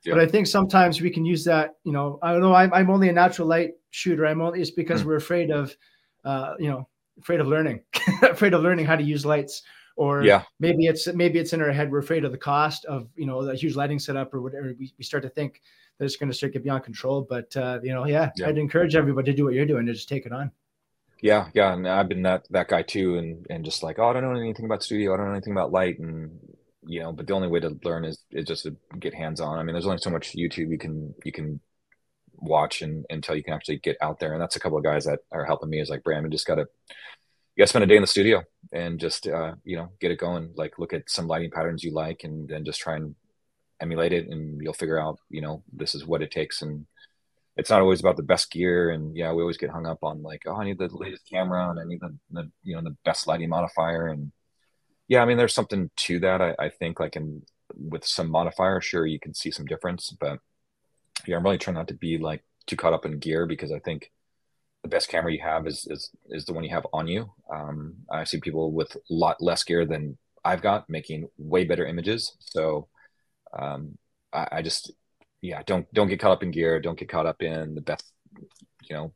yeah. 0.05 0.14
but 0.14 0.22
I 0.22 0.28
think 0.28 0.45
sometimes 0.45 1.01
we 1.01 1.09
can 1.09 1.26
use 1.26 1.43
that. 1.45 1.72
You 1.84 1.91
know, 1.91 2.20
I 2.22 2.32
don't 2.32 2.41
know. 2.41 2.53
I'm, 2.53 2.72
I'm 2.72 2.91
only 2.91 3.09
a 3.09 3.14
natural 3.14 3.47
light 3.47 3.72
shooter. 3.89 4.28
I'm 4.28 4.41
only 4.41 4.61
it's 4.61 4.70
because 4.70 5.01
mm. 5.01 5.05
we're 5.05 5.16
afraid 5.16 5.49
of, 5.49 5.76
uh, 6.24 6.53
you 6.59 6.70
know, 6.70 6.88
afraid 7.20 7.39
of 7.39 7.47
learning, 7.47 7.82
afraid 8.22 8.53
of 8.53 8.61
learning 8.61 8.86
how 8.86 8.95
to 8.95 9.03
use 9.03 9.26
lights 9.26 9.64
or 9.95 10.23
yeah. 10.23 10.43
maybe 10.59 10.87
it's 10.87 11.07
maybe 11.13 11.39
it's 11.39 11.53
in 11.53 11.61
our 11.61 11.71
head 11.71 11.91
we're 11.91 11.99
afraid 11.99 12.25
of 12.25 12.31
the 12.31 12.37
cost 12.37 12.85
of 12.85 13.07
you 13.15 13.25
know 13.25 13.41
a 13.41 13.55
huge 13.55 13.75
lighting 13.75 13.99
setup 13.99 14.33
or 14.33 14.41
whatever 14.41 14.73
we, 14.79 14.93
we 14.97 15.03
start 15.03 15.23
to 15.23 15.29
think 15.29 15.61
that 15.97 16.05
it's 16.05 16.15
going 16.15 16.29
to 16.29 16.35
start 16.35 16.53
get 16.53 16.63
beyond 16.63 16.83
control. 16.83 17.25
But 17.27 17.55
uh, 17.55 17.79
you 17.83 17.93
know, 17.93 18.05
yeah, 18.05 18.31
yeah, 18.35 18.47
I'd 18.47 18.57
encourage 18.57 18.95
everybody 18.95 19.31
to 19.31 19.37
do 19.37 19.45
what 19.45 19.53
you're 19.53 19.65
doing 19.65 19.85
to 19.85 19.93
just 19.93 20.09
take 20.09 20.25
it 20.25 20.31
on. 20.31 20.51
Yeah, 21.21 21.47
yeah, 21.53 21.73
and 21.73 21.87
I've 21.87 22.09
been 22.09 22.23
that 22.23 22.45
that 22.49 22.67
guy 22.67 22.81
too, 22.81 23.17
and 23.17 23.45
and 23.49 23.63
just 23.63 23.83
like, 23.83 23.99
oh, 23.99 24.09
I 24.09 24.13
don't 24.13 24.23
know 24.23 24.39
anything 24.39 24.65
about 24.65 24.83
studio, 24.83 25.13
I 25.13 25.17
don't 25.17 25.27
know 25.27 25.33
anything 25.33 25.53
about 25.53 25.71
light, 25.71 25.99
and 25.99 26.39
you 26.85 26.99
know, 26.99 27.13
but 27.13 27.27
the 27.27 27.33
only 27.33 27.47
way 27.47 27.59
to 27.61 27.77
learn 27.83 28.05
is 28.05 28.19
is 28.31 28.45
just 28.45 28.63
to 28.63 28.75
get 28.99 29.13
hands 29.13 29.39
on. 29.39 29.57
I 29.57 29.63
mean, 29.63 29.73
there's 29.73 29.85
only 29.85 29.99
so 29.99 30.09
much 30.09 30.33
YouTube 30.33 30.71
you 30.71 30.77
can 30.77 31.13
you 31.23 31.31
can 31.31 31.59
watch 32.35 32.81
and 32.81 33.05
until 33.09 33.35
you 33.35 33.43
can 33.43 33.53
actually 33.53 33.77
get 33.77 33.97
out 34.01 34.19
there, 34.19 34.33
and 34.33 34.41
that's 34.41 34.55
a 34.55 34.59
couple 34.59 34.77
of 34.77 34.83
guys 34.83 35.05
that 35.05 35.19
are 35.31 35.45
helping 35.45 35.69
me. 35.69 35.79
Is 35.79 35.89
like, 35.89 36.03
Brandon, 36.03 36.31
just 36.31 36.47
got 36.47 36.55
to 36.55 36.67
you 37.55 37.61
gotta 37.61 37.69
spend 37.69 37.83
a 37.83 37.87
day 37.87 37.95
in 37.95 38.01
the 38.01 38.07
studio 38.07 38.43
and 38.74 38.99
just 38.99 39.28
uh, 39.28 39.53
you 39.63 39.78
know 39.78 39.89
get 40.01 40.11
it 40.11 40.19
going. 40.19 40.51
Like 40.55 40.80
look 40.80 40.93
at 40.93 41.09
some 41.09 41.28
lighting 41.28 41.51
patterns 41.51 41.84
you 41.84 41.91
like, 41.93 42.24
and 42.24 42.49
then 42.49 42.65
just 42.65 42.82
try 42.82 42.95
and 42.95 43.15
emulate 43.80 44.13
it, 44.13 44.28
and 44.28 44.61
you'll 44.61 44.74
figure 44.74 44.99
out 44.99 45.19
you 45.30 45.41
know 45.41 45.63
this 45.71 45.95
is 45.95 46.05
what 46.05 46.21
it 46.21 46.32
takes. 46.32 46.61
And 46.61 46.86
it's 47.55 47.69
not 47.69 47.82
always 47.82 47.99
about 47.99 48.17
the 48.17 48.24
best 48.24 48.51
gear. 48.51 48.89
And 48.89 49.15
yeah, 49.15 49.32
we 49.32 49.41
always 49.41 49.57
get 49.57 49.69
hung 49.69 49.86
up 49.86 49.99
on 50.03 50.24
like, 50.24 50.41
oh, 50.47 50.55
I 50.55 50.65
need 50.65 50.80
the 50.80 50.89
latest 50.91 51.30
camera, 51.30 51.69
and 51.69 51.80
I 51.80 51.84
need 51.86 52.01
the, 52.01 52.17
the 52.32 52.51
you 52.63 52.76
know 52.76 52.82
the 52.82 52.97
best 53.05 53.28
lighting 53.28 53.49
modifier. 53.49 54.07
And 54.07 54.32
yeah, 55.07 55.21
I 55.21 55.26
mean, 55.26 55.38
there's 55.38 55.53
something 55.53 55.89
to 55.97 56.19
that. 56.21 56.41
I, 56.41 56.55
I 56.59 56.69
think 56.69 56.99
like 56.99 57.15
in 57.15 57.43
with 57.78 58.05
some 58.05 58.30
modifier, 58.30 58.82
sure 58.82 59.05
you 59.05 59.19
can 59.19 59.34
see 59.34 59.51
some 59.51 59.65
difference, 59.65 60.15
but 60.19 60.39
yeah, 61.28 61.38
I'm 61.38 61.43
really 61.43 61.57
trying 61.57 61.76
not 61.76 61.88
to 61.89 61.93
be 61.93 62.17
like 62.17 62.43
too 62.67 62.76
caught 62.76 62.93
up 62.93 63.05
in 63.05 63.19
gear 63.19 63.45
because 63.45 63.71
I 63.71 63.80
think 63.80 64.11
the 64.84 64.89
best 64.89 65.09
camera 65.09 65.31
you 65.31 65.41
have 65.41 65.65
is 65.65 65.88
is 65.89 66.11
is 66.29 66.45
the 66.45 66.53
one 66.53 66.63
you 66.63 66.69
have 66.69 66.86
on 66.93 67.07
you. 67.07 67.31
Um, 67.51 67.95
I 68.11 68.25
see 68.25 68.39
people 68.39 68.71
with 68.71 68.95
a 68.95 68.99
lot 69.09 69.41
less 69.41 69.63
gear 69.63 69.86
than 69.86 70.17
I've 70.45 70.61
got 70.61 70.89
making 70.89 71.29
way 71.38 71.63
better 71.63 71.86
images. 71.86 72.36
So 72.39 72.89
um, 73.57 73.97
I, 74.34 74.47
I, 74.51 74.61
just 74.61 74.91
yeah, 75.41 75.61
don't 75.65 75.91
don't 75.93 76.09
get 76.09 76.19
caught 76.19 76.34
up 76.34 76.43
in 76.43 76.51
gear. 76.51 76.79
Don't 76.81 76.99
get 76.99 77.09
caught 77.09 77.25
up 77.25 77.41
in 77.41 77.75
the 77.75 77.81
best 77.81 78.11
you 78.84 78.95
know 78.95 79.13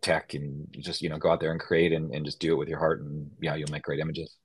tech, 0.00 0.34
and 0.34 0.68
just 0.78 1.02
you 1.02 1.08
know 1.08 1.18
go 1.18 1.30
out 1.30 1.40
there 1.40 1.50
and 1.50 1.60
create 1.60 1.92
and, 1.92 2.14
and 2.14 2.24
just 2.24 2.38
do 2.38 2.52
it 2.52 2.56
with 2.56 2.68
your 2.68 2.78
heart, 2.78 3.02
and 3.02 3.30
yeah, 3.40 3.56
you'll 3.56 3.72
make 3.72 3.82
great 3.82 4.00
images. 4.00 4.36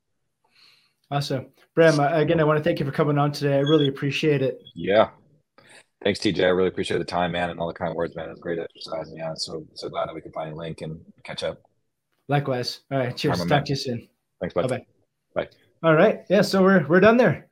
Awesome, 1.11 1.47
Bram. 1.75 1.99
Again, 1.99 2.39
I 2.39 2.43
want 2.43 2.57
to 2.57 2.63
thank 2.63 2.79
you 2.79 2.85
for 2.85 2.91
coming 2.91 3.19
on 3.19 3.31
today. 3.31 3.57
I 3.57 3.59
really 3.59 3.87
appreciate 3.87 4.41
it. 4.41 4.63
Yeah, 4.73 5.09
Thanks, 6.05 6.19
TJ. 6.19 6.43
I 6.43 6.49
really 6.49 6.67
appreciate 6.67 6.99
the 6.99 7.03
time, 7.03 7.31
man, 7.31 7.49
and 7.49 7.59
all 7.59 7.65
the 7.67 7.73
kind 7.73 7.95
words, 7.95 8.15
man. 8.15 8.27
It 8.27 8.33
was 8.33 8.39
great 8.39 8.59
exercise. 8.59 9.09
And 9.09 9.17
yeah, 9.17 9.33
so 9.33 9.65
so 9.73 9.89
glad 9.89 10.07
that 10.07 10.13
we 10.13 10.21
could 10.21 10.33
find 10.33 10.53
a 10.53 10.55
link 10.55 10.81
and 10.81 11.03
catch 11.23 11.43
up. 11.43 11.59
Likewise. 12.27 12.81
All 12.91 12.99
right. 12.99 13.17
Cheers. 13.17 13.39
Talk 13.39 13.49
man. 13.49 13.63
to 13.63 13.69
you 13.71 13.75
soon. 13.75 14.07
Thanks, 14.39 14.53
bud. 14.53 14.69
Bye. 14.69 14.85
Bye. 15.33 15.49
All 15.81 15.95
right. 15.95 16.23
Yeah. 16.29 16.43
So 16.43 16.61
we're 16.61 16.85
we're 16.87 16.99
done 16.99 17.17
there. 17.17 17.47